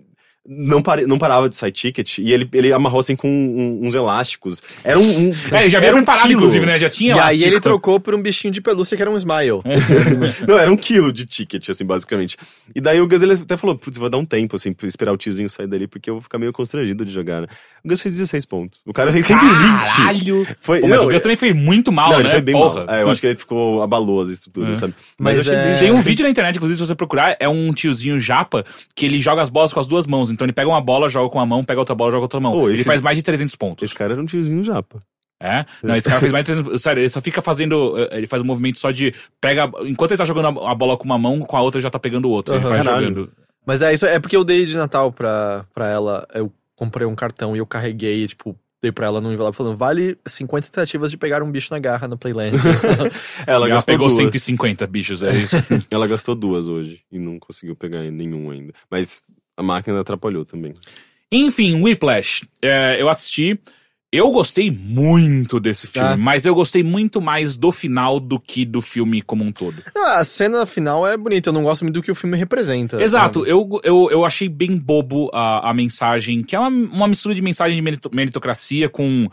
[0.48, 3.96] não, pare, não parava de sair ticket e ele, ele amarrou assim com um- uns
[3.96, 4.62] elásticos.
[4.84, 5.30] Era um.
[5.30, 6.34] um É, já era veio um preparado, quilo.
[6.40, 6.78] inclusive, né?
[6.80, 7.26] Já tinha E lá.
[7.28, 9.62] aí ele trocou por um bichinho de pelúcia que era um Smile.
[10.48, 12.38] Não, era um quilo de ticket, assim, basicamente.
[12.76, 15.12] E daí o Gus, ele até falou, putz, vou dar um tempo, assim, pra esperar
[15.14, 17.48] o tiozinho sair dali, porque eu vou ficar meio constrangido de jogar, né?
[17.84, 18.82] O Gus fez 16 pontos.
[18.86, 19.96] O cara fez 120.
[19.98, 20.48] Caralho!
[20.60, 22.24] Foi, Pô, mas não, o Gus também fez muito mal, não, né?
[22.24, 22.86] ele foi bem Porra.
[22.86, 22.96] mal.
[22.96, 24.80] É, eu acho que ele ficou, abalou as estruturas, É.
[24.80, 24.94] sabe?
[25.20, 27.48] Mas eu achei é- bem Tem um vídeo na internet, inclusive, se você procurar, é
[27.50, 28.64] um tiozinho japa
[28.96, 30.30] que ele joga as bolas com as duas mãos.
[30.36, 32.40] Então ele pega uma bola, joga com uma mão, pega outra bola, joga com outra
[32.40, 32.52] mão.
[32.54, 33.84] Pô, Ele faz mais de 300 pontos.
[33.84, 35.02] Esse cara era um tiozinho japa.
[35.42, 35.66] É?
[35.84, 36.82] Não, esse cara fez mais de 300...
[36.82, 37.98] Sério, ele só fica fazendo...
[37.98, 39.14] eh, Ele faz um movimento só de...
[39.42, 39.70] Pega...
[39.86, 42.00] Enquanto ele tá jogando a bola com uma mão, com a outra ele já tá
[42.00, 42.54] pegando o outro.
[42.56, 42.70] Ele Aham.
[42.70, 43.08] vai Caralho.
[43.10, 43.32] jogando.
[43.66, 47.16] Mas é isso, é porque eu dei de Natal pra, pra ela, eu comprei um
[47.16, 51.18] cartão e eu carreguei, tipo, dei pra ela no envelope falando, vale 50 tentativas de
[51.18, 52.56] pegar um bicho na garra no Playland.
[53.48, 54.18] Ela Ela gastou pegou duas.
[54.18, 55.56] 150 bichos, é isso.
[55.90, 58.72] Ela gastou duas hoje e não conseguiu pegar nenhum ainda.
[58.90, 59.24] Mas
[59.58, 60.74] a máquina atrapalhou também.
[61.32, 62.46] Enfim, Whiplash.
[62.62, 63.60] É, eu assisti.
[64.12, 66.16] Eu gostei muito desse filme, Ah.
[66.16, 69.76] mas eu gostei muito mais do final do que do filme como um todo.
[69.98, 73.02] Ah, a cena final é bonita, eu não gosto muito do que o filme representa.
[73.02, 73.52] Exato, sabe?
[73.52, 77.42] eu, eu, eu achei bem bobo a, a mensagem, que é uma, uma mistura de
[77.42, 79.28] mensagem de merito- meritocracia com.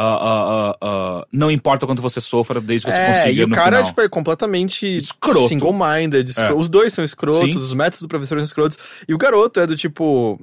[0.00, 3.48] Ah, ah, ah, não importa quanto você sofra, desde que você É, consiga e o
[3.48, 3.84] no cara, final.
[3.86, 5.48] tipo, é completamente Escroto.
[5.48, 6.30] single-minded.
[6.30, 6.52] escro- É.
[6.54, 7.58] Os dois são escrotos, Sim.
[7.58, 8.78] os métodos do professor são escrotos.
[9.08, 10.40] E o garoto é do tipo.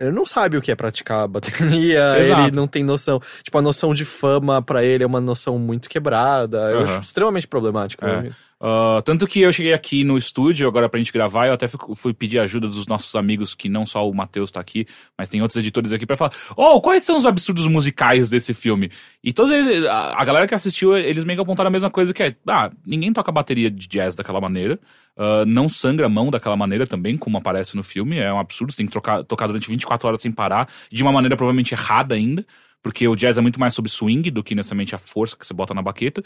[0.00, 1.26] Ele não sabe o que é praticar
[1.90, 2.40] bateria, Exato.
[2.42, 3.20] ele não tem noção.
[3.42, 6.58] Tipo, a noção de fama pra ele é uma noção muito quebrada.
[6.70, 6.84] Eu Aham.
[6.84, 8.04] acho extremamente problemático.
[8.04, 8.22] É.
[8.22, 8.30] né?
[8.60, 12.12] Ah, tanto que eu cheguei aqui no estúdio agora pra gente gravar, eu até fui,
[12.12, 14.84] pedir ajuda dos nossos amigos, que não só o Matheus tá aqui,
[15.16, 18.90] mas tem outros editores aqui pra falar: Oh, quais são os absurdos musicais desse filme?
[19.22, 22.12] E todos eles, a, a galera que assistiu, eles meio que apontaram a mesma coisa
[22.12, 24.78] que é: ah, ninguém toca bateria de jazz daquela maneira,
[25.16, 28.72] ah, não sangra a mão daquela maneira também, como aparece no filme, é um absurdo,
[28.72, 32.14] você tem que trocar, tocar durante 24 horas sem parar, de uma maneira provavelmente errada
[32.14, 32.44] ainda.
[32.80, 35.52] Porque o jazz é muito mais sobre swing do que necessariamente a força que você
[35.52, 36.22] bota na baqueta.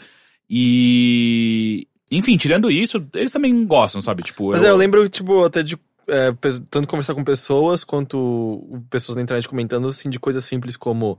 [0.49, 1.87] E.
[2.11, 4.23] Enfim, tirando isso, eles também gostam, sabe?
[4.23, 5.77] Tipo, Mas é, eu lembro, tipo, até de.
[6.07, 6.31] é,
[6.69, 11.17] tanto conversar com pessoas quanto pessoas na internet comentando assim de coisas simples como.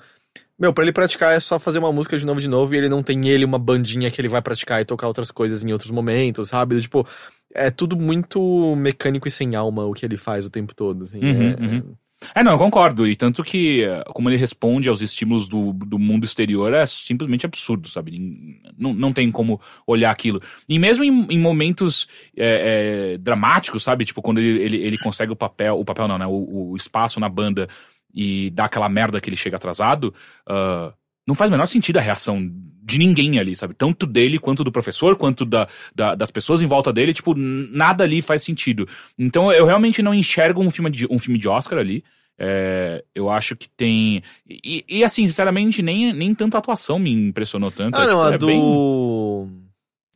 [0.59, 2.89] Meu, pra ele praticar é só fazer uma música de novo de novo e ele
[2.89, 5.91] não tem ele uma bandinha que ele vai praticar e tocar outras coisas em outros
[5.91, 6.80] momentos, sabe?
[6.80, 7.05] Tipo,
[7.53, 11.18] é tudo muito mecânico e sem alma o que ele faz o tempo todo, assim.
[11.18, 11.95] Uhum, é- uhum.
[12.35, 13.07] É, não, eu concordo.
[13.07, 17.47] E tanto que, eh, como ele responde aos estímulos do, do mundo exterior, é simplesmente
[17.47, 18.61] absurdo, sabe?
[18.79, 20.41] Não, não tem como olhar aquilo.
[20.68, 22.07] E mesmo em, em momentos
[22.37, 24.05] é, é, dramáticos, sabe?
[24.05, 26.27] Tipo, quando ele, ele, ele consegue o papel, o papel não, né?
[26.27, 27.68] O, o espaço na banda
[28.14, 30.14] e dá aquela merda que ele chega atrasado,
[30.47, 30.93] ah,
[31.27, 32.41] não faz o menor sentido a reação
[32.87, 33.72] de ninguém ali, sabe?
[33.75, 38.05] Tanto dele quanto do professor, quanto da, da- das pessoas em volta dele, tipo, nada
[38.05, 38.87] ali faz sentido.
[39.18, 42.05] Então eu realmente não enxergo um filme de, um filme de Oscar ali.
[42.39, 44.20] É, eu acho que tem.
[44.49, 47.97] E, e, assim, sinceramente, nem, nem tanta atuação me impressionou tanto.
[47.97, 48.47] Ah, É, não, tipo, a é do.
[48.47, 49.62] bem-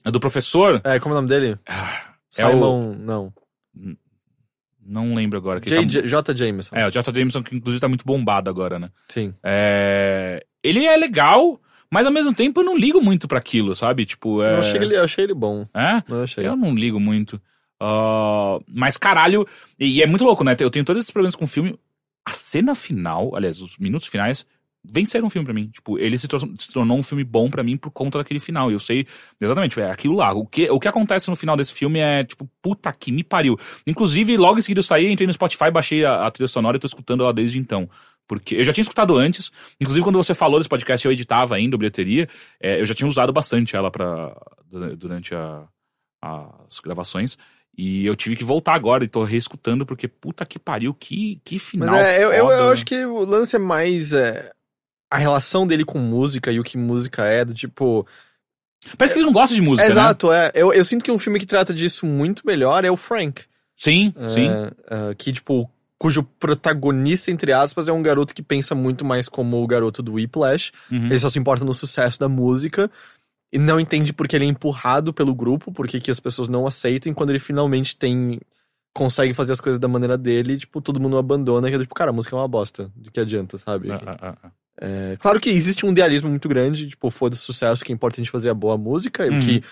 [0.05, 1.57] a do professor, É, como é o nome dele?
[2.37, 2.95] É o- Simon.
[2.99, 3.33] Não.
[4.85, 5.61] não lembro agora.
[5.61, 5.77] J.
[6.01, 6.07] tá-.
[6.07, 6.37] J.
[6.37, 6.75] Jameson.
[6.77, 7.13] É, o J.
[7.15, 8.91] Jameson, que inclusive tá muito bombado agora, né?
[9.09, 9.35] Sim.
[9.43, 14.05] É, ele é legal, mas ao mesmo tempo eu não ligo muito pra aquilo, sabe?
[14.05, 14.55] Tipo, é.
[14.55, 15.67] Eu, achei ele, eu achei ele bom.
[15.75, 16.03] É?
[16.09, 16.47] Eu achei.
[16.47, 17.41] Eu não ligo muito.
[17.81, 19.47] Ah, mas caralho,
[19.79, 20.57] e, e é muito louco, né?
[20.59, 21.79] Eu tenho todos esses problemas com o filme.
[22.27, 24.45] A cena final, aliás, os minutos finais,
[24.85, 25.69] venceram o filme pra mim.
[25.69, 26.27] Tipo, ele se,
[26.59, 28.71] se tornou um filme bom pra mim por conta daquele final.
[28.71, 29.07] E eu sei
[29.41, 30.33] exatamente, é aquilo lá.
[30.33, 33.57] O que, o que acontece no final desse filme é, tipo, puta que me pariu.
[33.87, 36.81] Inclusive, logo em seguida eu saí, entrei no Spotify, baixei a, a trilha sonora e
[36.81, 37.89] tô escutando ela desde então.
[38.29, 39.51] Porque eu já tinha escutado antes,
[39.81, 42.29] inclusive quando você falou desse podcast, eu editava ainda, o bilheteria,
[42.61, 44.37] é, eu já tinha usado bastante ela para
[44.97, 45.65] durante a-
[46.23, 47.37] as gravações.
[47.77, 51.59] E eu tive que voltar agora e tô reescutando, porque puta que pariu, que, que
[51.59, 51.95] final.
[51.95, 54.51] Mas é, eu, eu, eu acho que o lance é mais é,
[55.11, 58.05] a relação dele com música e o que música é, do tipo.
[58.97, 59.93] Parece que ele não gosta de música, né?
[59.93, 60.51] Exato, é.
[60.55, 63.43] Eu, eu sinto que um filme que trata disso muito melhor é o Frank.
[63.77, 64.49] Sim, É, sim.
[64.51, 69.63] é, que, tipo, cujo protagonista, entre aspas, é um garoto que pensa muito mais como
[69.63, 70.71] o garoto do Whiplash.
[70.91, 71.07] Uhum.
[71.07, 72.91] Ele só se importa no sucesso da música.
[73.53, 77.11] E não entende porque ele é empurrado pelo grupo, porque que as pessoas não aceitam,
[77.11, 78.39] e quando ele finalmente tem.
[78.95, 82.11] consegue fazer as coisas da maneira dele, tipo, todo mundo abandona, que é tipo, cara,
[82.11, 82.91] a música é uma bosta.
[82.95, 83.91] Do que adianta, sabe?
[83.91, 84.51] Ah, ah, ah, ah.
[84.81, 88.51] É, claro que existe um idealismo muito grande, tipo, foda-se sucesso, que é gente fazer
[88.51, 89.39] a boa música, e Uhum.
[89.39, 89.63] o que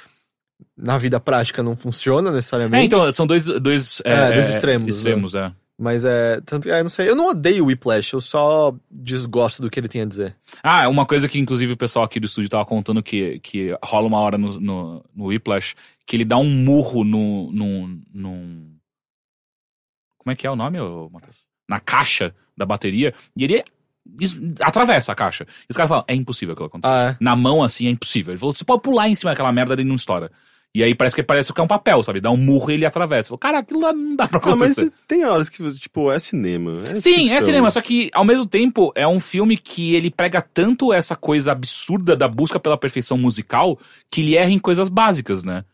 [0.77, 2.83] na vida prática não funciona necessariamente.
[2.83, 5.53] É, então, são dois, dois, É, dois extremos, extremos é.
[5.79, 6.41] Mas é.
[6.41, 7.09] Tanto, é, não sei.
[7.09, 10.35] Eu não odeio o Whiplash, eu só desgosto do que ele tem a dizer.
[10.63, 14.07] Ah, uma coisa que inclusive o pessoal aqui do estúdio tava contando que, que rola
[14.07, 15.75] uma hora no, no, no Whiplash
[16.07, 18.77] que ele dá um murro no, no, num...
[20.19, 20.79] Como é que é o nome,
[21.13, 21.37] Matheus?
[21.69, 23.63] Na caixa da bateria e ele
[24.21, 25.45] es- atravessa a caixa.
[25.45, 26.93] E os caras falam, é impossível aquilo acontecer.
[26.93, 27.17] Ah, é.
[27.21, 28.33] Na mão, assim, é impossível.
[28.33, 30.31] Ele falou, você pode pular em cima daquela merda e não estoura.
[30.77, 32.21] E aí parece que parece que é um papel, sabe?
[32.21, 33.29] Dá um murro e ele atravessa.
[33.31, 34.93] Falou, cara, aquilo lá não dá pra Ah, mas acontecer.
[35.09, 36.73] tem horas que, tipo, é cinema.
[36.91, 37.41] é Sim, é ficção.
[37.47, 41.53] cinema, só que ao mesmo tempo é um filme que ele prega tanto essa coisa
[41.53, 43.79] absurda da busca pela perfeição musical
[44.11, 45.65] que ele erra em coisas básicas, né?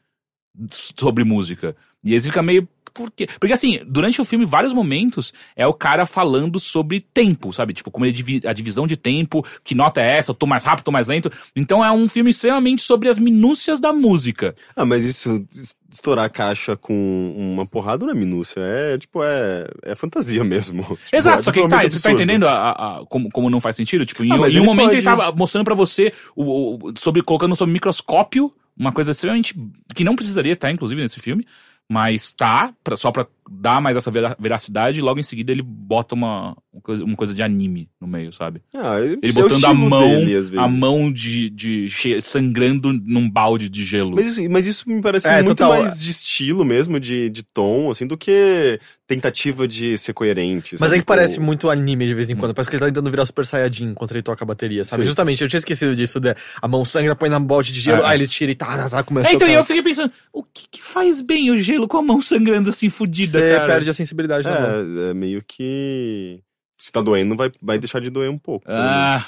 [0.71, 1.75] Sobre música.
[2.05, 2.69] E aí fica meio.
[2.95, 3.27] Por quê?
[3.41, 7.73] Porque assim, durante o filme, vários momentos é o cara falando sobre tempo, sabe?
[7.73, 10.85] Tipo, como ele a divisão de tempo, que nota é essa, eu tô mais rápido,
[10.85, 11.31] tô mais lento.
[11.57, 14.55] Então é um filme extremamente sobre as minúcias da música.
[14.77, 18.61] Ah, mas isso, es- estourar a caixa com uma porrada não é minúcia.
[18.61, 20.83] É, tipo, é, é fantasia mesmo.
[20.83, 22.71] Tipo, Exato, é só que tá, você tá entendendo a- a-
[23.01, 24.05] a- como, como não faz sentido?
[24.07, 27.23] Tipo, em, Ah, em um momento pode- ele tava mostrando pra você, o, o- sobre,
[27.23, 29.55] colocando sob microscópio, uma coisa extremamente.
[29.95, 31.47] que não precisaria estar, inclusive, nesse filme,
[31.91, 35.63] mas tá, pra, só pra dá mais essa vera- veracidade e logo em seguida ele
[35.63, 38.63] bota uma, uma, coisa, uma coisa de anime no meio, sabe?
[38.75, 40.59] Ah, ele Ele é botando a mão, dele, às vezes.
[40.65, 44.13] a mão de, de che- sangrando num balde de gelo.
[44.17, 45.71] Mas, isso- mas isso me parece É, muito total.
[45.73, 50.73] mais de estilo mesmo, de, de tom, assim, do que tentativa de ser coerente.
[50.75, 50.93] Mas sabe?
[50.93, 52.55] aí que Tipo, parece muito anime de vez em quando.
[52.55, 55.03] Parece que ele tá tentando virar Super Saiyajin enquanto ele toca a bateria, sabe?
[55.03, 55.09] Sim.
[55.09, 56.19] Justamente, eu tinha esquecido disso.
[56.19, 58.07] De, a mão sangra, põe na bote de gelo, É.
[58.07, 60.43] aí ele tira e tá, tá, tá, começa É, então a eu fiquei pensando, o
[60.43, 63.67] que, que faz bem o gelo com a mão sangrando assim, fudida, Você cara?
[63.67, 64.71] perde a sensibilidade na mão.
[65.07, 66.41] É, é meio que.
[66.79, 68.67] Se tá doendo, vai, vai deixar de doer um pouco.
[68.69, 68.83] menos.
[68.85, 69.25] Ah,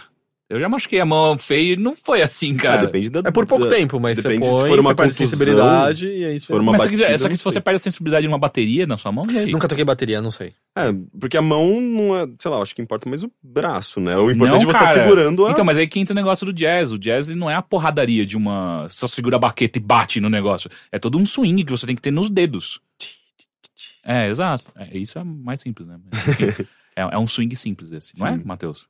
[0.51, 2.87] eu já machuquei a mão feio e não foi assim, Ah, cara.
[2.87, 3.21] depende da.
[3.25, 6.07] É por pouco da- tempo, mas você depende se põe, for uma você contusão, sensibilidade
[6.07, 6.53] e aí se você...
[6.53, 8.87] for uma Mas só que, batida, só que se você perde a sensibilidade numa bateria
[8.87, 9.53] na sua mão, e aí?
[9.53, 10.53] Nunca toquei bateria, não sei.
[10.77, 12.27] É, porque a mão não é.
[12.39, 14.17] Sei lá, acho que importa mais o braço, né?
[14.19, 15.03] O importante Não, é você estar cara.
[15.03, 15.51] segurando a.
[15.53, 16.93] Então, mas aí que entra o negócio do jazz.
[16.93, 18.87] O jazz ele não é a porradaria de uma.
[18.89, 20.69] Só segura a baqueta e bate no negócio.
[20.93, 22.81] É todo um swing que você tem que ter nos dedos.
[24.05, 24.65] É, exato.
[24.77, 25.99] É, isso é mais simples, né?
[26.29, 26.45] Enfim,
[26.97, 28.43] é, é um swing simples esse, não é, Sim.
[28.45, 28.87] Matheus?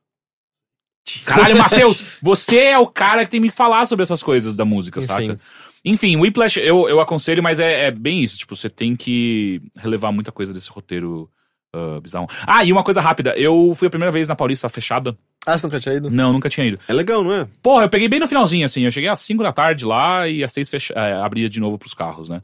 [1.23, 2.03] Caralho, Matheus!
[2.21, 5.07] Você é o cara que tem que me falar sobre essas coisas da música, Enfim.
[5.07, 5.39] saca?
[5.83, 8.39] Enfim, Whiplash eu, eu aconselho, mas é, é bem isso.
[8.39, 11.29] Tipo, você tem que relevar muita coisa desse roteiro
[11.75, 12.27] ah, bizarro.
[12.47, 13.33] Ah, e uma coisa rápida.
[13.35, 15.17] Eu fui a primeira vez na Paulista fechada.
[15.45, 16.09] Ah, você nunca tinha ido?
[16.09, 16.79] Não, nunca tinha ido.
[16.87, 17.47] É legal, não é?
[17.61, 18.83] Porra, eu peguei bem no finalzinho, assim.
[18.83, 20.93] Eu cheguei às 5 da tarde lá e às 6 fecha...
[20.93, 22.41] é, abria de novo pros carros, né?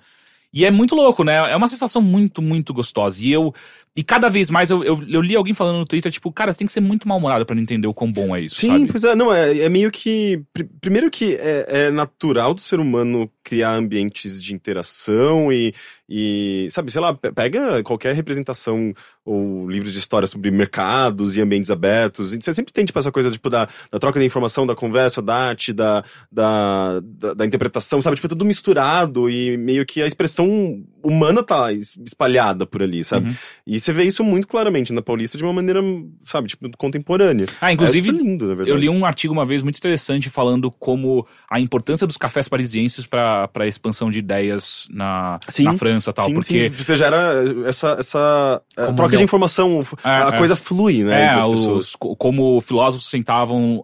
[0.53, 1.51] E é muito louco, né?
[1.51, 3.23] É uma sensação muito, muito gostosa.
[3.23, 3.53] E eu.
[3.95, 6.59] E cada vez mais eu, eu, eu li alguém falando no Twitter, tipo, cara, você
[6.59, 8.87] tem que ser muito mal-humorado pra não entender o quão bom é isso, Sim, sabe?
[8.87, 10.41] pois é, não, é, é meio que.
[10.53, 15.73] pr- primeiro que é, é natural do ser humano criar ambientes de interação e,
[16.07, 16.67] e.
[16.69, 18.93] Sabe, sei lá, pe- pega qualquer representação
[19.25, 22.33] ou livros de história sobre mercados e ambientes abertos.
[22.33, 25.21] E você sempre tem, tipo, essa coisa, tipo, da, da troca de informação, da conversa,
[25.21, 28.15] da arte, da, da, da, da interpretação, sabe?
[28.15, 33.03] Tipo, é tudo misturado e meio que a expressão humana tá es- espalhada por ali,
[33.03, 33.29] sabe?
[33.29, 33.35] Uhum.
[33.67, 35.81] E você vê isso muito claramente na Paulista de uma maneira,
[36.25, 37.45] sabe, tipo, contemporânea.
[37.59, 38.69] Ah, inclusive, é lindo, na verdade.
[38.69, 43.05] Eu li um artigo uma vez muito interessante falando como a importância dos cafés parisienses
[43.05, 46.27] para expansão de ideias na, Sim, na França e tal.
[46.27, 46.75] Sim, porque sim.
[46.75, 50.37] Você gera essa, essa Como troca de informação, a é.
[50.37, 51.25] coisa flui, né?
[51.25, 51.59] é, pessoas.
[51.87, 53.83] os, co- como filósofos sentavam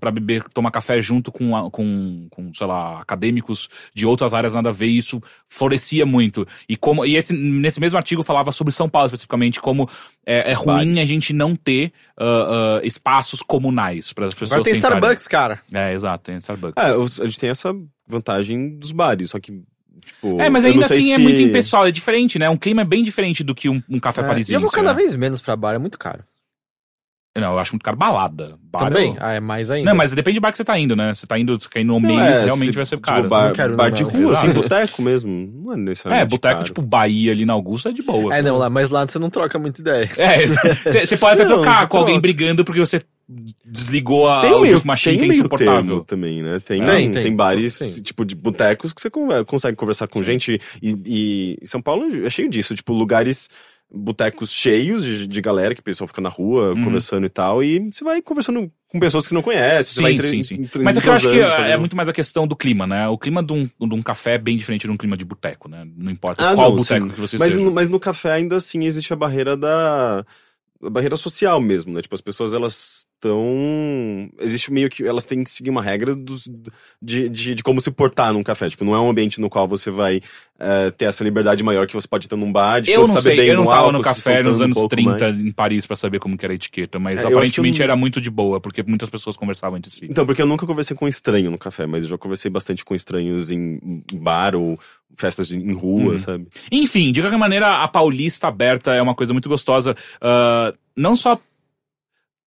[0.00, 4.68] pra beber, tomar café junto com, com, com, sei lá, acadêmicos de outras áreas nada
[4.68, 6.46] a ver, e isso florescia muito.
[6.68, 9.88] E como e esse, nesse mesmo artigo falava sobre São Paulo especificamente, como
[10.24, 14.64] é, é ruim a gente não ter ah, ah, espaços comunais para as pessoas Agora
[14.64, 14.74] tem.
[14.74, 15.60] Starbucks, cara.
[15.72, 16.74] É, exato, tem Starbucks.
[16.76, 17.72] É, a gente tem essa
[18.06, 19.52] vantagem dos bares, só que,
[20.04, 20.40] tipo...
[20.40, 22.48] É, mas ainda assim é se- muito impessoal, é diferente, né?
[22.48, 24.54] Um clima é bem diferente do que um, um café É, e parisiense.
[24.54, 24.94] eu vou cada né?
[24.94, 26.22] vez menos pra bar, é muito caro.
[27.40, 28.56] Não, eu acho muito caro balada.
[28.72, 29.10] Bar Também?
[29.14, 29.90] eu- Ah, é mais ainda.
[29.90, 31.12] Não, mas depende do bar que você tá indo, né?
[31.14, 33.28] Você tá indo, você quer ir no Mendes, é, realmente se- vai ser tipo, caro.
[33.28, 35.30] bar, Não quero, bar de rua, assim, boteco mesmo.
[35.64, 38.34] Não é necessariamente É, boteco tipo Bahia ali na Augusta é de boa.
[38.36, 40.08] É, não, lá, mas lá você não troca muita ideia.
[40.16, 40.46] É,
[41.06, 42.22] você pode até Não, trocar com alguém troca.
[42.22, 43.00] brigando porque você
[43.64, 46.04] desligou a Tem um meio, audio machine tem que é insuportável.
[46.04, 46.60] também, né?
[46.64, 47.36] Tem, Tem, tem, tem.
[47.36, 48.02] bares, Sim.
[48.02, 50.60] tipo, de botecos que você con- consegue conversar com gente.
[50.82, 53.48] E, e São Paulo é cheio disso, tipo, lugares,
[53.90, 56.84] botecos cheios de, de galera, que o pessoal fica na rua Uhum.
[56.84, 57.62] conversando e tal.
[57.62, 59.94] E você vai conversando com pessoas que você não conhece.
[59.94, 60.68] você vai Sim, sim, sim.
[60.82, 62.86] Mas é que eu acho que entrosando, é fazendo- muito mais a questão do clima,
[62.86, 63.08] né?
[63.08, 65.68] O clima de um, de um café é bem diferente de um clima de boteco,
[65.68, 65.86] né?
[65.96, 67.12] Não importa Ah, qual não, boteco sim.
[67.12, 67.64] que você mas, esteja.
[67.64, 70.24] no, mas no café ainda assim existe a barreira da.
[70.82, 72.02] A barreira social mesmo, né?
[72.02, 74.28] Tipo, as pessoas elas estão.
[74.40, 75.04] Existe meio que.
[75.06, 76.48] Elas têm que seguir uma regra dos,
[77.02, 78.68] de, de, de como se portar num café.
[78.68, 80.20] Tipo, não é um ambiente no qual você vai
[80.58, 82.80] eh, ter essa liberdade maior que você pode ter num bar.
[82.80, 84.88] De Eu não tá sei, eu não tava álcool, no café nos um anos pouco
[84.90, 85.36] 30 mais.
[85.38, 88.30] em Paris pra saber como que era a etiqueta, mas É, aparentemente era muito de
[88.30, 90.06] boa, porque muitas pessoas conversavam entre si.
[90.08, 92.94] Então, porque eu nunca conversei com estranho no café, mas eu já conversei bastante com
[92.94, 93.78] estranhos em
[94.14, 94.78] bar ou
[95.16, 96.18] festas em rua, Uhum.
[96.18, 96.46] sabe?
[96.70, 99.94] Enfim, de qualquer maneira, a Paulista aberta é uma coisa muito gostosa.
[100.20, 101.38] Ah, não só.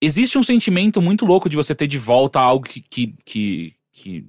[0.01, 4.25] Existe um sentimento muito louco de você ter de volta algo que, que, que, que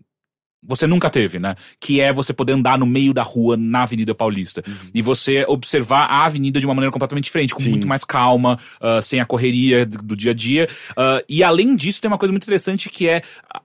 [0.63, 1.55] você nunca teve, né?
[1.81, 4.63] Que é você poder andar no meio da rua na Avenida Paulista.
[4.95, 7.71] E você observar a avenida de uma maneira completamente diferente, com Sim.
[7.71, 10.69] muito mais calma, ah, sem a correria do, do dia a dia.
[10.97, 13.23] Ah, e além disso, tem uma coisa muito interessante que é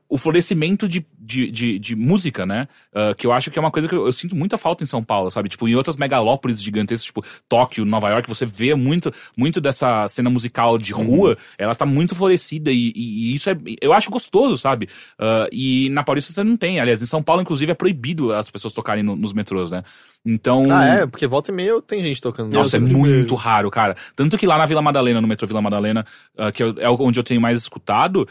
[0.08, 2.68] o florescimento de, de, de, de música, né?
[2.94, 4.88] Ah, que eu acho que é uma coisa que eu, eu sinto muita falta em
[4.88, 5.50] São Paulo, sabe?
[5.50, 10.30] Tipo, em outras megalópolis gigantescas, tipo Tóquio, Nova York, você vê muito, muito dessa cena
[10.30, 14.58] musical de rua, ela tá muito florescida e, e- e isso é, eu acho gostoso,
[14.58, 14.88] sabe?
[15.18, 16.80] Ah, e na Paulista você não tem.
[16.80, 19.84] Aliás, em São Paulo, inclusive, é proibido as pessoas tocarem no- nos metrôs, né?
[20.26, 20.64] Então.
[20.72, 21.06] Ah, é?
[21.08, 22.52] Porque volta e meia tem gente tocando.
[22.54, 23.96] Nossa, é muito raro, cara.
[24.16, 26.06] Tanto que lá na Vila Madalena, no metrô Vila Madalena,
[26.38, 28.28] ah, que eu- é onde eu tenho mais escutado,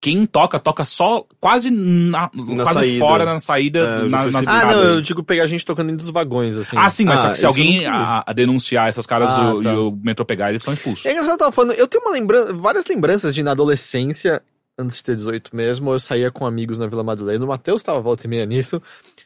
[0.00, 2.98] quem toca, toca só quase na, Na quase saída.
[2.98, 4.46] fora na saída, É, na, nas.
[4.48, 6.74] Ah, não, eu digo pegar a gente tocando dentro dos vagões, assim.
[6.78, 9.72] Ah, sim, mas Ah, se alguém a, a denunciar essas caras Ah, o- tá.
[9.72, 11.04] e o metrô pegar, eles são expulsos.
[11.04, 14.42] É engraçado, eu tava falando, eu tenho uma lembrança, várias lembranças de na adolescência,
[14.78, 18.00] antes de ter 18 mesmo, eu saía com amigos na Vila Madalena, o Matheus tava
[18.00, 18.80] volta e meia nisso,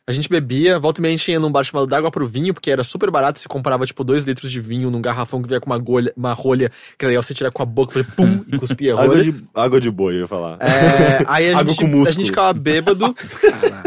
[0.07, 2.53] a gente bebia, volta e meia a gente ia num bar chamado D'Água pro Vinho,
[2.53, 5.61] porque era super barato, você comprava tipo 2 litros de vinho num garrafão que vinha
[5.61, 8.45] com uma, golha, uma rolha, que era legal você tirar com a boca, fazer pum,
[8.53, 9.33] e cuspia a Água rolha.
[9.33, 10.59] de, água de boi, eu ia falar.
[10.61, 12.09] É, aí a Água gente, com músculo.
[12.09, 13.15] a gente ficava bêbado.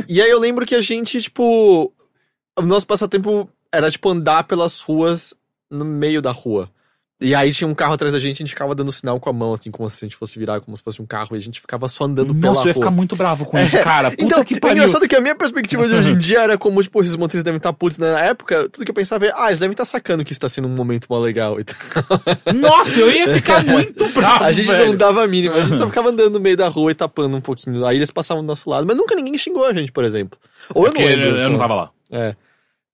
[0.09, 1.93] e aí eu lembro que a gente, tipo.
[2.57, 5.35] O nosso passatempo era, tipo, andar pelas ruas
[5.69, 6.71] no meio da rua.
[7.19, 9.33] E aí tinha um carro atrás da gente, a gente ficava dando sinal com a
[9.33, 11.41] mão, assim, como se a gente fosse virar, como se fosse um carro, e a
[11.41, 12.83] gente ficava só andando pela Nossa, eu ia rua.
[12.83, 14.11] ficar muito bravo com isso, cara.
[14.11, 14.75] Puta Então, que é pariu.
[14.77, 17.57] engraçado que a minha perspectiva de hoje em dia era como, tipo, esses motoristas devem
[17.57, 17.97] estar putos.
[17.97, 20.47] Na época, tudo que eu pensava é, ah, eles devem estar sacando que isso tá
[20.47, 21.59] sendo um momento mó legal.
[21.59, 21.75] Então,
[22.53, 24.85] Nossa, eu ia ficar muito bravo, a gente velho.
[24.89, 27.35] não dava a mínima, a gente só ficava andando no meio da rua e tapando
[27.35, 27.83] um pouquinho.
[27.83, 30.37] Aí eles passavam do nosso lado, mas nunca ninguém xingou a gente, por exemplo.
[30.71, 31.25] Ou eu não lembro.
[31.29, 31.89] eu sei não tava lá.
[32.11, 32.35] É.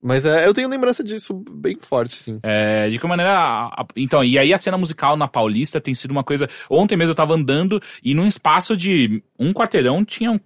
[0.04, 2.40] Mas é, eu tenho lembrança disso bem forte, sim.
[2.44, 3.32] É, de que maneira.
[3.32, 6.48] a- a- Então, e aí a cena musical na Paulista tem sido uma coisa.
[6.70, 10.40] Ontem mesmo eu tava andando e num espaço de um quarteirão tinham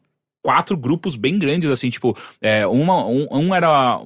[0.43, 3.99] quatro grupos bem grandes, assim, tipo, é, uma, um, um era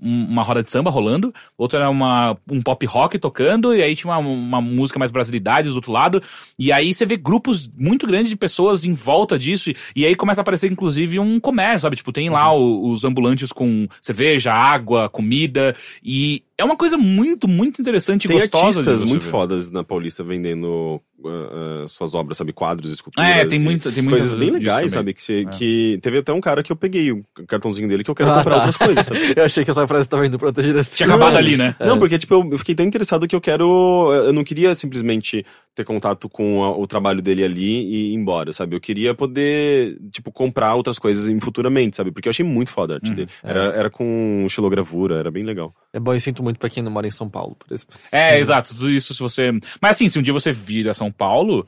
[0.00, 4.12] uma roda de samba rolando, outro era uma, um pop rock tocando, e aí tinha
[4.16, 6.22] uma, uma música mais brasilidade do outro lado,
[6.58, 10.14] e aí você vê grupos muito grandes de pessoas em volta disso, e, e aí
[10.14, 11.96] começa a aparecer inclusive um comércio, sabe?
[11.96, 17.46] Tipo, tem lá o- os ambulantes com cerveja, água, comida, e é uma coisa muito,
[17.48, 18.82] muito interessante e Tem gostosa.
[18.82, 19.30] de artistas muito ver.
[19.30, 22.52] fodas na Paulista vendendo ah, ah, suas obras, sabe?
[22.52, 23.30] Quadros, esculturas.
[23.30, 25.14] É, tem muito, tem muitas Coisas bem legais, sabe?
[25.14, 25.50] Que, você- É.
[25.50, 28.38] que teve até um cara que eu peguei o cartãozinho dele que eu quero Ah,
[28.38, 28.66] comprar tá.
[28.66, 29.18] outras coisas, sabe?
[29.38, 30.96] Eu achei que essa frase tava indo pra outra direção.
[30.96, 31.74] Tinha acabado ali, né?
[31.80, 34.12] Não, porque, tipo, eu eu fiquei tão interessado que eu quero.
[34.26, 35.44] Eu não queria simplesmente
[35.78, 38.74] ter contato com a- o trabalho dele ali e ir embora, sabe?
[38.76, 42.10] Eu queria poder, tipo, comprar outras coisas em futuramente, sabe?
[42.10, 43.30] Porque eu achei muito foda a arte Uhum, dele.
[43.42, 45.74] Era, era com estilogravura, era bem legal.
[45.92, 47.96] É bom, eu sinto muito pra quem não mora em São Paulo, por exemplo.
[48.12, 48.74] É, exato.
[48.74, 49.50] Tudo isso se você.
[49.80, 51.66] Mas assim, se um dia você vir a São Paulo,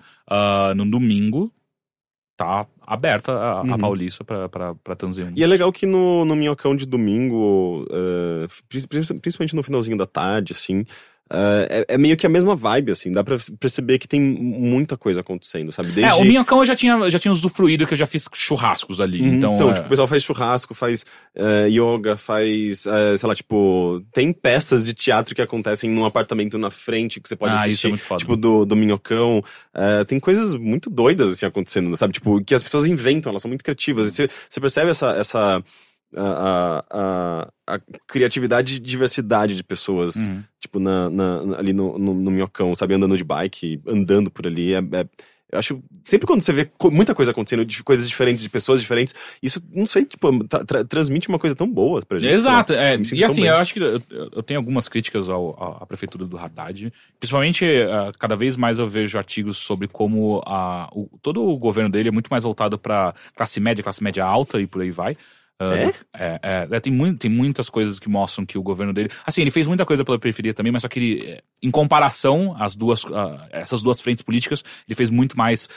[0.77, 1.53] no domingo,
[2.37, 3.79] tá aberta a, a Uhum.
[3.79, 5.37] Paulista pra, pra, pra transeuntes.
[5.37, 7.87] E é legal que no, no Minhocão de domingo,
[8.69, 8.87] pri-
[9.21, 10.85] principalmente no finalzinho da tarde, assim,
[11.33, 14.97] eh, é, é meio que a mesma vibe, assim, dá pra perceber que tem muita
[14.97, 15.93] coisa acontecendo, sabe?
[15.93, 16.11] Desde...
[16.11, 19.01] É, o Minhocão eu já tinha, eu já tinha usufruído que eu já fiz churrascos
[19.01, 19.21] ali.
[19.21, 23.29] Uhum, Então, Então, é, tipo, o pessoal faz churrasco, faz eh, yoga, faz, eh, sei
[23.29, 27.53] lá, tipo, tem peças de teatro que acontecem num apartamento na frente que você pode
[27.53, 27.75] ah, assistir.
[27.75, 28.19] isso é muito foda.
[28.19, 29.43] Tipo, do, do Minhocão.
[29.75, 32.13] Eh, tem coisas muito doidas, assim, acontecendo, sabe?
[32.13, 34.09] Tipo, que as pessoas inventam, elas são muito criativas.
[34.09, 35.11] E você, você percebe essa...
[35.13, 35.63] essa
[36.17, 40.43] a, a, a, criatividade e diversidade de pessoas, Uhum.
[40.59, 42.95] tipo, na, na- ali no, no, no Minhocão, sabe?
[42.95, 44.75] Andando de bike, andando por ali.
[44.75, 45.07] É, é-
[45.53, 45.83] eu acho.
[46.05, 49.13] Sempre quando você vê co- muita coisa acontecendo, de coisas diferentes, de pessoas diferentes,
[49.43, 52.31] isso, não sei, tipo, tra- tra- transmite uma coisa tão boa pra gente.
[52.33, 52.89] Exato, sei lá.
[52.89, 53.51] é, e assim, bem.
[53.51, 54.01] eu acho que eu,
[54.33, 56.93] eu tenho algumas críticas ao, à- prefeitura do Haddad.
[57.19, 61.91] Principalmente, ah, cada vez mais eu vejo artigos sobre como a, o- todo o governo
[61.91, 65.17] dele é muito mais voltado para classe média, classe média alta e por aí vai.
[65.61, 65.93] Ah, É?
[66.15, 69.11] é, é, é, tem, muito, tem muitas coisas que mostram que o governo dele.
[69.27, 72.57] Assim, ele fez muita coisa pela periferia também, mas só que ele, é, em comparação
[72.59, 73.03] às duas,
[73.51, 75.69] essas duas frentes políticas, ele fez muito mais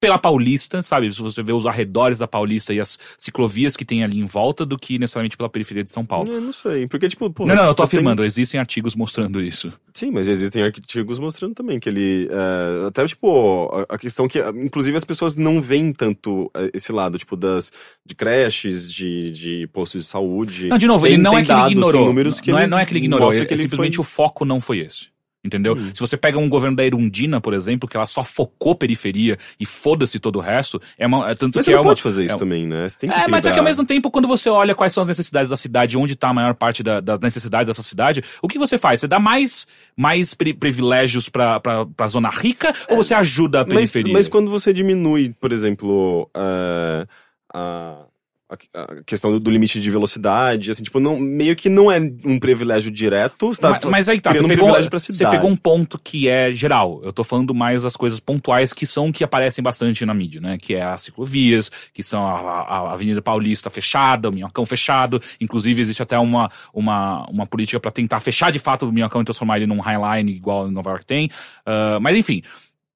[0.00, 1.12] pela Paulista, sabe?
[1.12, 4.64] Se você vê os arredores da Paulista e as ciclovias que tem ali em volta,
[4.64, 6.32] do que necessariamente pela periferia de São Paulo.
[6.32, 8.94] Eu não sei, porque, tipo, pô, Não, não, eu tô só tem- afirmando, existem artigos
[8.94, 9.72] mostrando isso.
[9.94, 12.28] Sim, mas existem artigos mostrando também que ele.
[12.30, 14.38] é, até, tipo, a, a questão que.
[14.38, 17.72] Inclusive, as pessoas não veem tanto é, esse lado, tipo, das.
[18.06, 20.68] de creches, de, de postos de saúde.
[20.68, 22.14] Não, de novo, Tem- ele não é que ele ignorou.
[22.42, 24.44] que não, é, não é que ele ignorou, é, que ele simplesmente foi- o foco
[24.44, 25.08] não foi esse.
[25.44, 25.74] Entendeu?
[25.74, 25.90] Hum.
[25.94, 29.64] Se você pega um governo da Erundina, por exemplo, que ela só focou periferia e
[29.64, 31.90] foda-se todo o resto, é, uma, é tanto Mas que você é não uma.
[31.90, 32.88] pode fazer isso é também, né?
[32.88, 35.00] Você tem que É, mas é que ao mesmo tempo, quando você olha quais são
[35.00, 38.48] as necessidades da cidade, onde tá a maior parte da- das necessidades dessa cidade, o
[38.48, 38.98] que você faz?
[39.00, 43.64] Você dá mais, mais pri- privilégios pra, pra, pra zona rica ou você ajuda a
[43.64, 44.12] Mas, periferia?
[44.12, 47.06] mas quando você diminui, por exemplo, é,
[47.54, 48.07] a, a-
[48.50, 52.38] a questão do, do limite de velocidade, assim, tipo, não, meio que não é um
[52.38, 53.54] privilégio direto.
[53.56, 56.50] Tá mas, mas aí tá, você um pegou, pra você pegou um ponto que é
[56.52, 57.00] geral.
[57.04, 60.56] Eu tô falando mais das coisas pontuais que são que aparecem bastante na mídia, né?
[60.56, 65.20] Que é as ciclovias, que são a, a- a Avenida Paulista fechada, o Minhocão fechado.
[65.40, 69.24] Inclusive, existe até uma, uma, uma política pra tentar fechar de fato o Minhocão e
[69.24, 71.28] transformar ele num Highline igual em Nova York tem.
[71.66, 72.42] Ah, mas enfim.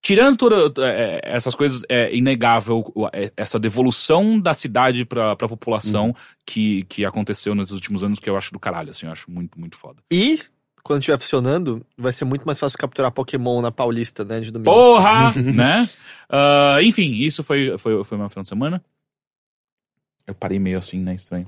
[0.02, 0.72] Tirando todas
[1.22, 6.14] essas coisas, é inegável é, essa devolução da cidade pra, pra população Uhum.
[6.44, 9.60] que, que aconteceu nesses últimos anos, que eu acho do caralho, assim, eu acho muito,
[9.60, 10.02] muito foda.
[10.12, 10.40] E,
[10.82, 14.72] quando estiver funcionando, vai ser muito mais fácil capturar Pokémon na Paulista, né, de domingo.
[14.72, 15.32] Porra!
[15.38, 15.88] né?
[16.28, 18.82] Ah, enfim, isso foi, foi, foi meu final de semana.
[20.26, 21.14] Eu parei meio assim, né?
[21.14, 21.46] Estranho.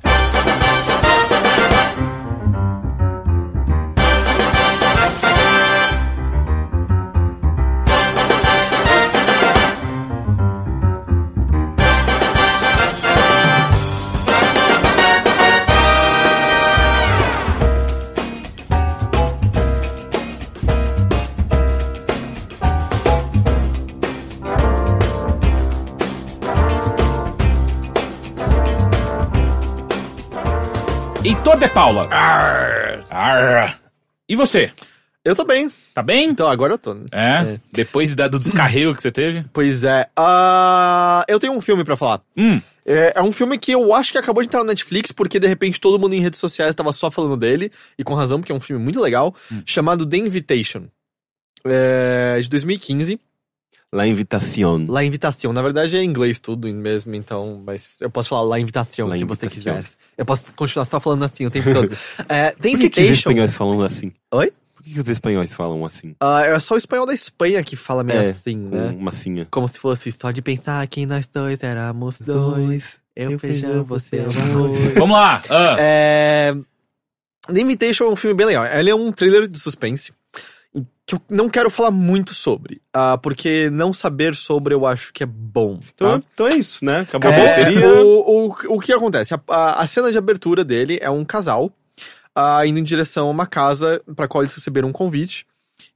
[31.44, 32.08] Heitor de Paula.
[33.10, 33.78] Arr.
[34.26, 34.72] E você?
[35.22, 35.70] Eu tô bem.
[35.92, 36.30] Tá bem?
[36.30, 36.94] Então, agora eu tô.
[36.94, 37.04] né?
[37.12, 37.60] É?
[37.70, 39.44] Depois da, do descarrego que você teve?
[39.52, 40.08] Pois é.
[40.16, 42.22] ah, eu tenho um filme pra falar.
[42.34, 42.62] Hum.
[42.86, 45.46] É, é um filme que eu acho que acabou de entrar na Netflix, porque de
[45.46, 48.54] repente todo mundo em redes sociais tava só falando dele, e com razão, porque é
[48.54, 49.34] um filme muito legal,
[49.66, 50.84] chamado The Invitation.
[51.66, 53.20] É, de 2015.
[53.94, 54.86] La Invitación.
[54.88, 55.52] La Invitación.
[55.54, 59.16] Na verdade é em inglês tudo mesmo, então, mas eu posso falar La Invitación La
[59.16, 59.76] se você Invitación.
[59.76, 59.90] quiser.
[60.18, 61.88] Eu posso continuar só falando assim o tempo todo.
[62.28, 63.12] É, The Por que, que os Invitation.
[63.12, 64.12] espanhóis falam assim?
[64.32, 64.52] Oi?
[64.74, 66.14] Por que, que os espanhóis falam assim?
[66.20, 68.96] Ah, é só o espanhol da Espanha que fala meio É, assim, né?
[68.98, 69.46] massinha.
[69.50, 72.84] Como se fosse só de pensar que nós dois éramos dois.
[73.16, 74.26] Eu feijão, você é.
[74.98, 75.40] Vamos lá.
[75.48, 75.76] Ah.
[75.78, 76.54] É...
[77.46, 78.66] The Invitation é um filme bem legal.
[78.66, 80.12] Ele é um thriller de suspense
[81.06, 85.22] que eu não quero falar muito sobre, ah, porque não saber sobre eu acho que
[85.22, 85.78] é bom.
[85.94, 86.26] Então, Tá?
[86.34, 87.00] então é isso, né?
[87.00, 87.86] Acabou a É, bateria.
[88.04, 89.34] o, o, o que acontece?
[89.34, 91.70] A, a- a cena de abertura dele é um casal
[92.34, 95.46] ah, indo em direção a uma casa para qual eles receberam um convite.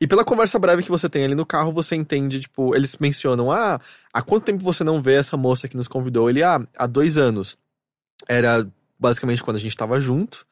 [0.00, 3.50] E pela conversa breve que você tem ali no carro, você entende, tipo, eles mencionam:
[3.50, 3.80] ah,
[4.12, 6.28] há quanto tempo você não vê essa moça que nos convidou?
[6.28, 7.56] Ele, ah, há dois anos.
[8.28, 8.66] Era
[8.98, 10.46] basicamente quando a gente tava junto.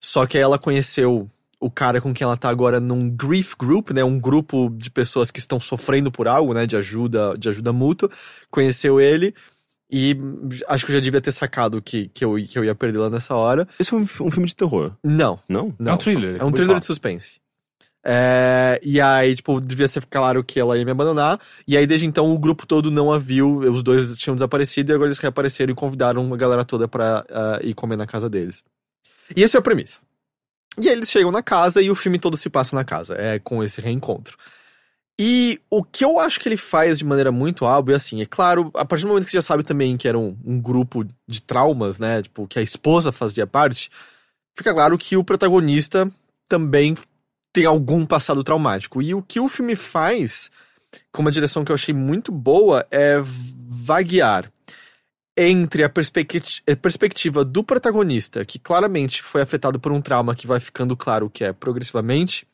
[0.00, 1.30] Só que aí ela conheceu
[1.62, 4.02] o cara com quem ela tá agora num grief group, né?
[4.02, 6.66] Um grupo de pessoas que estão sofrendo por algo, né?
[6.66, 8.10] De ajuda, de ajuda mútua.
[8.50, 9.32] Conheceu ele.
[9.90, 10.16] E
[10.68, 13.10] acho que eu já devia ter sacado que, que, eu, que eu ia perder lá
[13.10, 13.68] nessa hora.
[13.78, 15.74] Esse é um, um filme de terror, Não, não?
[15.78, 15.92] não.
[15.92, 16.36] É um thriller.
[16.40, 16.80] É um thriller falar.
[16.80, 17.40] de suspense.
[18.04, 21.38] É, e aí, tipo, devia ser claro que ela ia me abandonar.
[21.68, 23.58] E aí, desde então, o grupo todo não a viu.
[23.58, 27.60] Os dois tinham desaparecido e agora eles reapareceram e convidaram a galera toda pra ah,
[27.62, 28.64] ir comer na casa deles.
[29.36, 30.00] E essa é a premissa.
[30.80, 33.14] E aí eles chegam na casa e o filme todo se passa na casa.
[33.18, 34.36] É com esse reencontro.
[35.20, 38.26] E o que eu acho que ele faz de maneira muito hábil é assim, é
[38.26, 41.04] claro, a partir do momento que você já sabe também que era um, um grupo
[41.28, 42.22] de traumas, né?
[42.22, 43.90] Tipo, que a esposa fazia parte,
[44.56, 46.10] fica claro que o protagonista
[46.48, 46.96] também
[47.52, 49.02] tem algum passado traumático.
[49.02, 50.50] E o que o filme faz,
[51.12, 54.50] com uma direção que eu achei muito boa, é vaguear
[55.36, 60.60] entre a a perspectiva do protagonista, que claramente foi afetado por um trauma que vai
[60.60, 62.46] ficando claro que é progressivamente,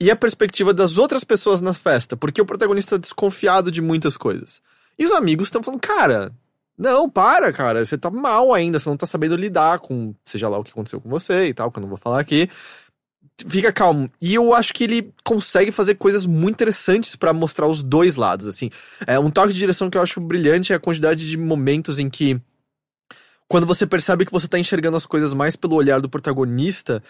[0.00, 4.16] e a perspectiva das outras pessoas na festa, porque o protagonista é desconfiado de muitas
[4.16, 4.60] coisas.
[4.98, 6.32] E os amigos estão falando, cara,
[6.76, 10.58] não, para, cara, você tá mal ainda, você não tá sabendo lidar com, seja lá
[10.58, 12.50] o que aconteceu com você e tal, que eu não vou falar aqui.
[13.48, 14.10] Fica calmo.
[14.20, 18.46] E eu acho que ele consegue fazer coisas muito interessantes pra mostrar os dois lados,
[18.46, 18.70] assim.
[19.06, 22.08] É um toque de direção que eu acho brilhante é a quantidade de momentos em
[22.08, 22.40] que
[23.46, 27.02] quando você percebe que você tá enxergando as coisas mais pelo olhar do protagonista,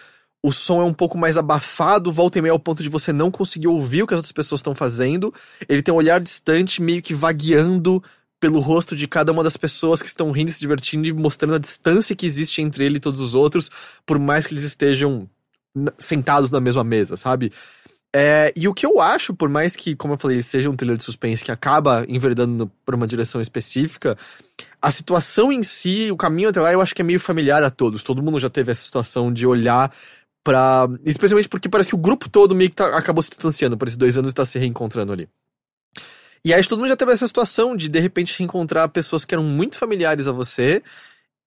[0.43, 3.31] o som é um pouco mais abafado, volta e meia ao ponto de você não
[3.31, 5.33] conseguir ouvir o que as outras pessoas estão fazendo.
[5.67, 8.03] Ele tem um olhar distante, meio que vagueando
[8.39, 11.55] pelo rosto de cada uma das pessoas que estão rindo e se divertindo e mostrando
[11.55, 13.71] a distância que existe entre ele e todos os outros,
[14.05, 15.27] por mais que eles estejam
[15.97, 17.51] sentados na mesma mesa, sabe?
[18.15, 20.97] É, e o que eu acho, por mais que, como eu falei, seja um thriller
[20.97, 24.17] de suspense que acaba enveredando por uma direção específica,
[24.81, 27.69] a situação em si, o caminho até lá, eu acho que é meio familiar a
[27.69, 28.03] todos.
[28.03, 29.93] Todo mundo já teve essa situação de olhar
[30.43, 30.87] pra.
[31.05, 33.97] Especialmente porque parece que o grupo todo meio que tá- acabou se distanciando por esses
[33.97, 35.27] dois anos e tá se reencontrando ali.
[36.45, 39.43] E aí todo mundo já teve essa situação de de repente reencontrar pessoas que eram
[39.43, 40.81] muito familiares a você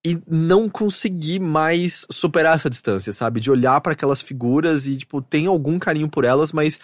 [0.05, 3.41] e não conseguir mais superar essa distância, sabe?
[3.41, 6.79] De olhar pra aquelas figuras e tipo tem algum carinho por elas, mas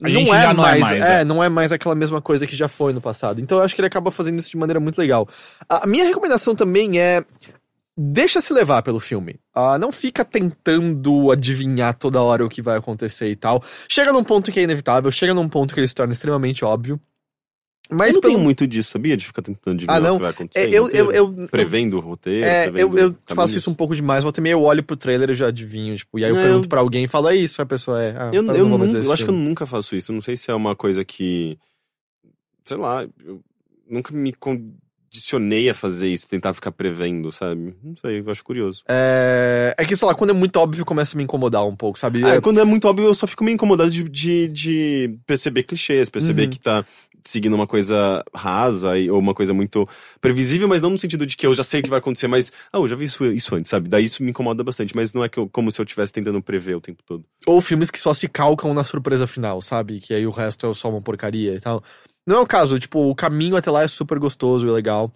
[0.00, 1.24] A gente já não é mais, é, é.
[1.24, 3.40] não é mais aquela mesma coisa que já foi no passado.
[3.40, 5.28] Então eu acho que ele acaba fazendo isso de maneira muito legal.
[5.68, 7.24] A minha recomendação também é
[7.96, 9.38] deixa se levar pelo filme.
[9.54, 13.62] Ah, não fica tentando adivinhar toda hora o que vai acontecer e tal.
[13.88, 17.00] Chega num ponto que é inevitável, chega num ponto que ele se torna extremamente óbvio.
[17.90, 19.16] Mas eu não pelo tenho muito disso, sabia?
[19.16, 20.14] De ficar tentando adivinhar Ah, não?
[20.14, 20.64] o que vai acontecer.
[20.74, 23.94] é, eu, eu, eu, Prevendo o roteiro, é, prevendo eu, eu faço isso um pouco
[23.94, 24.22] demais.
[24.22, 26.42] Volta e meia eu olho pro trailer e já adivinho, tipo, e aí eu Não,
[26.42, 28.14] pergunto eu- pra alguém e falo, é isso, a pessoa é.
[28.18, 30.12] Ah, Eu, tá, eu, não eu acho que eu nunca faço isso.
[30.12, 31.58] Não sei se é uma coisa que.
[32.64, 33.06] Sei lá.
[33.22, 33.42] Eu
[33.88, 37.74] nunca me condicionei a fazer isso, tentar ficar prevendo, sabe?
[37.82, 38.82] Não sei, eu acho curioso.
[38.88, 41.98] É, é que, sei lá, quando é muito óbvio começa a me incomodar um pouco,
[41.98, 42.24] sabe?
[42.24, 45.64] Ah, É- quando é muito óbvio, eu só fico meio incomodado de, de, de perceber
[45.64, 46.50] clichês, perceber Uhum.
[46.50, 46.84] que tá.
[47.26, 49.88] Seguindo uma coisa rasa e- ou uma coisa muito
[50.20, 52.52] previsível, mas não no sentido de que eu já sei o que vai acontecer, mas,
[52.72, 53.88] ah, eu já vi isso, isso antes, sabe?
[53.88, 56.74] Daí isso me incomoda bastante, mas não é eu- como se eu estivesse tentando prever
[56.76, 57.24] o tempo todo.
[57.46, 60.00] Ou filmes que só se calcam na surpresa final, sabe?
[60.00, 61.82] Que aí o resto é só uma porcaria e tal.
[62.26, 65.12] Não é o caso, tipo, o caminho até lá é super gostoso e legal.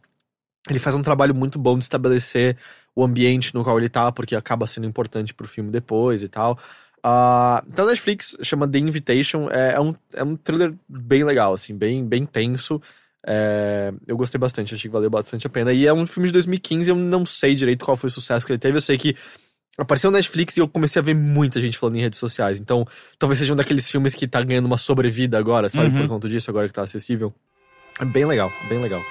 [0.69, 2.57] Ele faz um trabalho muito bom de estabelecer
[2.95, 6.59] o ambiente no qual ele tá, porque acaba sendo importante pro filme depois e tal.
[7.03, 9.49] Ah, então, a Netflix chama The Invitation.
[9.51, 12.81] É, é um, é um thriller bem legal, assim, bem, bem tenso.
[13.27, 15.73] É, eu gostei bastante, achei que valeu bastante a pena.
[15.73, 18.53] E é um filme de 2015, eu não sei direito qual foi o sucesso que
[18.53, 18.77] ele teve.
[18.77, 19.17] Eu sei que
[19.77, 22.61] apareceu na Netflix e eu comecei a ver muita gente falando em redes sociais.
[22.61, 22.87] Então,
[23.19, 25.95] talvez seja um daqueles filmes que tá ganhando uma sobrevida agora, sabe?
[25.95, 26.03] Uhum.
[26.03, 27.33] Por conta disso, agora que tá acessível.
[28.01, 29.03] É bem legal, bem legal.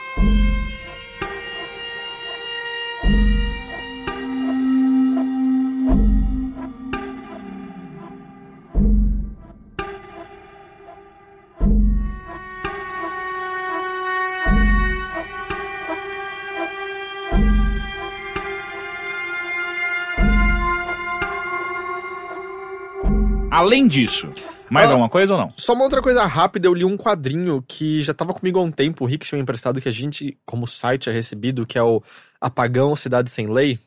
[23.58, 24.30] Além disso,
[24.70, 24.94] mais Ah.
[24.94, 25.50] alguma coisa ou não?
[25.58, 28.70] Só uma outra coisa rápida, eu li um quadrinho que já tava comigo há um
[28.72, 31.82] tempo, o Rick tinha me emprestado, que a gente, como site, é recebido, que é
[31.82, 32.02] o
[32.40, 33.80] Apagão Cidade Sem Lei,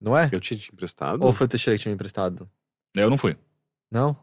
[0.00, 0.28] não é?
[0.32, 1.22] Eu tinha te emprestado?
[1.22, 2.48] Ou foi o Teixeira que tinha me emprestado?
[2.96, 3.36] Eu não fui.
[3.90, 4.16] Não?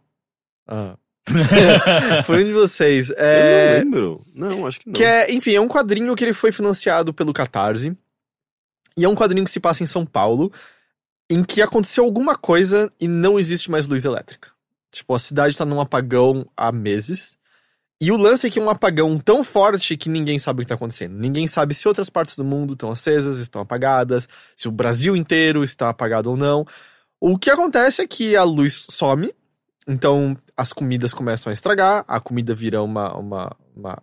[0.68, 0.96] Ah.
[2.26, 3.10] foi um de vocês.
[3.10, 4.26] Eu É, não lembro.
[4.34, 4.94] Não, acho que não.
[4.94, 7.96] Que é, enfim, é um quadrinho que ele foi financiado pelo Catarse.
[8.98, 10.52] E é um quadrinho que se passa em São Paulo,
[11.30, 14.50] em que aconteceu alguma coisa e não existe mais luz elétrica.
[14.98, 17.38] Tipo, a cidade tá num apagão há meses.
[18.00, 20.70] E o lance é que é um apagão tão forte que ninguém sabe o que
[20.70, 21.16] tá acontecendo.
[21.16, 25.64] Ninguém sabe se outras partes do mundo estão acesas, estão apagadas, se o Brasil inteiro
[25.64, 26.66] está apagado ou não.
[27.20, 29.34] O que acontece é que a luz some,
[29.88, 33.98] então as comidas começam a estragar, a comida vira uma, uma, uma,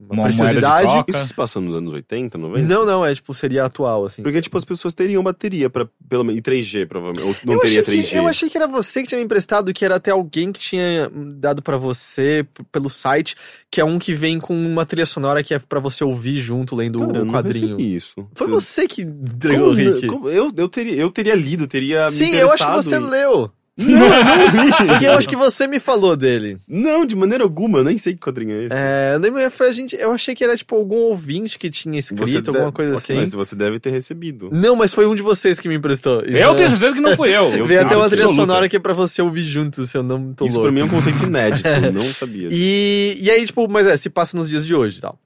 [0.00, 0.82] uma Uma moeda de preciosidade.
[0.90, 1.10] troca.
[1.10, 2.66] Isso se passa nos anos 80, 90?
[2.66, 4.22] Não, não, é tipo, seria atual, assim.
[4.22, 6.38] Porque, tipo, as pessoas teriam bateria para pelo menos.
[6.38, 7.26] E 3G, provavelmente.
[7.26, 8.08] Ou não eu teria achei 3G.
[8.10, 10.58] Que, eu achei que era você que tinha me emprestado, que era até alguém que
[10.60, 13.36] tinha dado pra você pelo site,
[13.70, 16.74] que é um que vem com uma trilha sonora que é pra você ouvir junto
[16.74, 17.78] lendo Cara, o não quadrinho.
[17.80, 18.26] isso.
[18.34, 20.06] Foi Você- você que entregou, Rick.
[20.06, 23.08] como- eu, eu, teria, eu teria lido, teria me Sim, eu acho que você em-
[23.08, 23.50] leu.
[23.86, 24.72] Não, eu não li.
[24.88, 26.58] Porque eu acho que você me falou dele.
[26.68, 28.74] Não, de maneira alguma, eu nem sei que quadrinho é esse.
[28.74, 31.98] É, eu lembro, foi a gente, eu achei que era tipo algum ouvinte que tinha
[31.98, 33.14] escrito, Você alguma deve- coisa assim.
[33.14, 34.48] Mas você deve ter recebido.
[34.52, 36.20] Não, mas foi um de vocês que me emprestou.
[36.22, 37.52] Eu tenho certeza que não fui eu.
[37.54, 38.34] Eu Veio até uma trilha absoluta.
[38.52, 40.70] sonora que é pra você ouvir junto, se eu não tô Isso louco.
[40.70, 42.48] pra mim é um conceito inédito, eu não sabia.
[42.50, 45.18] E, e aí, tipo, mas é, se passa nos dias de hoje e tal.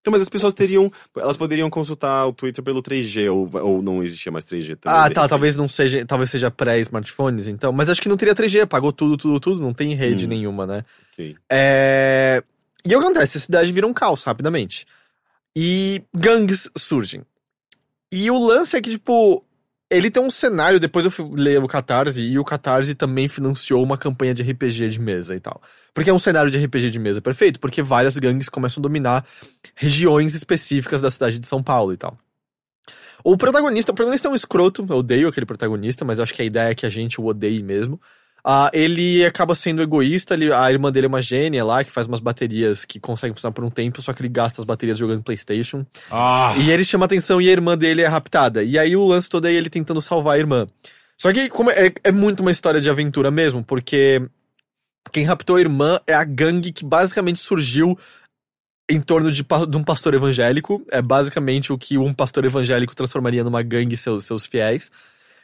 [0.00, 0.90] Então, mas as pessoas teriam.
[1.16, 4.98] Elas poderiam consultar o Twitter pelo 3G, ou, ou não existia mais 3G também.
[4.98, 7.70] Ah, tá, talvez não seja, talvez seja pré-smartphones, então.
[7.70, 10.28] Mas acho que não teria 3G, pagou tudo, tudo, tudo, não tem rede Hum.
[10.28, 10.84] nenhuma, né?
[11.12, 11.36] Ok.
[11.50, 12.42] É...
[12.82, 13.36] E o que acontece?
[13.36, 14.86] A cidade vira um caos rapidamente.
[15.54, 17.22] E gangues surgem.
[18.10, 19.44] E o lance é que, tipo,
[19.90, 20.78] ele tem um cenário.
[20.78, 24.88] Depois eu fui ler o Catarse, e o Catarse também financiou uma campanha de RPG
[24.88, 25.60] de mesa e tal.
[25.92, 29.26] Porque é um cenário de RPG de mesa perfeito, porque várias gangues começam a dominar
[29.74, 32.16] regiões específicas da cidade de São Paulo e tal.
[33.22, 36.44] O protagonista, o protagonista é um escroto, eu odeio aquele protagonista, mas acho que a
[36.44, 38.00] ideia é que a gente o odeie mesmo.
[38.44, 42.06] Ah, ele acaba sendo egoísta, ele- a irmã dele é uma gênia lá, que faz
[42.06, 45.22] umas baterias que conseguem funcionar por um tempo, só que ele gasta as baterias jogando
[45.22, 45.84] Playstation.
[46.10, 48.62] Ah, E ele chama atenção e a irmã dele é raptada.
[48.64, 50.66] E aí o lance todo é ele tentando salvar a irmã.
[51.16, 54.22] Só que como é, é muito uma história de aventura mesmo, porque
[55.12, 57.98] quem raptou a irmã é a gangue que basicamente surgiu
[58.90, 60.82] em torno de, de um pastor evangélico.
[60.90, 64.90] É basicamente o que um pastor evangélico transformaria numa gangue seus, seus fiéis.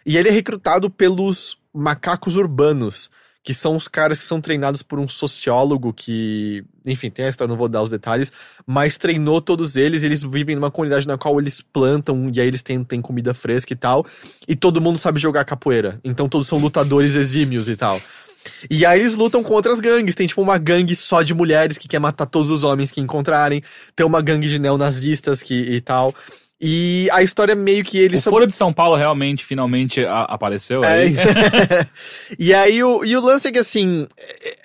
[0.06, 3.10] E ele é recrutado pelos macacos urbanos,
[3.42, 7.50] que são os caras que são treinados por um sociólogo que, enfim, tem a história,
[7.50, 8.32] não vou dar os detalhes,
[8.64, 12.62] mas treinou todos eles, eles vivem numa comunidade na qual eles plantam e aí eles
[12.62, 14.06] têm, têm comida fresca e tal,
[14.48, 18.00] e todo mundo sabe jogar capoeira, então todos são lutadores exímios e tal.
[18.70, 21.88] E aí eles lutam com outras gangues, tem tipo uma gangue só de mulheres que
[21.88, 23.62] quer matar todos os homens que encontrarem,
[23.94, 26.14] tem uma gangue de neonazistas que, e tal.
[26.58, 30.22] E a história é meio que eles o Foro de São Paulo realmente, finalmente a-
[30.22, 31.14] apareceu é, aí.
[32.38, 34.06] e aí o, e o lance é que assim,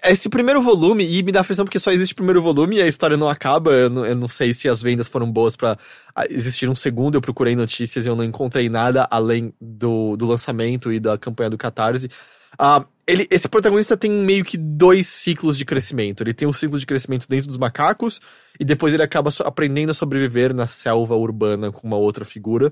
[0.02, 2.82] é- esse primeiro volume, e me dá aflição porque só existe o primeiro volume e
[2.82, 3.72] a história não acaba.
[3.72, 5.78] Eu não, eu não sei se as vendas foram boas pra
[6.16, 7.16] ah, existir um segundo.
[7.16, 11.50] Eu procurei notícias e eu não encontrei nada além do, do lançamento e da campanha
[11.50, 12.10] do Catarse.
[12.58, 16.22] Ah, ele, esse protagonista tem meio que dois ciclos de crescimento.
[16.24, 18.20] Ele tem um ciclo de crescimento dentro dos macacos,
[18.60, 22.72] e depois ele acaba so- aprendendo a sobreviver na selva urbana com uma outra figura.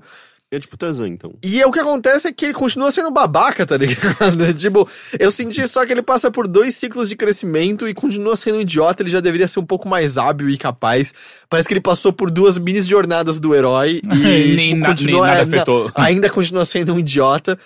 [0.52, 1.32] É tipo Tarzan, então.
[1.44, 4.52] E é, o que acontece é que ele continua sendo babaca, tá ligado?
[4.58, 8.58] tipo, eu senti só que ele passa por dois ciclos de crescimento e continua sendo
[8.58, 11.14] um idiota, ele já deveria ser um pouco mais hábil e capaz.
[11.48, 14.06] Parece que ele passou por duas mini jornadas do herói e
[14.56, 15.90] Nem tipo, continua, nem nada afetou.
[15.94, 17.56] ainda continua sendo um idiota.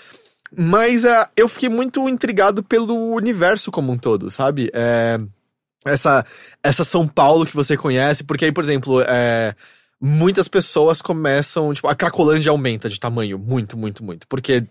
[0.56, 4.70] Mas ah, eu fiquei muito intrigado pelo universo como um todo, sabe?
[4.72, 5.18] É,
[5.84, 6.24] essa,
[6.62, 9.54] essa São Paulo que você conhece, porque aí, por exemplo, é,
[10.00, 14.66] muitas pessoas começam, tipo, a Cracolândia aumenta de tamanho, muito, muito, muito, porque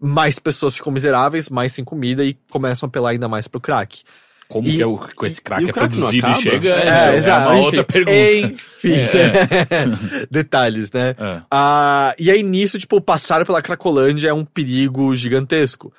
[0.00, 4.02] mais pessoas ficam miseráveis, mais sem comida e começam a apelar ainda mais pro crack.
[4.48, 6.68] Como E- que é o, com esse crack é crack produzido e chega?
[6.76, 8.16] É, é uma enfim, outra pergunta.
[8.54, 8.92] Enfim,
[10.30, 11.14] detalhes, né?
[11.18, 11.40] É.
[11.50, 15.92] Ah, e aí nisso, tipo, passar pela Cracolândia é um perigo gigantesco.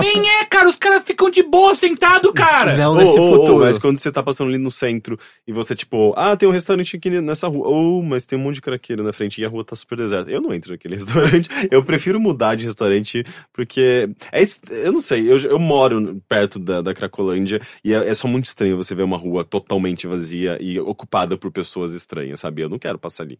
[0.00, 2.76] Nem é, cara, os caras ficam de boa sentado, cara.
[2.76, 3.64] Não nesse ô, ô, futuro.
[3.64, 6.96] mas quando você tá passando ali no centro e você, tipo, ah, tem um restaurante
[6.96, 7.68] aqui nessa rua.
[7.68, 10.30] Ou, mas tem um monte de craqueiro na frente e a rua tá super deserta.
[10.30, 11.50] Eu não entro naquele restaurante.
[11.70, 14.08] Eu prefiro mudar de restaurante porque.
[14.30, 14.42] É,
[14.84, 18.46] eu não sei, eu, eu moro perto da, da Cracolândia e é, é só muito
[18.46, 22.62] estranho você ver uma rua totalmente vazia e ocupada por pessoas estranhas, sabe?
[22.62, 23.38] Eu não quero passar ali.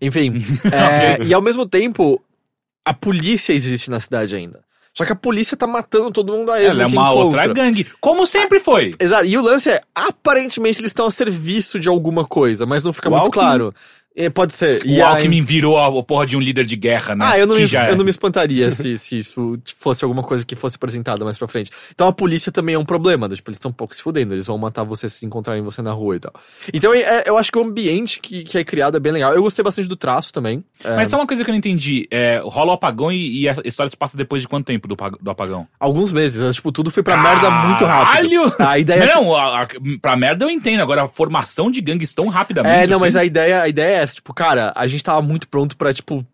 [0.00, 0.32] Enfim,
[0.72, 2.22] é, e ao mesmo tempo,
[2.84, 4.64] a polícia existe na cidade ainda.
[4.96, 7.24] Só que a polícia tá matando todo mundo a esmo Ela é uma encontra.
[7.42, 7.86] outra gangue.
[8.00, 8.94] Como sempre foi.
[8.98, 12.92] Exato, e o lance é, aparentemente eles estão a serviço de alguma coisa, mas não
[12.92, 13.40] fica O muito Alckmin?
[13.42, 13.74] claro.
[14.26, 14.82] É, pode ser.
[14.82, 17.24] O E aí- Alckmin virou a, porra de um líder de guerra, né?
[17.28, 17.90] Ah, eu não, Que me, é.
[17.90, 21.48] eu não me espantaria se, se isso fosse alguma coisa que fosse apresentada mais pra
[21.48, 21.70] frente.
[21.94, 23.34] Então a polícia também é um problema, né?
[23.34, 25.92] tipo, eles estão um pouco se fudendo, eles vão matar você se encontrarem você na
[25.92, 26.32] rua e tal.
[26.72, 29.32] Então é- eu acho que o ambiente que, que é criado é bem legal.
[29.34, 30.62] Eu gostei bastante do traço também.
[30.84, 32.06] É, Mas só uma coisa que eu não entendi.
[32.10, 34.96] É, rola o apagão e, e a história se passa depois de quanto tempo do,
[35.20, 35.66] do apagão?
[35.78, 38.52] Alguns meses, tipo, tudo foi pra merda muito rápido.
[38.58, 39.66] A ideia é que- Não, a, a,
[40.00, 40.80] pra merda eu entendo.
[40.80, 42.84] Agora, a formação de gangues tão rapidamente.
[42.84, 45.22] É, não, mas assim, a ideia, a ideia é essa, tipo, cara, a gente tava
[45.22, 46.26] muito pronto pra, tipo,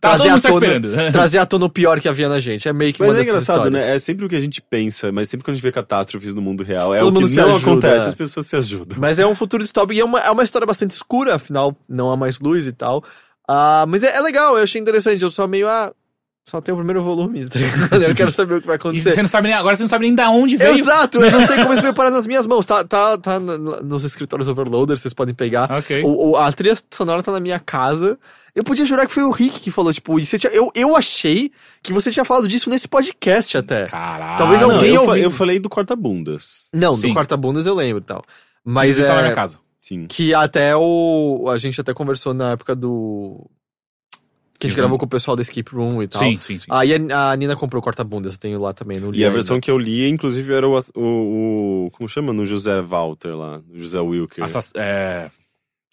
[0.00, 2.68] Tá todo trazer à tona- trazer à tona o pior que havia na gente.
[2.68, 3.86] É meio que Mas uma é dessas engraçado, histórias.
[3.86, 3.94] né?
[3.94, 6.42] É sempre o que a gente pensa, mas sempre quando a gente vê catástrofes no
[6.42, 8.08] mundo real, é Todo o que não ajuda, acontece, é.
[8.08, 8.98] as pessoas se ajudam.
[9.00, 12.10] Mas é um futuro distópico e é uma, é uma história bastante escura, afinal, não
[12.10, 13.04] há mais luz e tal.
[13.48, 15.22] Ah, mas é, é legal, eu achei interessante.
[15.22, 15.92] Eu só meio, ah,
[16.46, 18.02] só tem o primeiro volume, tá ligado?
[18.02, 19.12] Eu quero saber o que vai E acontecer.
[19.12, 20.76] você não sabe nem, agora você não sabe nem da onde veio.
[20.76, 22.66] Exato, eu não sei como isso veio parar nas minhas mãos.
[22.66, 25.70] Tá, tá, tá nos escritórios Overloader, vocês podem pegar.
[25.72, 26.02] Ok.
[26.04, 28.18] O, o- a trilha sonora tá na minha casa.
[28.54, 30.94] Eu podia jurar que foi o Rick que falou, tipo, e você tinha, eu, eu
[30.94, 31.50] achei
[31.82, 33.86] que você tinha falado disso nesse podcast até.
[33.86, 34.36] Caralho.
[34.38, 36.66] Talvez Ah, alguém não, eu, eu falei do corta-bundas.
[36.72, 37.08] Não, Sim.
[37.08, 38.22] do Quarta-Bundas eu lembro e tal.
[38.64, 39.34] Mas isso tá na minha é.
[39.34, 39.58] casa.
[39.82, 40.06] Sim.
[40.06, 41.46] Que até o.
[41.50, 43.44] A gente até conversou na época do.
[44.64, 46.22] Que a gente gravou com o pessoal da Escape Room e tal.
[46.22, 46.66] Sim, sim, sim.
[46.70, 49.70] Aí a, a Nina comprou Corta-Bundas, eu tenho lá também, no E a versão que
[49.70, 51.00] eu li, inclusive, era o, o,
[51.86, 52.32] o- Como chama?
[52.32, 53.60] No José Walter lá.
[53.72, 54.42] José Wilker.
[54.44, 55.30] Assass- é,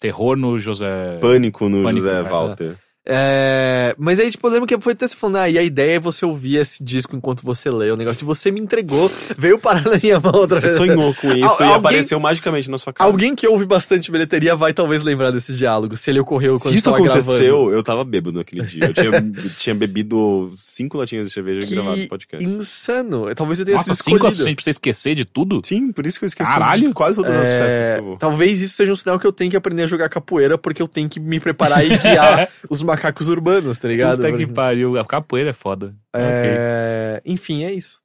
[0.00, 1.18] terror no José.
[1.20, 2.22] Pânico no Pânico, José é.
[2.22, 2.78] Walter.
[3.04, 5.96] É, mas aí, tipo, eu lembro que foi até você falando, ah, e a ideia
[5.96, 8.22] é você ouvir esse disco enquanto você lê o negócio.
[8.22, 10.78] E você me entregou, veio parar na minha mão outra Você vez.
[10.78, 13.10] sonhou com isso Al- e alguém- apareceu magicamente na sua casa.
[13.10, 16.78] Alguém que ouve bastante bilheteria vai talvez lembrar desse diálogo, se ele ocorreu quando Se
[16.78, 17.72] isso aconteceu, gravando.
[17.74, 18.84] eu tava bêbado naquele dia.
[18.84, 22.46] Eu tinha, tinha bebido cinco latinhas de cerveja e Que gravado o podcast.
[22.46, 23.34] insano.
[23.34, 24.30] Talvez eu tenha Nossa, sido cinco escolhido.
[24.36, 25.60] suficiente pra você esquecer de tudo?
[25.64, 26.86] Sim, por isso que eu esqueci Caralho.
[26.86, 28.16] de quase todas as É, festas que eu vou.
[28.16, 30.86] Talvez isso seja um sinal que eu tenho que aprender a jogar capoeira, porque eu
[30.88, 34.16] tenho que me preparar e guiar os macacos urbanos, tá ligado?
[34.16, 34.98] Puta que pariu.
[34.98, 35.94] A capoeira é foda.
[36.14, 38.00] É, Enfim, é isso.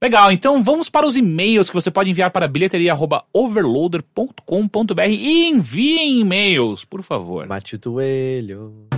[0.00, 6.84] Legal, então vamos para os e-mails que você pode enviar para bilheteria.overloader.com.br e enviem e-mails,
[6.84, 7.46] por favor.
[7.46, 8.88] Bate o joelho.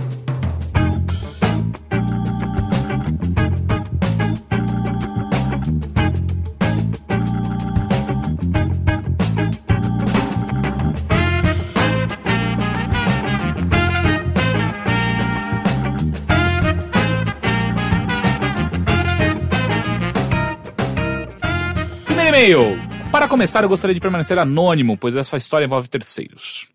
[22.35, 22.77] E-mail.
[23.13, 26.67] Para começar, eu gostaria de permanecer anônimo, pois essa história envolve terceiros.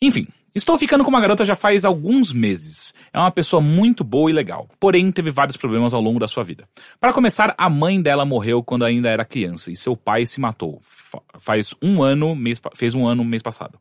[0.00, 2.94] Enfim, estou ficando com uma garota já faz alguns meses.
[3.12, 6.42] É uma pessoa muito boa e legal, porém teve vários problemas ao longo da sua
[6.42, 6.64] vida.
[6.98, 10.78] Para começar, a mãe dela morreu quando ainda era criança e seu pai se matou.
[10.80, 13.78] Fa- Faz um ano, mês, fez um ano mês passado.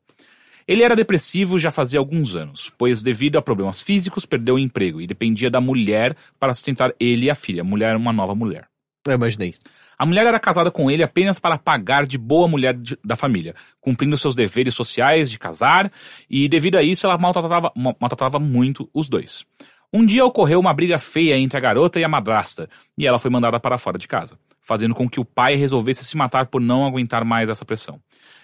[0.68, 5.00] Ele era depressivo já fazia alguns anos, pois devido a problemas físicos perdeu o emprego
[5.00, 7.64] e dependia da mulher para sustentar ele e a filha.
[7.64, 8.68] Mulher, uma nova mulher.
[9.06, 9.54] Eu imaginei.
[9.98, 13.54] A mulher era casada com ele apenas para pagar de boa mulher de- da família,
[13.82, 15.92] cumprindo seus deveres sociais de casar,
[16.30, 19.46] e devido a isso ela maltratava, ma- maltratava muito os dois.
[19.94, 22.68] Um dia ocorreu uma briga feia entre a garota e a madrasta,
[22.98, 26.18] e ela foi mandada para fora de casa, fazendo com que o pai resolvesse se
[26.18, 28.00] matar por não aguentar mais essa pressão.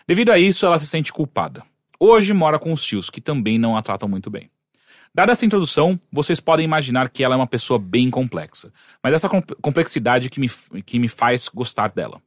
[0.07, 1.63] Devido a isso, ela se sente culpada.
[1.99, 4.49] Hoje mora com os tios, que também não a tratam muito bem.
[5.13, 8.71] Dada essa introdução, vocês podem imaginar que ela é uma pessoa bem complexa,
[9.03, 10.49] mas essa com- complexidade que me,
[10.85, 12.21] que me faz gostar dela.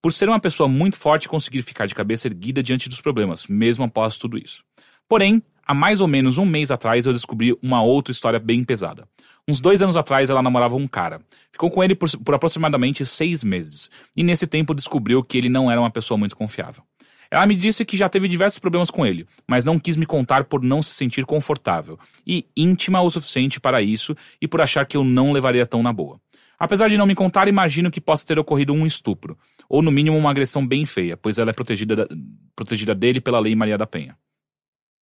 [0.00, 3.46] Por ser uma pessoa muito forte e conseguir ficar de cabeça erguida diante dos problemas,
[3.48, 4.64] mesmo após tudo isso.
[5.08, 9.06] Porém, há mais ou menos um mês atrás eu descobri uma outra história bem pesada.
[9.46, 11.20] Uns dois anos atrás ela namorava um cara.
[11.50, 15.70] Ficou com ele por, por aproximadamente seis meses, e nesse tempo descobriu que ele não
[15.70, 16.84] era uma pessoa muito confiável.
[17.30, 20.44] Ela me disse que já teve diversos problemas com ele, mas não quis me contar
[20.44, 21.96] por não se sentir confortável
[22.26, 25.92] e íntima o suficiente para isso e por achar que eu não levaria tão na
[25.92, 26.20] boa.
[26.58, 29.38] Apesar de não me contar, imagino que possa ter ocorrido um estupro,
[29.68, 32.08] ou no mínimo uma agressão bem feia, pois ela é protegida, da-
[32.54, 34.16] protegida dele pela Lei Maria da Penha.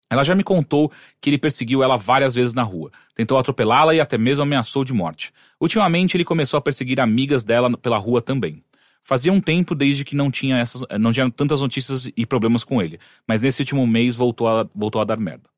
[0.09, 3.99] Ela já me contou que ele perseguiu ela várias vezes na rua, tentou atropelá-la e
[3.99, 5.33] até mesmo ameaçou de morte.
[5.59, 8.63] Ultimamente, ele começou a perseguir amigas dela pela rua também.
[9.07, 12.81] Fazia um tempo desde que não tinha, essas, não tinha tantas notícias e problemas com
[12.81, 15.49] ele, mas nesse último mês voltou a, voltou a dar merda.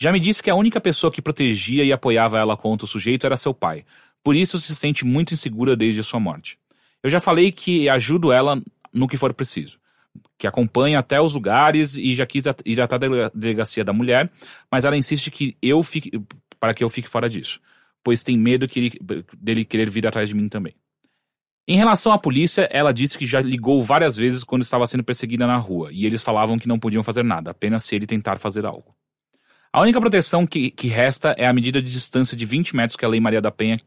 [0.00, 3.26] Já me disse que a única pessoa que protegia e apoiava ela contra o sujeito
[3.26, 3.84] era seu pai,
[4.24, 6.58] por isso se sente muito insegura desde a sua morte.
[7.02, 8.62] Eu já falei que ajudo ela
[8.94, 9.78] no que for preciso
[10.38, 14.30] que acompanha até os lugares e já quis ir até a delega- delegacia da mulher,
[14.70, 16.10] mas ela insiste que eu fique
[16.58, 17.60] para que eu fique fora disso,
[18.02, 20.74] pois tem medo que ele- dele querer vir atrás de mim também.
[21.68, 25.48] Em relação à polícia, ela disse que já ligou várias vezes quando estava sendo perseguida
[25.48, 28.64] na rua, e eles falavam que não podiam fazer nada, apenas se ele tentar fazer
[28.64, 28.94] algo.
[29.72, 33.04] A única proteção que, que resta é a medida de distância de 20 metros que
[33.04, 33.80] a Lei Maria da Penha,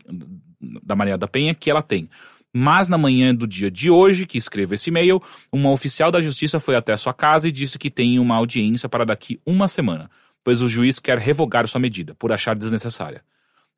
[0.83, 2.09] da Maria da Penha que ela tem.
[2.53, 6.59] Mas na manhã do dia de hoje, que escrevo esse e-mail, uma oficial da justiça
[6.59, 10.11] foi até sua casa e disse que tem uma audiência para daqui uma semana,
[10.43, 13.23] pois o juiz quer revogar sua medida, por achar desnecessária.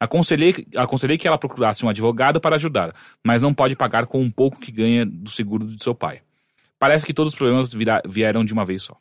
[0.01, 2.91] Aconselhei, aconselhei que ela procurasse um advogado para ajudar,
[3.23, 6.23] mas não pode pagar com um pouco que ganha do seguro de seu pai.
[6.79, 8.97] Parece que todos os problemas virá- vieram de uma vez só.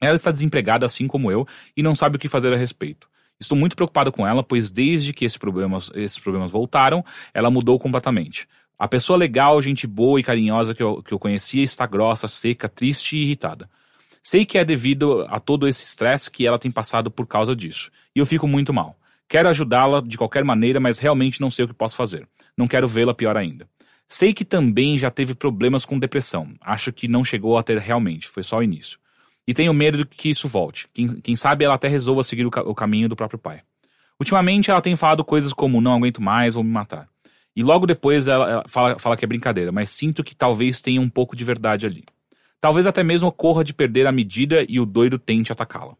[0.00, 1.46] Ela está desempregada assim como eu
[1.76, 3.08] e não sabe o que fazer a respeito.
[3.38, 7.78] Estou muito preocupado com ela, pois desde que esses problemas, esses problemas voltaram, ela mudou
[7.78, 8.48] completamente.
[8.76, 12.68] A pessoa legal, gente boa e carinhosa que eu, que eu conhecia está grossa, seca,
[12.68, 13.70] triste e irritada.
[14.24, 17.92] Sei que é devido a todo esse estresse que ela tem passado por causa disso.
[18.12, 18.96] E eu fico muito mal.
[19.30, 22.26] Quero ajudá-la de qualquer maneira, mas realmente não sei o que posso fazer.
[22.56, 23.68] Não quero vê-la pior ainda.
[24.08, 26.48] Sei que também já teve problemas com depressão.
[26.60, 28.98] Acho que não chegou a ter realmente, foi só o início.
[29.46, 30.88] E tenho medo que isso volte.
[30.92, 33.60] Quem, quem sabe ela até resolva seguir o, ca- o caminho do próprio pai.
[34.18, 37.08] Ultimamente ela tem falado coisas como não aguento mais, vou me matar.
[37.54, 41.00] E logo depois ela, ela fala, fala que é brincadeira, mas sinto que talvez tenha
[41.00, 42.04] um pouco de verdade ali.
[42.60, 45.96] Talvez até mesmo ocorra de perder a medida e o doido tente atacá-la.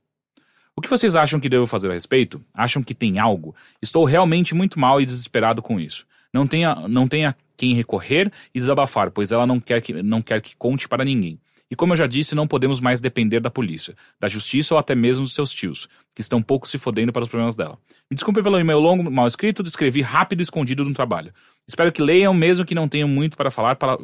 [0.77, 2.43] O que vocês acham que devo fazer a respeito?
[2.55, 3.55] Acham que tem algo?
[3.83, 6.07] Estou realmente muito mal e desesperado com isso.
[6.33, 10.41] Não tenha, não tenha quem recorrer e desabafar, pois ela não quer, que, não quer
[10.41, 11.39] que conte para ninguém.
[11.71, 14.95] E como eu já disse, não podemos mais depender da polícia, da justiça ou até
[14.95, 17.79] mesmo dos seus tios, que estão pouco se fodendo para os problemas dela.
[18.11, 21.33] Me desculpe pelo e-mail longo, mal escrito, descrevi rápido e escondido no trabalho.
[21.69, 23.99] Espero que leiam, mesmo que não tenham muito para falar, para,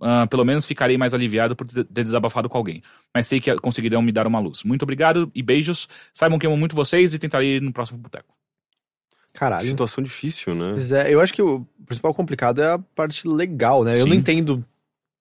[0.00, 2.82] ah, pelo menos ficarei mais aliviado por ter desabafado com alguém.
[3.14, 4.62] Mas sei que conseguirão me dar uma luz.
[4.62, 5.88] Muito obrigado e beijos.
[6.12, 8.34] Saibam que amo muito vocês e tentarei ir no próximo boteco.
[9.32, 9.66] Caralho.
[9.66, 10.72] Situação difícil, né?
[10.72, 13.92] Pois é, eu acho que o principal complicado é a parte legal, né?
[13.92, 14.08] Eu Sim.
[14.08, 14.64] não entendo.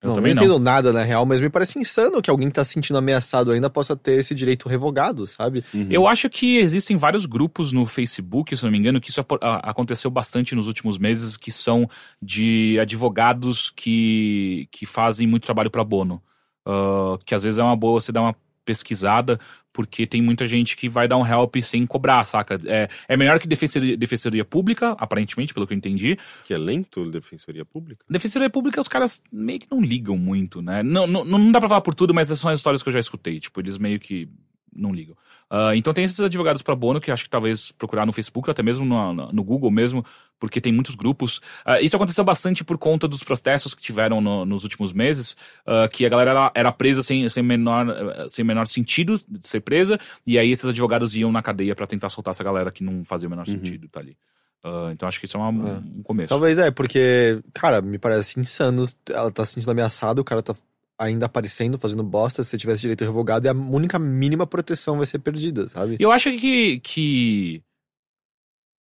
[0.02, 0.50] Eu não, também não não.
[0.50, 3.52] entendo nada, na real, mas me parece insano que alguém que tá se sentindo ameaçado
[3.52, 5.64] ainda possa ter esse direito revogado, sabe?
[5.74, 5.88] Uhum.
[5.90, 10.12] Eu acho que existem vários grupos no Facebook, se não me engano, que isso aconteceu
[10.12, 11.90] bastante nos últimos meses, que são
[12.22, 16.22] de advogados que, que fazem muito trabalho para bono.
[16.68, 18.36] Ah, que às vezes é uma boa você dar uma
[18.68, 19.40] pesquisada,
[19.72, 22.60] porque tem muita gente que vai dar um help sem cobrar, saca?
[22.66, 26.18] É, é melhor que defensoria, defensoria pública, aparentemente, pelo que eu entendi.
[26.46, 28.04] Que é lento, Defensoria Pública?
[28.10, 30.84] Defensoria Pública, os caras meio que não ligam muito, né?
[30.84, 32.94] Não, não, não dá pra falar por tudo, mas essas são as histórias que eu
[32.94, 33.40] já escutei.
[33.40, 34.28] Tipo, eles meio que
[34.76, 35.16] não ligam.
[35.50, 38.52] Ah, então tem esses advogados pra bono que acho que talvez procurar no Facebook, ou
[38.52, 40.06] até mesmo no, no- Google mesmo,
[40.40, 41.42] porque tem muitos grupos.
[41.66, 45.36] Ah, isso aconteceu bastante por conta dos protestos que tiveram no- nos últimos meses,
[45.66, 47.88] ah, que a galera era, era presa sem, sem, menor,
[48.30, 52.10] sem menor sentido de ser presa, e aí esses advogados iam na cadeia pra tentar
[52.10, 54.18] soltar essa galera que não fazia o menor sentido, tá ali.
[54.64, 55.78] Ah, então acho que isso é, uma- É.
[56.00, 56.30] um começo.
[56.30, 58.84] Talvez é, porque, cara, me parece insano.
[59.10, 60.54] Ela tá se sentindo ameaçada, o cara tá
[60.98, 62.44] ainda aparecendo, fazendo bosta.
[62.44, 65.98] Se você tivesse direito revogado, e a única mínima proteção vai ser perdida, sabe?
[66.00, 67.62] Eu acho que, que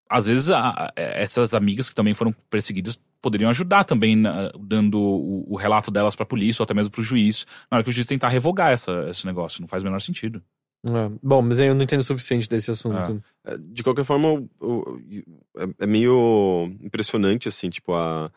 [0.09, 5.45] às vezes a- essas amigas que também foram perseguidas poderiam ajudar também na- dando o,
[5.53, 8.07] o relato delas pra polícia ou até mesmo pro juiz, na hora que o juiz
[8.07, 9.59] tentar revogar essa, esse negócio.
[9.61, 10.41] Não faz o menor sentido.
[10.85, 11.11] É.
[11.21, 13.21] Bom, mas eu não entendo o suficiente desse assunto.
[13.45, 14.47] É, De qualquer forma,
[15.57, 18.31] é, é meio impressionante, assim, tipo, a,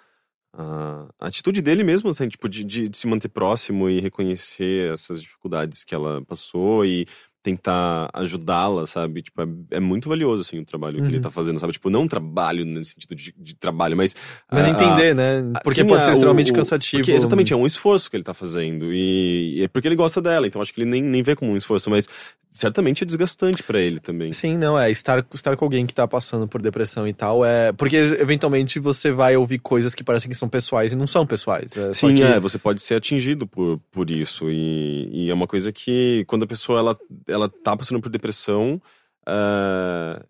[0.53, 5.21] a, atitude dele mesmo, assim, tipo, de, de- de se manter próximo e reconhecer essas
[5.23, 7.07] dificuldades que ela passou e
[7.43, 9.23] tentar ajudá-la, sabe?
[9.23, 9.47] Tipo, é,
[9.77, 11.23] é muito valioso, assim, o trabalho que ele Uhum.
[11.23, 11.73] tá fazendo, sabe?
[11.73, 14.15] Tipo, não um trabalho nesse sentido de, de trabalho, mas...
[14.51, 15.43] Mas ah, entender, né?
[15.65, 17.03] Porque Sim, pode é, ser extremamente o- cansativo.
[17.03, 18.93] Porque exatamente, é um esforço que ele tá fazendo.
[18.93, 21.51] E, e é porque ele gosta dela, então acho que ele nem, nem vê como
[21.53, 22.09] um esforço, mas
[22.51, 24.33] certamente é desgastante pra ele também.
[24.33, 24.91] Sim, não, é.
[24.91, 27.73] Estar, estar com alguém que tá passando por depressão e tal é.
[27.73, 31.77] Porque eventualmente você vai ouvir coisas que parecem que são pessoais e não são pessoais.
[31.77, 34.51] É, Sim, que- é, você pode ser atingido por, por isso.
[34.51, 36.99] E, e é uma coisa que, quando a pessoa ela,
[37.31, 38.81] ela tá passando por depressão,
[39.27, 40.23] ah,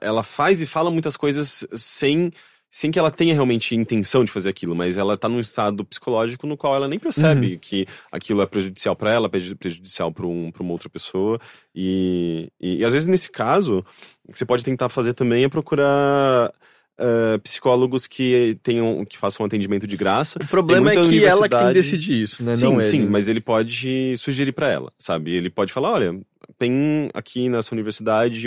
[0.00, 2.30] ela faz e fala muitas coisas sem,
[2.70, 6.46] sem que ela tenha realmente intenção de fazer aquilo, mas ela tá num estado psicológico
[6.46, 10.50] no qual ela nem percebe que aquilo é prejudicial pra ela, preju- prejudicial pra, um,
[10.50, 11.38] pra uma outra pessoa.
[11.74, 13.84] E, e, e às vezes, nesse caso,
[14.26, 16.52] o que você pode tentar fazer também é procurar.
[16.98, 21.48] ah, psicólogos que tenham que façam um atendimento de graça O problema é que ela
[21.48, 22.54] que tem que decidir isso, né?
[22.54, 22.90] Sim, não ele.
[22.90, 25.34] sim, mas ele pode sugerir pra ela, sabe?
[25.34, 26.20] Ele pode falar, olha,
[26.58, 28.40] tem aqui nessa universidade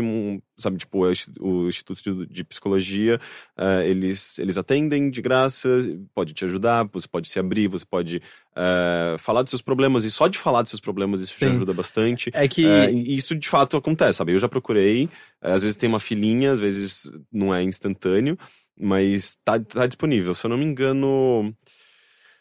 [0.58, 3.20] sabe, tipo, o Insti- o Instituto de, Psicologia,
[3.58, 5.70] ah, eles, eles atendem de graça,
[6.14, 8.22] pode te ajudar, você pode se abrir, você pode
[8.56, 11.56] ah, falar dos seus problemas, e só de falar dos seus problemas isso já Sim.
[11.56, 12.32] ajuda bastante.
[12.34, 12.66] É que.
[12.66, 14.34] É, e isso de fato acontece, sabe?
[14.34, 15.10] Eu já procurei,
[15.42, 18.38] é, às vezes tem uma filinha, às vezes não é instantâneo,
[18.80, 20.34] mas tá, tá disponível.
[20.34, 21.54] Se eu não me engano.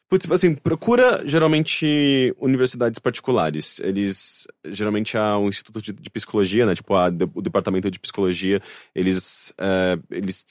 [0.08, 3.80] Putz, assim, procura geralmente universidades particulares.
[3.80, 4.46] Eles.
[4.66, 6.74] Geralmente há um instituto de, de psicologia, né?
[6.74, 8.60] Tipo, a, o departamento de psicologia,
[8.94, 9.52] eles.
[9.58, 10.44] é, eles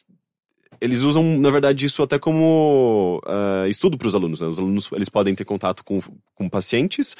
[0.81, 4.41] eles usam, na verdade, isso até como ah, estudo para os alunos.
[4.41, 4.47] Né?
[4.47, 6.01] Os alunos eles podem ter contato com,
[6.35, 7.15] com pacientes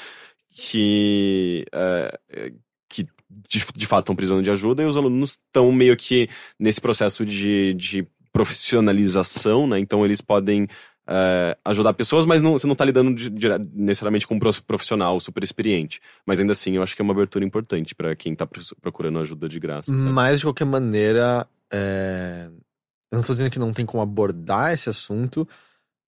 [0.50, 2.52] que, eh,
[2.88, 3.04] que
[3.48, 6.28] de, de fato estão precisando de ajuda e os alunos estão meio que
[6.58, 9.78] nesse processo de, de profissionalização, né?
[9.78, 10.68] Então eles podem
[11.06, 14.62] eh, ajudar pessoas, mas não, você não está lidando de- dire- necessariamente com um prof-
[14.62, 16.00] profissional super experiente.
[16.24, 18.46] Mas ainda assim, eu acho que é uma abertura importante para quem está
[18.80, 19.92] procurando ajuda de graça.
[19.92, 19.98] sabe?
[20.12, 22.48] Mas, de qualquer maneira, é,
[23.12, 25.46] eu não tô dizendo que não tem como abordar esse assunto,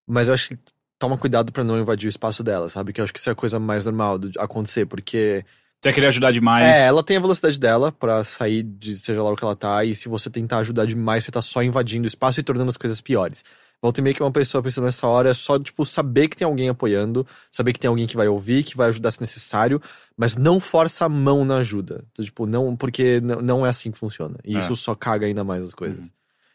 [0.08, 0.56] mas eu acho que
[0.98, 2.94] toma cuidado pra não invadir o espaço dela, sabe?
[2.94, 5.44] Que eu acho que isso é a coisa mais normal de acontecer, porque
[5.84, 6.64] Você querer ajudar demais.
[6.64, 9.84] é, ela tem a velocidade dela pra sair de seja lá o que ela tá,
[9.84, 12.78] e se você tentar ajudar demais, você tá só invadindo o espaço e tornando as
[12.78, 13.44] coisas piores.
[13.82, 16.46] Volta e meia que uma pessoa precisa nessa hora é só, tipo, saber que tem
[16.46, 19.82] alguém apoiando, saber que tem alguém que vai ouvir, que vai ajudar se necessário,
[20.18, 22.04] mas não força a mão na ajuda.
[22.12, 24.38] Então, tipo, não, porque não é assim que funciona.
[24.44, 24.60] E É.
[24.60, 26.00] isso só caga ainda mais as coisas.
[26.00, 26.10] Uhum.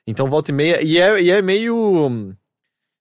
[0.07, 2.35] Então, volta e meia, e é, e é meio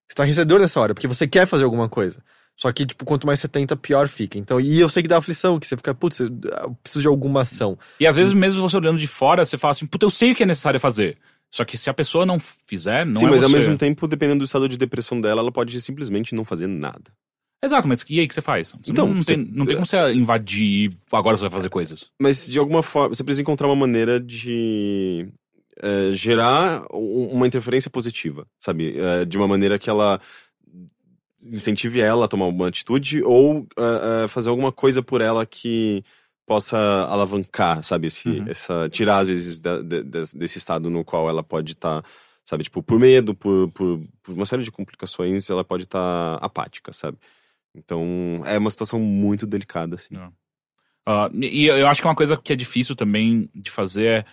[0.10, 2.22] estarrecedor nessa hora, porque você quer fazer alguma coisa.
[2.56, 4.38] Só que, tipo, quanto mais você tenta, pior fica.
[4.38, 7.08] Então, e eu sei que dá aflição, que você fica, putz, eu eu preciso de
[7.08, 7.80] alguma ação.
[8.00, 10.36] E às vezes, mesmo você olhando de fora, você fala assim, puta, eu sei o
[10.36, 11.18] que é necessário fazer.
[11.52, 13.56] Só que se a pessoa não fizer, não Sim, é mas ao você.
[13.56, 17.12] mesmo tempo, dependendo do estado de depressão dela, ela pode simplesmente não fazer nada.
[17.64, 18.70] Exato, mas e aí que você faz?
[18.72, 21.52] Você Então, não, não você- tem, não tem como você invadir e agora você vai
[21.52, 22.10] fazer coisas.
[22.22, 25.28] Mas de alguma forma, você precisa encontrar uma maneira de
[25.82, 28.98] eh, gerar um- uma interferência positiva, sabe?
[28.98, 30.20] Eh, de uma maneira que ela
[31.42, 36.04] incentive ela a tomar uma atitude ou eh, fazer alguma coisa por ela que
[36.50, 36.78] possa
[37.08, 38.08] alavancar, sabe?
[38.08, 38.46] Esse, Uhum.
[38.50, 42.04] essa, tirar, às vezes, da- de- des- desse estado no qual ela pode estar,
[42.44, 42.64] sabe?
[42.64, 47.20] Tipo, por medo, por, por, por uma série de complicações, ela pode estar apática, sabe?
[47.76, 50.16] Então, é uma situação muito delicada, assim.
[51.06, 54.26] Ah, e eu acho que uma coisa que é difícil também de fazer é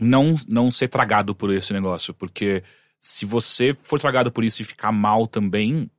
[0.00, 2.14] não, não ser tragado por esse negócio.
[2.14, 2.62] Porque
[3.00, 5.90] se você for tragado por isso e ficar mal também,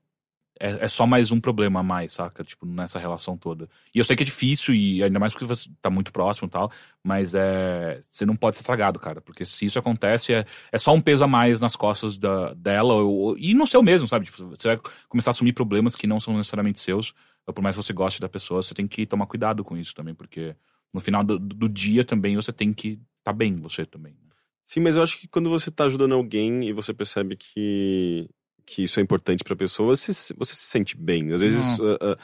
[0.59, 2.43] é, é só mais um problema a mais, saca?
[2.43, 3.67] Tipo, nessa relação toda.
[3.93, 6.51] E eu sei que é difícil, e ainda mais porque você tá muito próximo e
[6.51, 6.71] tal,
[7.03, 7.99] mas é.
[8.01, 9.19] Você não pode ser tragado, cara.
[9.21, 12.93] Porque se isso acontece, é, é só um peso a mais nas costas da, dela,
[12.95, 14.25] ou- e no seu mesmo, sabe?
[14.25, 14.79] Tipo, você vai
[15.09, 17.13] começar a assumir problemas que não são necessariamente seus.
[17.45, 20.15] Por mais que você goste da pessoa, você tem que tomar cuidado com isso também,
[20.15, 20.55] porque
[20.93, 24.13] no final do, do dia também você tem que tá bem, você também.
[24.13, 24.19] né?
[24.65, 28.27] Sim, mas eu acho que quando você tá ajudando alguém e você percebe que,
[28.65, 31.31] que isso é importante pra pessoa, você, se- você se sente bem.
[31.33, 32.17] Às vezes, ah, ah,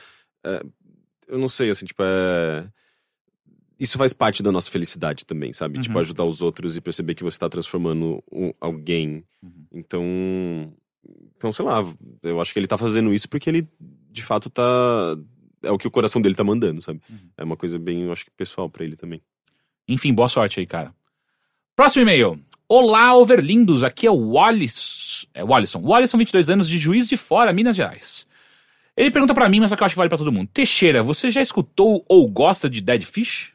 [0.46, 0.66] ah,
[1.28, 2.68] eu não sei, assim, tipo, é...
[3.80, 5.78] Isso faz parte da nossa felicidade também, sabe?
[5.78, 5.82] Uhum.
[5.82, 9.24] Tipo, ajudar os outros e perceber que você tá transformando um- alguém.
[9.42, 9.66] Uhum.
[9.72, 10.74] Então,
[11.36, 11.84] então, sei lá,
[12.22, 13.68] eu acho que ele tá fazendo isso porque ele,
[14.12, 15.18] de fato, tá...
[15.64, 17.02] É o que o coração dele tá mandando, sabe?
[17.10, 17.18] Uhum.
[17.38, 19.22] É uma coisa bem, eu acho que pessoal pra ele também.
[19.88, 20.94] Enfim, boa sorte aí, cara.
[21.76, 22.40] Próximo e-mail.
[22.74, 23.84] Olá, overlindos.
[23.84, 25.82] Aqui é o Wallis, é Wallison.
[25.82, 28.26] Wallison, 22 anos, de Juiz de Fora, Minas Gerais.
[28.96, 30.50] Ele pergunta pra mim, mas só que eu acho que vale pra todo mundo.
[30.54, 33.52] Teixeira, você já escutou ou gosta de Dead Fish?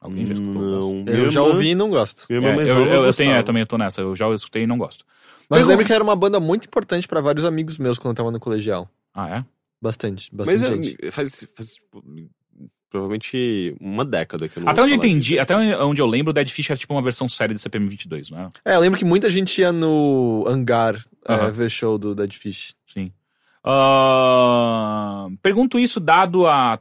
[0.00, 1.04] Alguém já escutou?
[1.04, 1.04] Não.
[1.06, 2.26] Eu já ouvi e não gosto.
[2.28, 3.38] É, eu, nova eu, eu tenho, gostava.
[3.38, 4.00] eu também tô nessa.
[4.00, 5.04] Eu já escutei e não gosto.
[5.48, 8.16] Mas eu lembro que era uma banda muito importante pra vários amigos meus quando eu
[8.16, 8.90] tava no colegial.
[9.14, 9.44] Ah, é?
[9.80, 10.96] Bastante, bastante Mas gente.
[11.00, 12.02] é, faz, faz tipo,
[12.90, 15.40] provavelmente uma década que eu não Até onde eu entendi, disso.
[15.42, 18.30] até onde eu lembro, o Dead Fish era tipo uma versão séria de CPM 22,
[18.30, 18.48] não é?
[18.64, 20.96] É, eu lembro que muita gente ia no hangar
[21.28, 21.50] é, Aham.
[21.50, 22.74] ver show do Dead Fish.
[22.86, 23.12] Sim.
[23.64, 26.78] Ah, pergunto isso dado a.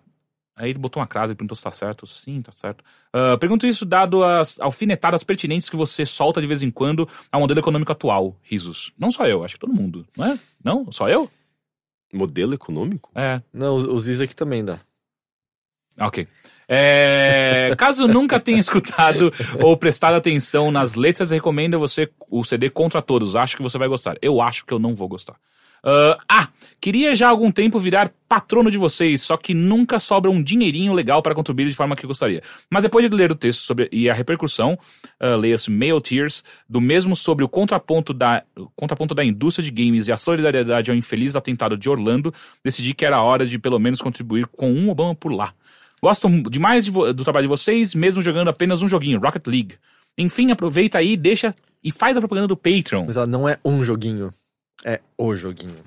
[0.57, 2.07] Aí ele botou uma crase e perguntou se tá certo.
[2.07, 2.83] Sim, tá certo.
[3.11, 7.41] Ah, pergunto isso dado as alfinetadas pertinentes que você solta de vez em quando ao
[7.41, 8.37] modelo econômico atual.
[8.41, 8.91] Risos.
[8.97, 10.05] Não só eu, acho que todo mundo.
[10.15, 10.39] Não é?
[10.63, 10.89] Não?
[10.91, 11.29] Só eu?
[12.13, 13.11] Modelo econômico?
[13.15, 13.41] É.
[13.51, 14.79] Não, o Ziz aqui também dá.
[15.99, 16.27] Ok.
[16.67, 19.31] É, caso nunca tenha escutado
[19.61, 23.35] ou prestado atenção nas letras, recomendo você o CD Contra Todos.
[23.35, 24.17] Acho que você vai gostar.
[24.21, 25.35] Eu acho que eu não vou gostar.
[25.87, 26.47] Ah, ah,
[26.81, 30.91] queria já há algum tempo virar patrono de vocês, só que nunca sobra um dinheirinho
[30.93, 32.41] legal para contribuir de forma que gostaria.
[32.71, 34.79] Mas depois de ler o texto sobre e a repercussão,
[35.19, 39.69] ah, leia-se Mail Tears, do mesmo sobre o contraponto da, o contraponto da indústria de
[39.69, 43.77] games e a solidariedade ao infeliz atentado de Orlando, decidi que era hora de pelo
[43.77, 45.53] menos contribuir com um Obama por lá.
[46.01, 49.75] Gosto demais de do trabalho de vocês, mesmo jogando apenas um joguinho, Rocket League.
[50.17, 53.05] Enfim, aproveita aí, deixa e faz a propaganda do Patreon.
[53.05, 54.33] Mas ela não é um joguinho.
[54.85, 55.83] É o joguinho.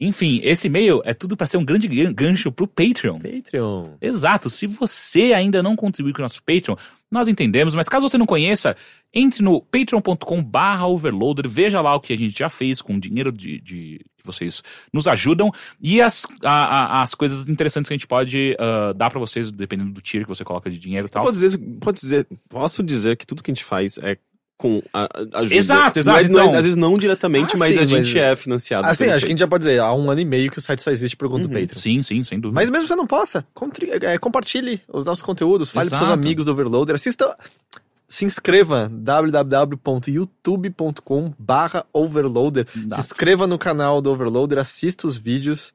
[0.00, 3.18] Enfim, esse e-mail é tudo para ser um grande gan- gancho pro Patreon.
[3.20, 3.90] Patreon.
[4.00, 4.48] Exato.
[4.48, 6.74] Se você ainda não contribuiu com o nosso Patreon,
[7.10, 8.74] nós entendemos, mas caso você não conheça,
[9.12, 13.00] entre no patreon.com barra overloader, veja lá o que a gente já fez com o
[13.00, 14.62] dinheiro de, de- que vocês
[14.92, 15.50] nos ajudam
[15.80, 19.50] e as, a- a- as coisas interessantes que a gente pode ah, dar pra vocês,
[19.50, 21.24] dependendo do tier que você coloca de dinheiro e tal.
[21.24, 24.16] Pode dizer, pode dizer, posso dizer que tudo que a gente faz é
[24.60, 25.08] com a,
[25.38, 25.54] ajuda.
[25.54, 26.58] Exato, exato, Não é- não então.
[26.58, 28.86] às vezes não diretamente, Ah, mas sim, a gente mas- é financiado.
[28.86, 30.60] Assim, acho que a gente já pode dizer, há um ano e meio que o
[30.60, 31.60] site só existe por conta do Uhum.
[31.62, 31.80] Patreon.
[31.80, 32.60] Sim, sim, sem dúvida.
[32.60, 36.10] Mas mesmo que você não possa, contri- é, compartilhe os nossos conteúdos, fale para seus
[36.10, 36.22] Exato.
[36.22, 37.34] amigos do Overloader, assista,
[38.06, 42.94] se inscreva www.youtube.com barra Overloader, Exato.
[42.94, 45.72] se inscreva no canal do Overloader, assista os vídeos,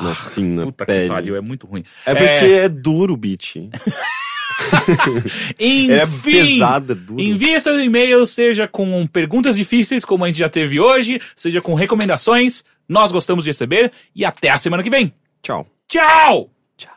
[0.00, 1.02] Ah, assim, na Puta pele.
[1.02, 1.82] que pariu, é muito ruim.
[2.06, 3.56] É porque é, duro o beat.
[5.58, 7.20] Enfim, é, é duro.
[7.20, 11.74] envie seus e-mails, seja com perguntas difíceis, como a gente já teve hoje, seja com
[11.74, 12.64] recomendações.
[12.88, 15.12] Nós gostamos de receber e até a semana que vem.
[15.42, 15.66] Tchau.
[15.86, 16.50] Tchau!
[16.76, 16.92] Tchau.